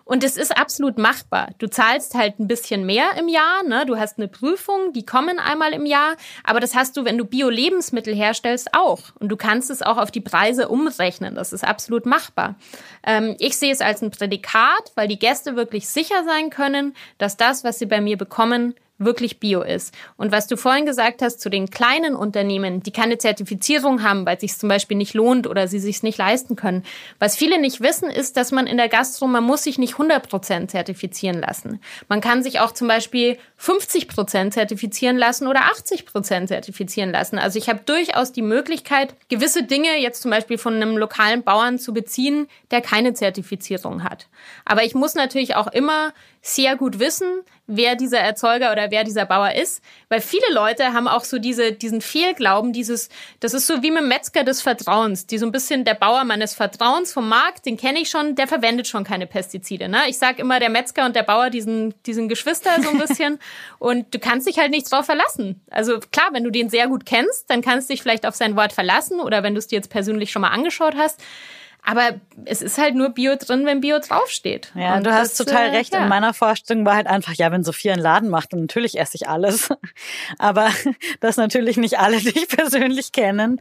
Und 0.05 0.25
es 0.25 0.37
ist 0.37 0.57
absolut 0.57 0.99
machbar. 0.99 1.51
Du 1.59 1.69
zahlst 1.69 2.15
halt 2.15 2.41
ein 2.41 2.49
bisschen 2.49 2.85
mehr 2.85 3.13
im 3.17 3.29
Jahr, 3.29 3.63
ne? 3.63 3.87
Du 3.87 3.97
hast 3.97 4.19
eine 4.19 4.27
Prüfung, 4.27 4.93
die 4.93 5.07
kommen 5.07 5.39
einmal 5.39 5.73
im 5.73 5.87
Jahr, 5.87 6.17
aber 6.43 6.59
das 6.59 6.75
hast 6.75 6.97
du, 6.97 7.05
wenn 7.05 7.17
du 7.17 7.25
Bio-Lebensmittel 7.25 8.17
herstellst, 8.17 8.75
auch. 8.75 9.01
Und 9.21 9.29
du 9.29 9.37
kannst 9.37 9.71
es 9.71 9.81
auch 9.81 9.99
auf 9.99 10.11
die 10.11 10.21
Preise 10.21 10.69
umrechnen. 10.69 11.37
Das 11.37 11.53
ist 11.53 11.63
absolut 11.63 12.05
machbar. 12.05 12.57
Ähm, 13.07 13.37
ich 13.39 13.57
sehe 13.57 13.73
es 13.73 13.81
als 13.81 14.03
ein 14.03 14.11
Prädikat, 14.11 14.91
weil 14.97 15.07
die 15.07 15.21
Gäste 15.21 15.55
wirklich 15.55 15.89
sicher 15.89 16.25
sein 16.25 16.51
können, 16.51 16.97
dass 17.19 17.37
das, 17.37 17.63
was 17.63 17.79
sie 17.79 17.87
bei 17.87 18.01
mir 18.01 18.19
bekommen, 18.19 18.75
wirklich 19.05 19.41
bio 19.41 19.63
ist. 19.63 19.95
Und 20.17 20.33
was 20.33 20.47
du 20.47 20.57
vorhin 20.57 20.87
gesagt 20.87 21.23
hast 21.23 21.41
zu 21.41 21.49
den 21.49 21.71
kleinen 21.71 22.15
Unternehmen, 22.15 22.83
die 22.83 22.93
keine 22.93 23.19
Zertifizierung 23.19 24.03
haben, 24.03 24.27
weil 24.27 24.37
es 24.37 24.41
sich 24.43 24.59
zum 24.59 24.69
Beispiel 24.69 24.97
nicht 24.97 25.15
lohnt 25.15 25.47
oder 25.47 25.69
sie 25.69 25.79
sich 25.79 26.03
nicht 26.03 26.19
leisten 26.19 26.57
können. 26.57 26.85
Was 27.19 27.37
viele 27.37 27.61
nicht 27.61 27.81
wissen, 27.81 28.11
ist, 28.11 28.37
dass 28.37 28.53
man 28.53 28.67
in 28.67 28.77
der 28.77 28.89
Gastro, 28.89 29.27
man 29.27 29.45
muss 29.45 29.65
sich 29.65 29.79
nicht 29.79 29.95
100 29.95 30.29
Prozent 30.29 30.71
zertifizieren 30.71 31.41
lassen. 31.41 31.81
Man 32.09 32.21
kann 32.21 32.43
sich 32.43 32.61
auch 32.61 32.73
zum 32.73 32.89
Beispiel 32.89 33.39
50 33.57 34.09
Prozent 34.09 34.55
zertifizieren 34.55 35.17
lassen 35.17 35.47
oder 35.47 35.63
80 35.73 36.07
Prozent 36.07 36.49
zertifizieren 36.49 37.13
lassen. 37.13 37.39
Also 37.39 37.59
ich 37.59 37.69
habe 37.69 37.81
durchaus 37.85 38.33
die 38.33 38.43
Möglichkeit, 38.43 39.15
gewisse 39.29 39.63
Dinge 39.63 39.99
jetzt 39.99 40.23
zum 40.23 40.31
Beispiel 40.31 40.59
von 40.59 40.75
einem 40.75 40.97
lokalen 40.97 41.43
Bauern 41.43 41.79
zu 41.79 41.93
beziehen, 41.93 42.49
der 42.71 42.81
keine 42.81 43.15
Zertifizierung 43.15 44.05
hat. 44.05 44.29
Aber 44.65 44.85
ich 44.85 44.95
muss 44.95 45.15
natürlich 45.15 45.55
auch 45.55 45.69
immer 45.69 46.13
sehr 46.45 46.75
gut 46.75 46.99
wissen, 46.99 47.43
wer 47.69 47.95
dieser 47.95 48.19
Erzeuger 48.19 48.73
oder 48.73 48.91
wer 48.91 49.05
dieser 49.05 49.25
Bauer 49.27 49.53
ist. 49.53 49.81
Weil 50.09 50.21
viele 50.21 50.53
Leute 50.53 50.93
haben 50.93 51.07
auch 51.07 51.23
so 51.23 51.39
diese, 51.39 51.73
diesen 51.73 52.01
Fehlglauben, 52.01 52.73
dieses, 52.73 53.09
das 53.39 53.55
ist 53.55 53.69
so 53.69 53.83
wie 53.85 53.93
mit 53.93 54.01
dem 54.01 54.09
Metzger 54.09 54.43
des 54.43 54.61
Vertrauens, 54.61 55.29
die 55.29 55.39
so 55.39 55.47
ein 55.47 55.53
bisschen 55.53 55.85
der 55.85 55.95
Bauer 55.95 56.25
meines 56.25 56.55
Vertrauens 56.55 57.13
vom 57.13 57.29
Markt, 57.29 57.65
den 57.65 57.77
kenne 57.77 58.01
ich 58.01 58.11
schon, 58.11 58.35
der 58.35 58.49
verwendet 58.49 58.89
schon 58.89 59.05
keine 59.05 59.29
Pestizide. 59.29 59.89
Ne? 59.89 60.01
Ich 60.09 60.19
sage 60.19 60.43
immer, 60.43 60.59
der 60.59 60.69
Metzger 60.69 61.07
und 61.07 61.15
der 61.15 61.23
Bauer, 61.23 61.49
diesen, 61.49 61.95
diesen 62.05 62.29
Geschwister 62.29 62.71
so 62.83 62.91
ein 62.91 62.99
bisschen. 62.99 63.39
und 63.79 64.13
du 64.13 64.19
kannst 64.19 64.49
dich 64.49 64.59
halt 64.59 64.73
nicht 64.73 64.91
drauf 64.91 65.07
verlassen. 65.07 65.61
Also 65.71 66.01
klar, 66.01 66.31
wenn 66.33 66.43
du 66.43 66.51
den 66.51 66.71
sehr 66.71 66.89
gut 66.89 67.07
kennst, 67.07 67.49
dann 67.49 67.63
kannst 67.63 67.89
du 67.89 67.95
dich 67.95 68.03
vielleicht 68.03 68.27
auf 68.27 68.35
sein 68.35 68.57
Wort 68.57 68.73
verlassen 68.73 69.21
oder 69.21 69.45
wenn 69.45 69.55
du 69.55 69.61
es 69.61 69.69
dir 69.69 69.77
jetzt 69.77 69.91
persönlich 69.91 70.33
schon 70.33 70.43
mal 70.43 70.49
angeschaut 70.49 70.97
hast. 70.97 71.23
Aber 71.85 72.21
es 72.45 72.63
ist 72.63 72.79
halt 72.79 72.95
nur 72.95 73.11
Bio 73.11 73.35
drin, 73.37 73.67
wenn 73.67 73.81
Bio 73.81 73.99
draufsteht. 73.99 74.71
Ja, 74.77 74.97
und 74.97 75.05
du 75.05 75.13
hast 75.13 75.41
das, 75.41 75.47
total 75.47 75.69
äh, 75.69 75.77
recht. 75.77 75.93
Ja. 75.93 76.03
In 76.03 76.09
meiner 76.09 76.33
Vorstellung 76.33 76.85
war 76.85 76.95
halt 76.95 77.09
einfach, 77.09 77.35
ja, 77.35 77.51
wenn 77.51 77.65
Sophia 77.65 77.93
einen 77.93 78.03
Laden 78.03 78.29
macht, 78.29 78.53
dann 78.53 78.61
natürlich 78.61 78.99
esse 79.01 79.17
ich 79.17 79.29
alles. 79.29 79.69
Aber 80.39 80.71
das 81.21 81.37
natürlich 81.37 81.77
nicht 81.77 81.99
alle, 81.99 82.19
die 82.19 82.31
ich 82.31 82.49
persönlich 82.49 83.11
kennen. 83.11 83.61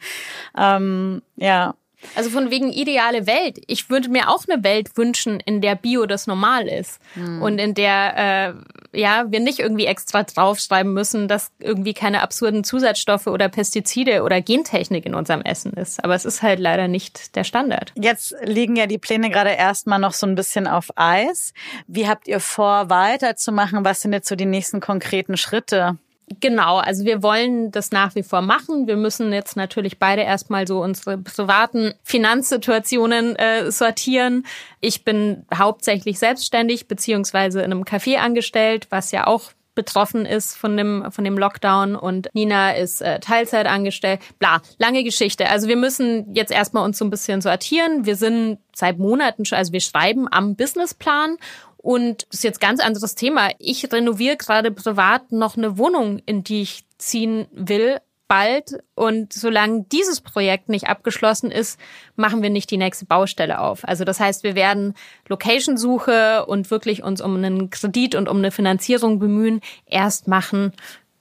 Ähm, 0.56 1.24
ja, 1.36 1.74
also 2.16 2.30
von 2.30 2.52
wegen 2.52 2.72
ideale 2.72 3.28
Welt. 3.28 3.62
Ich 3.68 3.90
würde 3.90 4.10
mir 4.10 4.30
auch 4.30 4.44
eine 4.48 4.64
Welt 4.64 4.98
wünschen, 4.98 5.40
in 5.40 5.62
der 5.62 5.76
Bio 5.76 6.06
das 6.06 6.28
normal 6.28 6.68
ist 6.68 7.00
hm. 7.14 7.42
und 7.42 7.60
in 7.60 7.74
der 7.74 8.56
äh, 8.94 9.00
ja 9.00 9.26
wir 9.30 9.40
nicht 9.40 9.60
irgendwie 9.60 9.86
extra 9.86 10.24
draufschreiben 10.24 10.94
müssen, 10.94 11.28
dass 11.28 11.52
irgendwie 11.60 11.94
keine 11.94 12.22
absurden 12.22 12.64
Zusatzstoffe 12.64 13.28
oder 13.28 13.50
Pestizide 13.50 14.24
oder 14.24 14.42
Gentechnik 14.42 15.06
in 15.06 15.16
unserem 15.16 15.42
Essen 15.42 15.74
ist. 15.74 16.04
Aber 16.04 16.16
es 16.16 16.26
ist 16.26 16.42
halt 16.42 16.60
leider 16.60 16.88
nicht 16.88 17.36
der 17.36 17.44
Standard. 17.44 17.94
Jetzt 17.96 18.36
liegen 18.44 18.76
ja 18.76 18.88
die 18.88 18.98
Pläne 18.98 19.30
gerade 19.30 19.52
erstmal 19.52 20.00
noch 20.00 20.14
so 20.14 20.28
ein 20.28 20.36
bisschen 20.36 20.68
auf 20.68 20.90
Eis. 20.96 21.54
Wie 21.88 22.08
habt 22.08 22.28
ihr 22.28 22.40
vor, 22.40 22.90
weiterzumachen? 22.90 23.86
Was 23.86 24.02
sind 24.02 24.14
jetzt 24.14 24.28
so 24.28 24.36
die 24.36 24.46
nächsten 24.46 24.80
konkreten 24.80 25.38
Schritte? 25.38 25.98
Genau, 26.40 26.78
also 26.78 27.04
wir 27.04 27.24
wollen 27.24 27.72
das 27.72 27.92
nach 27.92 28.16
wie 28.16 28.24
vor 28.24 28.42
machen. 28.42 28.88
Wir 28.88 28.96
müssen 28.96 29.34
jetzt 29.34 29.56
natürlich 29.56 30.00
beide 30.00 30.22
erstmal 30.22 30.68
so 30.68 30.82
unsere 30.82 31.18
privaten 31.18 31.94
Finanzsituationen 32.04 33.36
äh, 33.36 33.72
sortieren. 33.72 34.46
Ich 34.80 35.04
bin 35.04 35.46
hauptsächlich 35.54 36.20
selbstständig 36.20 36.88
beziehungsweise 36.88 37.62
in 37.62 37.72
einem 37.72 37.84
Café 37.84 38.18
angestellt, 38.18 38.88
was 38.90 39.12
ja 39.12 39.28
auch 39.28 39.52
betroffen 39.74 40.26
ist 40.26 40.58
von 40.58 40.76
dem 40.76 41.12
von 41.12 41.24
dem 41.24 41.38
Lockdown 41.38 41.96
und 41.96 42.30
Nina 42.34 42.72
ist 42.72 43.02
äh, 43.02 43.20
Teilzeit 43.20 43.68
angestellt. 43.68 44.20
Bla, 44.38 44.62
lange 44.78 45.04
Geschichte. 45.04 45.50
Also 45.50 45.68
wir 45.68 45.78
müssen 45.78 46.34
jetzt 46.34 46.52
erstmal 46.52 46.84
uns 46.84 46.98
so 46.98 47.06
ein 47.06 47.10
bisschen 47.10 47.42
sortieren. 47.42 48.06
Wir 48.06 48.16
sind 48.18 48.60
seit 48.76 49.00
Monaten 49.00 49.46
schon, 49.46 49.58
also 49.58 49.72
wir 49.72 49.80
schreiben 49.80 50.28
am 50.30 50.56
Businessplan 50.56 51.38
und 51.82 52.28
das 52.30 52.40
ist 52.40 52.44
jetzt 52.44 52.62
ganz 52.62 52.80
anderes 52.80 53.16
Thema. 53.16 53.50
Ich 53.58 53.92
renoviere 53.92 54.38
gerade 54.38 54.72
privat 54.72 55.32
noch 55.32 55.58
eine 55.58 55.78
Wohnung, 55.78 56.22
in 56.26 56.44
die 56.44 56.62
ich 56.62 56.86
ziehen 57.00 57.48
will, 57.52 57.98
bald. 58.28 58.82
Und 58.96 59.34
solange 59.34 59.86
dieses 59.92 60.22
Projekt 60.22 60.70
nicht 60.70 60.88
abgeschlossen 60.88 61.52
ist, 61.52 61.80
machen 62.16 62.42
wir 62.42 62.50
nicht 62.50 62.72
die 62.72 62.78
nächste 62.78 63.06
Baustelle 63.06 63.60
auf. 63.60 63.86
Also 63.86 64.06
das 64.06 64.22
heißt, 64.22 64.44
wir 64.44 64.56
werden 64.56 64.94
Location-Suche 65.28 66.46
und 66.46 66.72
wirklich 66.72 67.04
uns 67.04 67.20
um 67.20 67.36
einen 67.36 67.72
Kredit 67.72 68.16
und 68.16 68.30
um 68.30 68.38
eine 68.38 68.52
Finanzierung 68.52 69.20
bemühen, 69.20 69.60
erst 69.86 70.30
machen, 70.30 70.72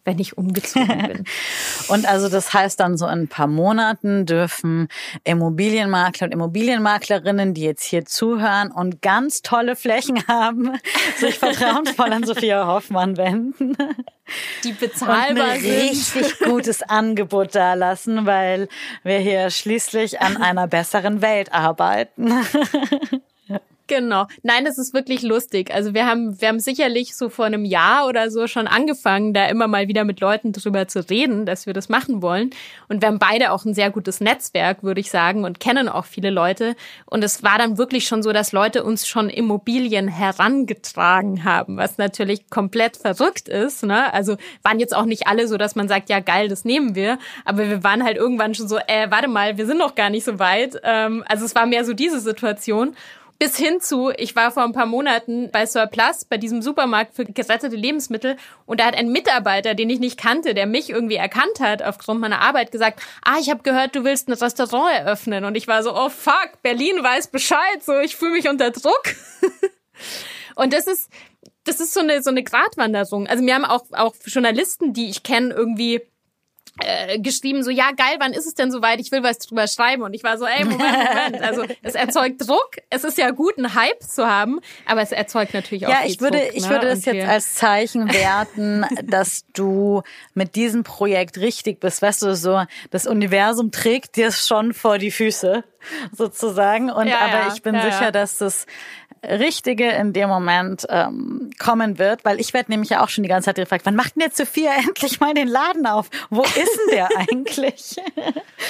wenn 0.04 0.18
ich 0.18 0.38
umgezogen 0.38 1.06
bin. 1.06 1.24
und 1.88 2.06
also 2.06 2.28
das 2.28 2.52
heißt 2.52 2.80
dann 2.80 2.96
so 2.96 3.06
in 3.06 3.22
ein 3.22 3.28
paar 3.28 3.46
Monaten 3.46 4.26
dürfen 4.26 4.88
Immobilienmakler 5.24 6.26
und 6.26 6.32
Immobilienmaklerinnen, 6.32 7.54
die 7.54 7.62
jetzt 7.62 7.84
hier 7.84 8.04
zuhören 8.04 8.70
und 8.70 9.02
ganz 9.02 9.42
tolle 9.42 9.76
Flächen 9.76 10.22
haben, 10.28 10.78
sich 11.18 11.38
vertrauensvoll 11.38 12.12
an 12.12 12.24
Sophia 12.24 12.66
Hoffmann 12.66 13.16
wenden. 13.16 13.76
Die 14.64 14.72
bezahlbar 14.72 15.30
und 15.30 15.40
ein 15.40 15.60
richtig 15.60 16.38
gutes 16.38 16.82
Angebot 16.82 17.54
da 17.54 17.74
lassen, 17.74 18.26
weil 18.26 18.68
wir 19.02 19.18
hier 19.18 19.50
schließlich 19.50 20.20
an 20.20 20.36
einer 20.36 20.66
besseren 20.68 21.20
Welt 21.20 21.52
arbeiten. 21.52 22.32
Genau. 23.90 24.28
Nein, 24.44 24.64
das 24.64 24.78
ist 24.78 24.94
wirklich 24.94 25.22
lustig. 25.22 25.74
Also 25.74 25.94
wir 25.94 26.06
haben, 26.06 26.40
wir 26.40 26.46
haben 26.46 26.60
sicherlich 26.60 27.16
so 27.16 27.28
vor 27.28 27.46
einem 27.46 27.64
Jahr 27.64 28.06
oder 28.06 28.30
so 28.30 28.46
schon 28.46 28.68
angefangen, 28.68 29.34
da 29.34 29.46
immer 29.46 29.66
mal 29.66 29.88
wieder 29.88 30.04
mit 30.04 30.20
Leuten 30.20 30.52
drüber 30.52 30.86
zu 30.86 31.10
reden, 31.10 31.44
dass 31.44 31.66
wir 31.66 31.72
das 31.72 31.88
machen 31.88 32.22
wollen. 32.22 32.50
Und 32.88 33.02
wir 33.02 33.08
haben 33.08 33.18
beide 33.18 33.50
auch 33.50 33.64
ein 33.64 33.74
sehr 33.74 33.90
gutes 33.90 34.20
Netzwerk, 34.20 34.84
würde 34.84 35.00
ich 35.00 35.10
sagen, 35.10 35.42
und 35.42 35.58
kennen 35.58 35.88
auch 35.88 36.04
viele 36.04 36.30
Leute. 36.30 36.76
Und 37.04 37.24
es 37.24 37.42
war 37.42 37.58
dann 37.58 37.78
wirklich 37.78 38.06
schon 38.06 38.22
so, 38.22 38.32
dass 38.32 38.52
Leute 38.52 38.84
uns 38.84 39.08
schon 39.08 39.28
Immobilien 39.28 40.06
herangetragen 40.06 41.42
haben, 41.42 41.76
was 41.76 41.98
natürlich 41.98 42.48
komplett 42.48 42.96
verrückt 42.96 43.48
ist. 43.48 43.82
Ne? 43.82 44.14
Also 44.14 44.36
waren 44.62 44.78
jetzt 44.78 44.94
auch 44.94 45.04
nicht 45.04 45.26
alle 45.26 45.48
so, 45.48 45.56
dass 45.56 45.74
man 45.74 45.88
sagt, 45.88 46.10
ja 46.10 46.20
geil, 46.20 46.46
das 46.46 46.64
nehmen 46.64 46.94
wir. 46.94 47.18
Aber 47.44 47.68
wir 47.68 47.82
waren 47.82 48.04
halt 48.04 48.18
irgendwann 48.18 48.54
schon 48.54 48.68
so, 48.68 48.78
äh, 48.78 49.10
warte 49.10 49.26
mal, 49.26 49.58
wir 49.58 49.66
sind 49.66 49.78
noch 49.78 49.96
gar 49.96 50.10
nicht 50.10 50.24
so 50.24 50.38
weit. 50.38 50.80
Ähm, 50.84 51.24
also 51.26 51.44
es 51.44 51.56
war 51.56 51.66
mehr 51.66 51.84
so 51.84 51.92
diese 51.92 52.20
Situation. 52.20 52.94
Bis 53.40 53.56
hin 53.56 53.80
zu, 53.80 54.12
ich 54.18 54.36
war 54.36 54.50
vor 54.50 54.64
ein 54.64 54.74
paar 54.74 54.84
Monaten 54.84 55.50
bei 55.50 55.64
Surplus, 55.64 56.26
bei 56.26 56.36
diesem 56.36 56.60
Supermarkt 56.60 57.14
für 57.14 57.24
gerettete 57.24 57.74
Lebensmittel 57.74 58.36
und 58.66 58.80
da 58.80 58.84
hat 58.84 58.94
ein 58.94 59.10
Mitarbeiter, 59.12 59.74
den 59.74 59.88
ich 59.88 59.98
nicht 59.98 60.18
kannte, 60.18 60.52
der 60.52 60.66
mich 60.66 60.90
irgendwie 60.90 61.14
erkannt 61.14 61.58
hat 61.58 61.82
aufgrund 61.82 62.20
meiner 62.20 62.42
Arbeit, 62.42 62.70
gesagt, 62.70 63.00
ah, 63.22 63.38
ich 63.40 63.48
habe 63.48 63.62
gehört, 63.62 63.96
du 63.96 64.04
willst 64.04 64.28
ein 64.28 64.34
Restaurant 64.34 64.92
eröffnen. 64.92 65.46
Und 65.46 65.54
ich 65.54 65.66
war 65.66 65.82
so, 65.82 65.96
oh 65.96 66.10
fuck, 66.10 66.60
Berlin 66.60 67.02
weiß 67.02 67.28
Bescheid, 67.28 67.82
so 67.82 67.98
ich 67.98 68.14
fühle 68.14 68.32
mich 68.32 68.46
unter 68.46 68.72
Druck. 68.72 69.04
und 70.56 70.74
das 70.74 70.86
ist, 70.86 71.08
das 71.64 71.80
ist 71.80 71.94
so 71.94 72.00
eine, 72.00 72.22
so 72.22 72.28
eine 72.28 72.42
Gratwanderung. 72.42 73.26
Also 73.26 73.42
mir 73.42 73.54
haben 73.54 73.64
auch, 73.64 73.86
auch 73.92 74.14
Journalisten, 74.26 74.92
die 74.92 75.08
ich 75.08 75.22
kenne, 75.22 75.54
irgendwie 75.54 76.02
äh, 76.80 77.18
geschrieben, 77.18 77.62
so, 77.62 77.70
ja, 77.70 77.90
geil, 77.92 78.16
wann 78.18 78.32
ist 78.32 78.46
es 78.46 78.54
denn 78.54 78.70
soweit? 78.70 79.00
Ich 79.00 79.12
will 79.12 79.22
was 79.22 79.38
drüber 79.38 79.66
schreiben. 79.66 80.02
Und 80.02 80.14
ich 80.14 80.24
war 80.24 80.38
so, 80.38 80.46
ey, 80.46 80.64
Moment, 80.64 80.80
Moment. 80.80 81.40
Also, 81.50 81.64
es 81.82 81.94
erzeugt 81.94 82.46
Druck. 82.46 82.76
Es 82.90 83.04
ist 83.04 83.18
ja 83.18 83.30
gut, 83.30 83.58
einen 83.58 83.74
Hype 83.74 84.02
zu 84.02 84.26
haben, 84.26 84.60
aber 84.86 85.02
es 85.02 85.12
erzeugt 85.12 85.54
natürlich 85.54 85.86
auch 85.86 85.90
Ja, 85.90 86.00
ich 86.04 86.20
würde, 86.20 86.38
Druck, 86.38 86.54
ich 86.54 86.64
ne? 86.64 86.70
würde 86.70 86.86
das 86.88 87.04
jetzt 87.04 87.28
als 87.28 87.54
Zeichen 87.54 88.12
werten, 88.12 88.84
dass 89.04 89.44
du 89.52 90.02
mit 90.34 90.54
diesem 90.54 90.84
Projekt 90.84 91.38
richtig 91.38 91.80
bist. 91.80 92.02
Weißt 92.02 92.22
du, 92.22 92.34
so, 92.34 92.62
das 92.90 93.06
Universum 93.06 93.70
trägt 93.70 94.16
dir 94.16 94.32
schon 94.32 94.74
vor 94.74 94.98
die 94.98 95.10
Füße, 95.10 95.64
sozusagen. 96.12 96.90
Und, 96.90 97.08
ja, 97.08 97.18
aber 97.20 97.54
ich 97.54 97.62
bin 97.62 97.74
ja, 97.74 97.82
sicher, 97.82 98.12
dass 98.12 98.38
das 98.38 98.66
Richtige 99.22 99.88
in 99.90 100.12
dem 100.12 100.28
Moment 100.28 100.86
ähm, 100.88 101.50
kommen 101.58 101.98
wird, 101.98 102.24
weil 102.24 102.40
ich 102.40 102.54
werde 102.54 102.70
nämlich 102.70 102.90
ja 102.90 103.04
auch 103.04 103.10
schon 103.10 103.22
die 103.22 103.28
ganze 103.28 103.46
Zeit 103.46 103.56
gefragt, 103.56 103.84
wann 103.84 103.94
macht 103.94 104.16
denn 104.16 104.22
jetzt 104.22 104.36
Sophia 104.36 104.72
endlich 104.78 105.20
mal 105.20 105.34
den 105.34 105.48
Laden 105.48 105.86
auf? 105.86 106.08
Wo 106.30 106.42
ist 106.42 106.56
denn 106.56 106.90
der 106.92 107.08
eigentlich? 107.16 107.96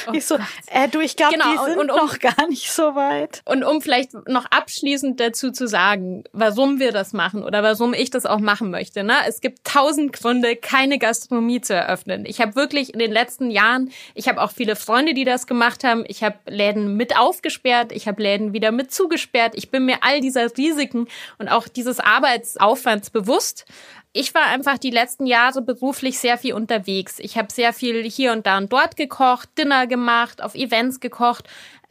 oh 0.09 0.13
ich 0.13 0.27
so, 0.27 0.37
äh, 0.67 0.89
du, 0.89 1.01
ich 1.01 1.17
glaube, 1.17 1.35
genau, 1.35 1.51
die 1.53 1.59
sind 1.71 1.79
und, 1.79 1.91
und 1.91 1.91
um, 1.91 2.07
noch 2.07 2.19
gar 2.19 2.49
nicht 2.49 2.71
so 2.71 2.95
weit. 2.95 3.43
Und 3.45 3.63
um 3.63 3.81
vielleicht 3.81 4.13
noch 4.29 4.47
abschließend 4.51 5.21
dazu 5.21 5.53
zu 5.53 5.69
sagen, 5.69 6.25
warum 6.33 6.81
wir 6.81 6.91
das 6.91 7.13
machen 7.13 7.45
oder 7.45 7.63
warum 7.63 7.95
ich 7.95 8.11
das 8.11 8.27
auch 8.27 8.41
machen 8.41 8.71
möchte. 8.71 9.05
Ne? 9.05 9.15
Es 9.29 9.41
gibt 9.41 9.65
tausend 9.65 10.13
Gründe, 10.13 10.57
keine 10.57 10.99
Gastronomie 10.99 11.61
zu 11.61 11.75
eröffnen. 11.75 12.25
Ich 12.27 12.41
habe 12.41 12.57
wirklich 12.57 12.93
in 12.93 12.99
den 12.99 13.13
letzten 13.13 13.51
Jahren, 13.51 13.91
ich 14.15 14.29
habe 14.29 14.43
auch 14.43 14.51
viele 14.51 14.75
Freunde, 14.75 15.15
die 15.15 15.25
das 15.25 15.47
gemacht 15.47 15.85
haben. 15.85 16.05
Ich 16.09 16.25
habe 16.25 16.39
Läden 16.47 16.97
mit 16.97 17.17
aufgesperrt, 17.17 17.93
ich 17.93 18.09
habe 18.09 18.23
Läden 18.23 18.53
wieder 18.53 18.73
mit 18.73 18.93
zugesperrt. 18.93 19.53
Ich 19.55 19.71
bin 19.71 19.85
mir 19.85 19.99
all 20.01 20.21
dieser 20.21 20.40
dieser 20.49 20.71
Risiken 20.71 21.09
und 21.39 21.49
auch 21.49 21.69
dieses 21.69 22.01
Arbeitsaufwands 22.01 23.11
bewusst. 23.11 23.65
Ich 24.13 24.35
war 24.35 24.47
einfach 24.47 24.79
die 24.79 24.91
letzten 24.91 25.27
Jahre 25.27 25.63
beruflich 25.63 26.19
sehr 26.19 26.37
viel 26.37 26.55
unterwegs. 26.55 27.19
Ich 27.21 27.39
habe 27.39 27.53
sehr 27.53 27.73
viel 27.73 28.03
hier 28.03 28.33
und 28.33 28.45
da 28.47 28.59
und 28.59 28.73
dort 28.73 28.97
gekocht, 28.97 29.49
Dinner 29.57 29.87
gemacht, 29.87 30.43
auf 30.43 30.55
Events 30.57 30.99
gekocht, 30.99 31.49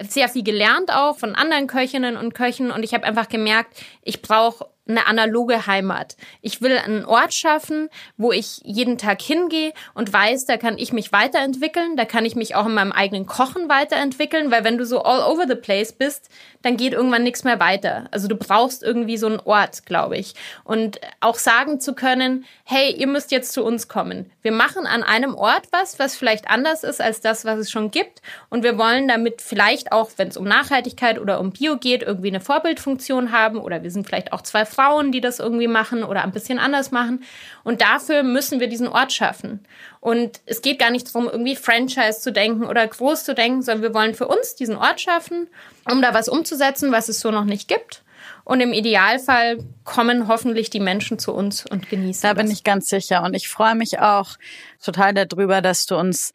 sehr 0.08 0.30
viel 0.30 0.44
gelernt 0.44 0.94
auch 0.94 1.18
von 1.18 1.36
anderen 1.36 1.68
Köchinnen 1.68 2.18
und 2.18 2.34
Köchen 2.34 2.72
und 2.72 2.84
ich 2.84 2.94
habe 2.94 3.06
einfach 3.06 3.30
gemerkt, 3.30 3.82
ich 4.04 4.22
brauche 4.22 4.68
eine 4.90 5.06
analoge 5.06 5.68
Heimat. 5.68 6.18
Ich 6.42 6.62
will 6.62 6.78
einen 6.78 7.06
Ort 7.06 7.34
schaffen, 7.34 7.90
wo 8.18 8.32
ich 8.32 8.60
jeden 8.64 8.98
Tag 8.98 9.22
hingehe 9.22 9.72
und 9.94 10.12
weiß, 10.12 10.46
da 10.46 10.58
kann 10.58 10.78
ich 10.78 10.92
mich 10.92 11.12
weiterentwickeln, 11.12 11.96
da 11.96 12.06
kann 12.06 12.26
ich 12.26 12.36
mich 12.36 12.56
auch 12.56 12.66
in 12.66 12.74
meinem 12.74 12.92
eigenen 12.92 13.28
Kochen 13.28 13.70
weiterentwickeln, 13.70 14.52
weil 14.52 14.64
wenn 14.64 14.78
du 14.78 14.86
so 14.86 15.04
all 15.04 15.22
over 15.32 15.46
the 15.48 15.56
place 15.56 15.94
bist, 15.94 16.30
dann 16.62 16.76
geht 16.76 16.94
irgendwann 16.94 17.24
nichts 17.24 17.44
mehr 17.44 17.60
weiter. 17.60 18.06
Also 18.12 18.28
du 18.28 18.36
brauchst 18.36 18.84
irgendwie 18.84 19.18
so 19.18 19.28
einen 19.28 19.40
Ort, 19.40 19.86
glaube 19.86 20.18
ich. 20.18 20.34
Und 20.64 21.00
auch 21.22 21.38
sagen 21.38 21.80
zu 21.80 21.94
können, 21.94 22.46
hey, 22.66 22.92
ihr 22.92 23.08
müsst 23.08 23.32
jetzt 23.32 23.54
zu 23.54 23.64
uns 23.64 23.88
kommen. 23.88 24.32
Wir 24.42 24.52
machen 24.52 24.86
an 24.86 25.04
einem 25.04 25.36
Ort 25.36 25.68
was, 25.72 26.00
was 26.00 26.16
vielleicht 26.16 26.50
anders 26.50 26.84
ist 26.84 27.00
als 27.00 27.22
das, 27.22 27.46
was 27.46 27.60
es 27.60 27.72
schon 27.72 27.92
gibt. 27.92 28.22
Und 28.50 28.64
wir 28.64 28.78
wollen 28.78 29.08
damit 29.08 29.42
vielleicht 29.42 29.89
auch, 29.92 30.12
wenn 30.18 30.28
es 30.30 30.38
um 30.38 30.46
Nachhaltigkeit 30.46 31.20
oder 31.20 31.40
um 31.40 31.52
Bio 31.52 31.78
geht, 31.78 32.04
irgendwie 32.04 32.30
eine 32.30 32.42
Vorbildfunktion 32.42 33.32
haben. 33.32 33.60
Oder 33.60 33.84
wir 33.84 33.92
sind 33.92 34.08
vielleicht 34.08 34.34
auch 34.34 34.42
zwei 34.42 34.66
Frauen, 34.66 35.12
die 35.12 35.22
das 35.22 35.40
irgendwie 35.40 35.68
machen 35.68 36.04
oder 36.04 36.24
ein 36.24 36.32
bisschen 36.32 36.60
anders 36.60 36.92
machen. 36.92 37.24
Und 37.64 37.82
dafür 37.82 38.24
müssen 38.24 38.60
wir 38.60 38.68
diesen 38.68 38.88
Ort 38.88 39.12
schaffen. 39.14 39.66
Und 40.00 40.42
es 40.46 40.62
geht 40.62 40.80
gar 40.80 40.92
nicht 40.92 41.08
darum, 41.08 41.28
irgendwie 41.28 41.56
Franchise 41.56 42.22
zu 42.22 42.32
denken 42.32 42.66
oder 42.66 42.88
groß 42.88 43.24
zu 43.24 43.36
denken, 43.36 43.62
sondern 43.62 43.84
wir 43.84 43.94
wollen 43.94 44.16
für 44.16 44.28
uns 44.28 44.56
diesen 44.56 44.76
Ort 44.76 45.02
schaffen, 45.02 45.48
um 45.90 46.02
da 46.02 46.14
was 46.14 46.30
umzusetzen, 46.30 46.92
was 46.92 47.10
es 47.10 47.20
so 47.20 47.32
noch 47.32 47.46
nicht 47.46 47.68
gibt. 47.68 48.04
Und 48.50 48.62
im 48.62 48.74
Idealfall 48.74 49.60
kommen 49.84 50.28
hoffentlich 50.28 50.72
die 50.72 50.80
Menschen 50.80 51.20
zu 51.20 51.34
uns 51.34 51.66
und 51.68 51.90
genießen. 51.90 52.24
Da 52.24 52.34
bin 52.34 52.48
das. 52.48 52.56
ich 52.56 52.64
ganz 52.64 52.90
sicher. 52.90 53.24
Und 53.24 53.36
ich 53.36 53.48
freue 53.48 53.76
mich 53.76 54.00
auch 54.00 54.38
total 54.84 55.14
darüber, 55.14 55.62
dass 55.62 55.86
du 55.86 55.96
uns 55.96 56.34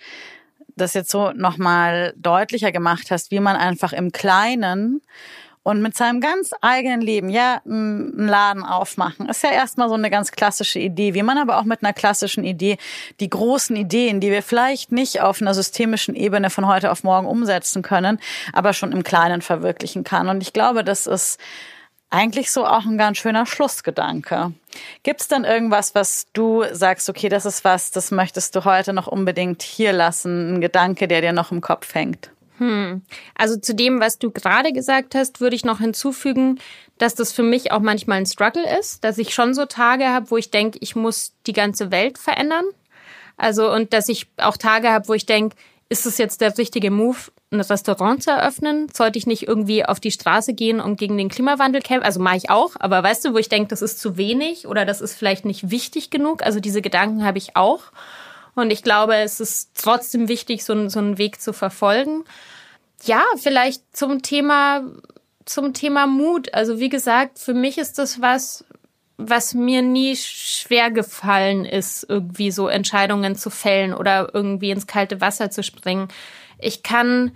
das 0.76 0.94
jetzt 0.94 1.10
so 1.10 1.30
nochmal 1.32 2.14
deutlicher 2.16 2.72
gemacht 2.72 3.10
hast, 3.10 3.30
wie 3.30 3.40
man 3.40 3.56
einfach 3.56 3.92
im 3.92 4.12
Kleinen 4.12 5.00
und 5.64 5.80
mit 5.80 5.96
seinem 5.96 6.20
ganz 6.20 6.50
eigenen 6.60 7.00
Leben, 7.00 7.30
ja, 7.30 7.62
einen 7.64 8.28
Laden 8.28 8.62
aufmachen, 8.62 9.28
ist 9.30 9.42
ja 9.42 9.50
erstmal 9.50 9.88
so 9.88 9.94
eine 9.94 10.10
ganz 10.10 10.30
klassische 10.30 10.78
Idee, 10.78 11.14
wie 11.14 11.22
man 11.22 11.38
aber 11.38 11.58
auch 11.58 11.64
mit 11.64 11.82
einer 11.82 11.94
klassischen 11.94 12.44
Idee 12.44 12.76
die 13.18 13.30
großen 13.30 13.74
Ideen, 13.74 14.20
die 14.20 14.30
wir 14.30 14.42
vielleicht 14.42 14.92
nicht 14.92 15.22
auf 15.22 15.40
einer 15.40 15.54
systemischen 15.54 16.14
Ebene 16.14 16.50
von 16.50 16.66
heute 16.66 16.90
auf 16.90 17.02
morgen 17.02 17.26
umsetzen 17.26 17.80
können, 17.80 18.20
aber 18.52 18.74
schon 18.74 18.92
im 18.92 19.02
Kleinen 19.02 19.40
verwirklichen 19.40 20.04
kann. 20.04 20.28
Und 20.28 20.42
ich 20.42 20.52
glaube, 20.52 20.84
das 20.84 21.06
ist 21.06 21.40
eigentlich 22.14 22.50
so 22.52 22.64
auch 22.64 22.84
ein 22.86 22.96
ganz 22.96 23.18
schöner 23.18 23.44
Schlussgedanke. 23.44 24.52
Gibt 25.02 25.20
es 25.20 25.28
denn 25.28 25.44
irgendwas, 25.44 25.94
was 25.94 26.26
du 26.32 26.64
sagst, 26.72 27.10
okay, 27.10 27.28
das 27.28 27.44
ist 27.44 27.64
was, 27.64 27.90
das 27.90 28.10
möchtest 28.10 28.54
du 28.54 28.64
heute 28.64 28.92
noch 28.92 29.08
unbedingt 29.08 29.62
hier 29.62 29.92
lassen, 29.92 30.54
ein 30.54 30.60
Gedanke, 30.60 31.08
der 31.08 31.20
dir 31.20 31.32
noch 31.32 31.50
im 31.50 31.60
Kopf 31.60 31.94
hängt? 31.94 32.30
Hm. 32.58 33.02
Also 33.34 33.56
zu 33.58 33.74
dem, 33.74 33.98
was 34.00 34.18
du 34.18 34.30
gerade 34.30 34.72
gesagt 34.72 35.16
hast, 35.16 35.40
würde 35.40 35.56
ich 35.56 35.64
noch 35.64 35.80
hinzufügen, 35.80 36.60
dass 36.98 37.16
das 37.16 37.32
für 37.32 37.42
mich 37.42 37.72
auch 37.72 37.80
manchmal 37.80 38.18
ein 38.18 38.26
Struggle 38.26 38.78
ist, 38.78 39.02
dass 39.02 39.18
ich 39.18 39.34
schon 39.34 39.52
so 39.52 39.66
Tage 39.66 40.06
habe, 40.06 40.30
wo 40.30 40.36
ich 40.36 40.52
denke, 40.52 40.78
ich 40.80 40.94
muss 40.94 41.32
die 41.48 41.52
ganze 41.52 41.90
Welt 41.90 42.18
verändern. 42.18 42.64
Also 43.36 43.72
und 43.72 43.92
dass 43.92 44.08
ich 44.08 44.28
auch 44.36 44.56
Tage 44.56 44.90
habe, 44.90 45.08
wo 45.08 45.14
ich 45.14 45.26
denke, 45.26 45.56
ist 45.88 46.06
es 46.06 46.18
jetzt 46.18 46.40
der 46.40 46.56
richtige 46.56 46.92
Move, 46.92 47.18
ein 47.54 47.60
Restaurant 47.60 48.22
zu 48.22 48.30
eröffnen? 48.30 48.88
Sollte 48.92 49.18
ich 49.18 49.26
nicht 49.26 49.46
irgendwie 49.46 49.84
auf 49.84 50.00
die 50.00 50.10
Straße 50.10 50.54
gehen 50.54 50.80
und 50.80 50.96
gegen 50.96 51.16
den 51.16 51.28
Klimawandel 51.28 51.80
kämpfen? 51.80 52.04
Also 52.04 52.20
mache 52.20 52.36
ich 52.36 52.50
auch, 52.50 52.72
aber 52.78 53.02
weißt 53.02 53.24
du, 53.24 53.34
wo 53.34 53.38
ich 53.38 53.48
denke, 53.48 53.68
das 53.68 53.82
ist 53.82 54.00
zu 54.00 54.16
wenig 54.16 54.66
oder 54.66 54.84
das 54.84 55.00
ist 55.00 55.14
vielleicht 55.14 55.44
nicht 55.44 55.70
wichtig 55.70 56.10
genug? 56.10 56.42
Also 56.42 56.60
diese 56.60 56.82
Gedanken 56.82 57.24
habe 57.24 57.38
ich 57.38 57.56
auch. 57.56 57.84
Und 58.54 58.70
ich 58.70 58.82
glaube, 58.82 59.16
es 59.16 59.40
ist 59.40 59.70
trotzdem 59.74 60.28
wichtig, 60.28 60.64
so, 60.64 60.88
so 60.88 60.98
einen 60.98 61.18
Weg 61.18 61.40
zu 61.40 61.52
verfolgen. 61.52 62.24
Ja, 63.02 63.22
vielleicht 63.36 63.96
zum 63.96 64.22
Thema, 64.22 64.82
zum 65.44 65.74
Thema 65.74 66.06
Mut. 66.06 66.54
Also 66.54 66.78
wie 66.78 66.88
gesagt, 66.88 67.38
für 67.38 67.54
mich 67.54 67.78
ist 67.78 67.98
das 67.98 68.20
was, 68.20 68.64
was 69.16 69.54
mir 69.54 69.82
nie 69.82 70.16
schwer 70.16 70.90
gefallen 70.90 71.64
ist, 71.64 72.06
irgendwie 72.08 72.50
so 72.50 72.68
Entscheidungen 72.68 73.36
zu 73.36 73.50
fällen 73.50 73.94
oder 73.94 74.30
irgendwie 74.32 74.70
ins 74.70 74.86
kalte 74.86 75.20
Wasser 75.20 75.50
zu 75.50 75.62
springen. 75.62 76.08
Ich 76.58 76.82
kann 76.82 77.32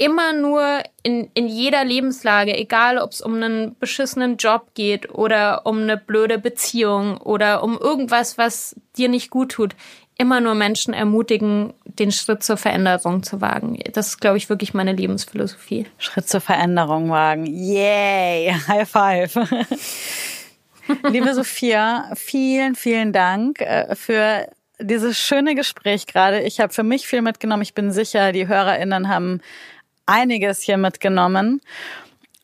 immer 0.00 0.32
nur 0.32 0.82
in, 1.02 1.30
in 1.34 1.46
jeder 1.46 1.84
Lebenslage, 1.84 2.56
egal 2.56 2.96
ob 2.96 3.12
es 3.12 3.20
um 3.20 3.34
einen 3.34 3.76
beschissenen 3.78 4.38
Job 4.38 4.70
geht 4.74 5.10
oder 5.14 5.66
um 5.66 5.82
eine 5.82 5.98
blöde 5.98 6.38
Beziehung 6.38 7.18
oder 7.18 7.62
um 7.62 7.76
irgendwas, 7.78 8.38
was 8.38 8.74
dir 8.96 9.10
nicht 9.10 9.28
gut 9.28 9.52
tut, 9.52 9.76
immer 10.16 10.40
nur 10.40 10.54
Menschen 10.54 10.94
ermutigen, 10.94 11.74
den 11.84 12.12
Schritt 12.12 12.42
zur 12.42 12.56
Veränderung 12.56 13.22
zu 13.22 13.42
wagen. 13.42 13.78
Das 13.92 14.08
ist, 14.08 14.20
glaube 14.20 14.38
ich, 14.38 14.48
wirklich 14.48 14.72
meine 14.72 14.92
Lebensphilosophie. 14.92 15.86
Schritt 15.98 16.28
zur 16.28 16.40
Veränderung 16.40 17.10
wagen. 17.10 17.44
Yay! 17.46 18.54
High 18.68 18.88
five! 18.88 19.34
Liebe 21.10 21.34
Sophia, 21.34 22.10
vielen, 22.14 22.74
vielen 22.74 23.12
Dank 23.12 23.60
äh, 23.60 23.94
für 23.94 24.48
dieses 24.80 25.18
schöne 25.18 25.54
Gespräch 25.54 26.06
gerade. 26.06 26.40
Ich 26.40 26.60
habe 26.60 26.72
für 26.72 26.82
mich 26.82 27.06
viel 27.06 27.22
mitgenommen. 27.22 27.62
Ich 27.62 27.74
bin 27.74 27.92
sicher, 27.92 28.32
die 28.32 28.48
HörerInnen 28.48 29.08
haben 29.08 29.40
einiges 30.06 30.60
hier 30.62 30.76
mitgenommen. 30.76 31.60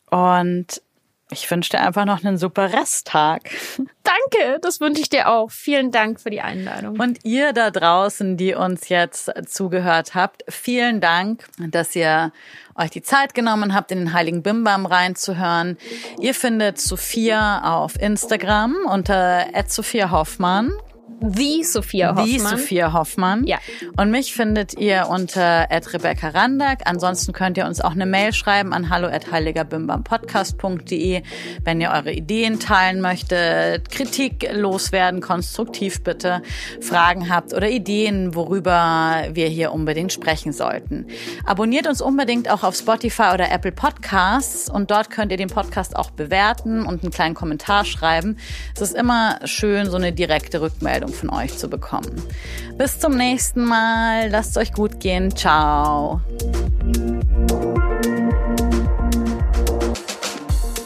Und 0.09 0.81
ich 1.29 1.51
wünsche 1.51 1.71
dir 1.71 1.81
einfach 1.81 2.05
noch 2.05 2.23
einen 2.23 2.37
super 2.37 2.71
Resttag. 2.71 3.49
Danke, 4.03 4.59
das 4.61 4.79
wünsche 4.79 5.01
ich 5.01 5.09
dir 5.09 5.27
auch. 5.27 5.51
Vielen 5.51 5.91
Dank 5.91 6.21
für 6.21 6.29
die 6.29 6.39
Einladung. 6.39 6.97
Und 6.99 7.25
ihr 7.25 7.51
da 7.51 7.69
draußen, 7.69 8.37
die 8.37 8.53
uns 8.53 8.87
jetzt 8.87 9.29
zugehört 9.47 10.15
habt, 10.15 10.45
vielen 10.47 11.01
Dank, 11.01 11.45
dass 11.57 11.93
ihr 11.97 12.31
euch 12.75 12.91
die 12.91 13.01
Zeit 13.01 13.33
genommen 13.33 13.73
habt, 13.73 13.91
in 13.91 13.99
den 13.99 14.13
Heiligen 14.13 14.41
Bimbam 14.41 14.85
reinzuhören. 14.85 15.77
Ihr 16.21 16.33
findet 16.33 16.79
Sophia 16.79 17.75
auf 17.75 17.99
Instagram 17.99 18.77
unter 18.89 19.47
Sophia 19.67 20.11
Hoffmann. 20.11 20.71
The 21.19 21.63
Sophia 21.63 22.09
Hoffmann. 22.09 22.25
Die 22.25 22.39
Sophia 22.39 22.93
Hoffmann. 22.93 23.43
Ja. 23.45 23.57
Und 23.97 24.11
mich 24.11 24.33
findet 24.33 24.79
ihr 24.79 25.07
unter 25.09 25.67
Rebecca 25.69 26.29
Randack. 26.29 26.81
Ansonsten 26.85 27.33
könnt 27.33 27.57
ihr 27.57 27.65
uns 27.65 27.81
auch 27.81 27.91
eine 27.91 28.05
Mail 28.05 28.33
schreiben 28.33 28.71
an 28.71 28.89
hallo 28.89 29.09
heiligerbimbampodcast.de, 29.09 31.23
wenn 31.63 31.81
ihr 31.81 31.89
eure 31.89 32.11
Ideen 32.11 32.59
teilen 32.59 33.01
möchtet, 33.01 33.89
Kritik 33.89 34.47
loswerden, 34.53 35.21
konstruktiv 35.21 36.03
bitte, 36.03 36.41
Fragen 36.81 37.29
habt 37.29 37.53
oder 37.53 37.69
Ideen, 37.69 38.35
worüber 38.35 39.23
wir 39.31 39.47
hier 39.47 39.71
unbedingt 39.71 40.13
sprechen 40.13 40.53
sollten. 40.53 41.07
Abonniert 41.45 41.87
uns 41.87 42.01
unbedingt 42.01 42.49
auch 42.49 42.63
auf 42.63 42.75
Spotify 42.75 43.31
oder 43.33 43.51
Apple 43.51 43.71
Podcasts 43.71 44.69
und 44.69 44.91
dort 44.91 45.09
könnt 45.09 45.31
ihr 45.31 45.37
den 45.37 45.49
Podcast 45.49 45.95
auch 45.95 46.11
bewerten 46.11 46.85
und 46.85 47.01
einen 47.01 47.11
kleinen 47.11 47.35
Kommentar 47.35 47.85
schreiben. 47.85 48.37
Es 48.75 48.81
ist 48.81 48.95
immer 48.95 49.39
schön, 49.45 49.89
so 49.89 49.97
eine 49.97 50.13
direkte 50.13 50.61
Rückmeldung 50.61 51.06
Rückmeldung 51.07 51.13
von 51.13 51.29
euch 51.29 51.57
zu 51.57 51.69
bekommen. 51.69 52.21
Bis 52.77 52.99
zum 52.99 53.15
nächsten 53.15 53.63
Mal. 53.65 54.29
Lasst 54.29 54.57
euch 54.57 54.73
gut 54.73 54.99
gehen. 54.99 55.33
Ciao. 55.35 56.21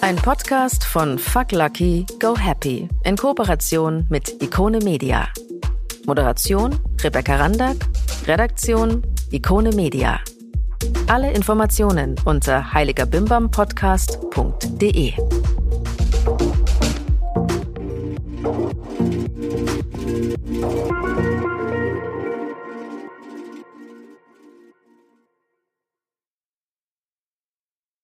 Ein 0.01 0.15
Podcast 0.17 0.83
von 0.83 1.17
Fuck 1.19 1.53
Lucky, 1.53 2.05
Go 2.19 2.37
Happy 2.37 2.89
in 3.03 3.15
Kooperation 3.15 4.05
mit 4.09 4.41
Ikone 4.41 4.79
Media. 4.79 5.29
Moderation 6.05 6.77
Rebecca 7.03 7.35
Randack, 7.35 7.77
Redaktion 8.27 9.03
Ikone 9.31 9.71
Media. 9.73 10.19
Alle 11.07 11.31
Informationen 11.31 12.15
unter 12.25 12.73
heiligerbimbampodcast.de. 12.73 15.13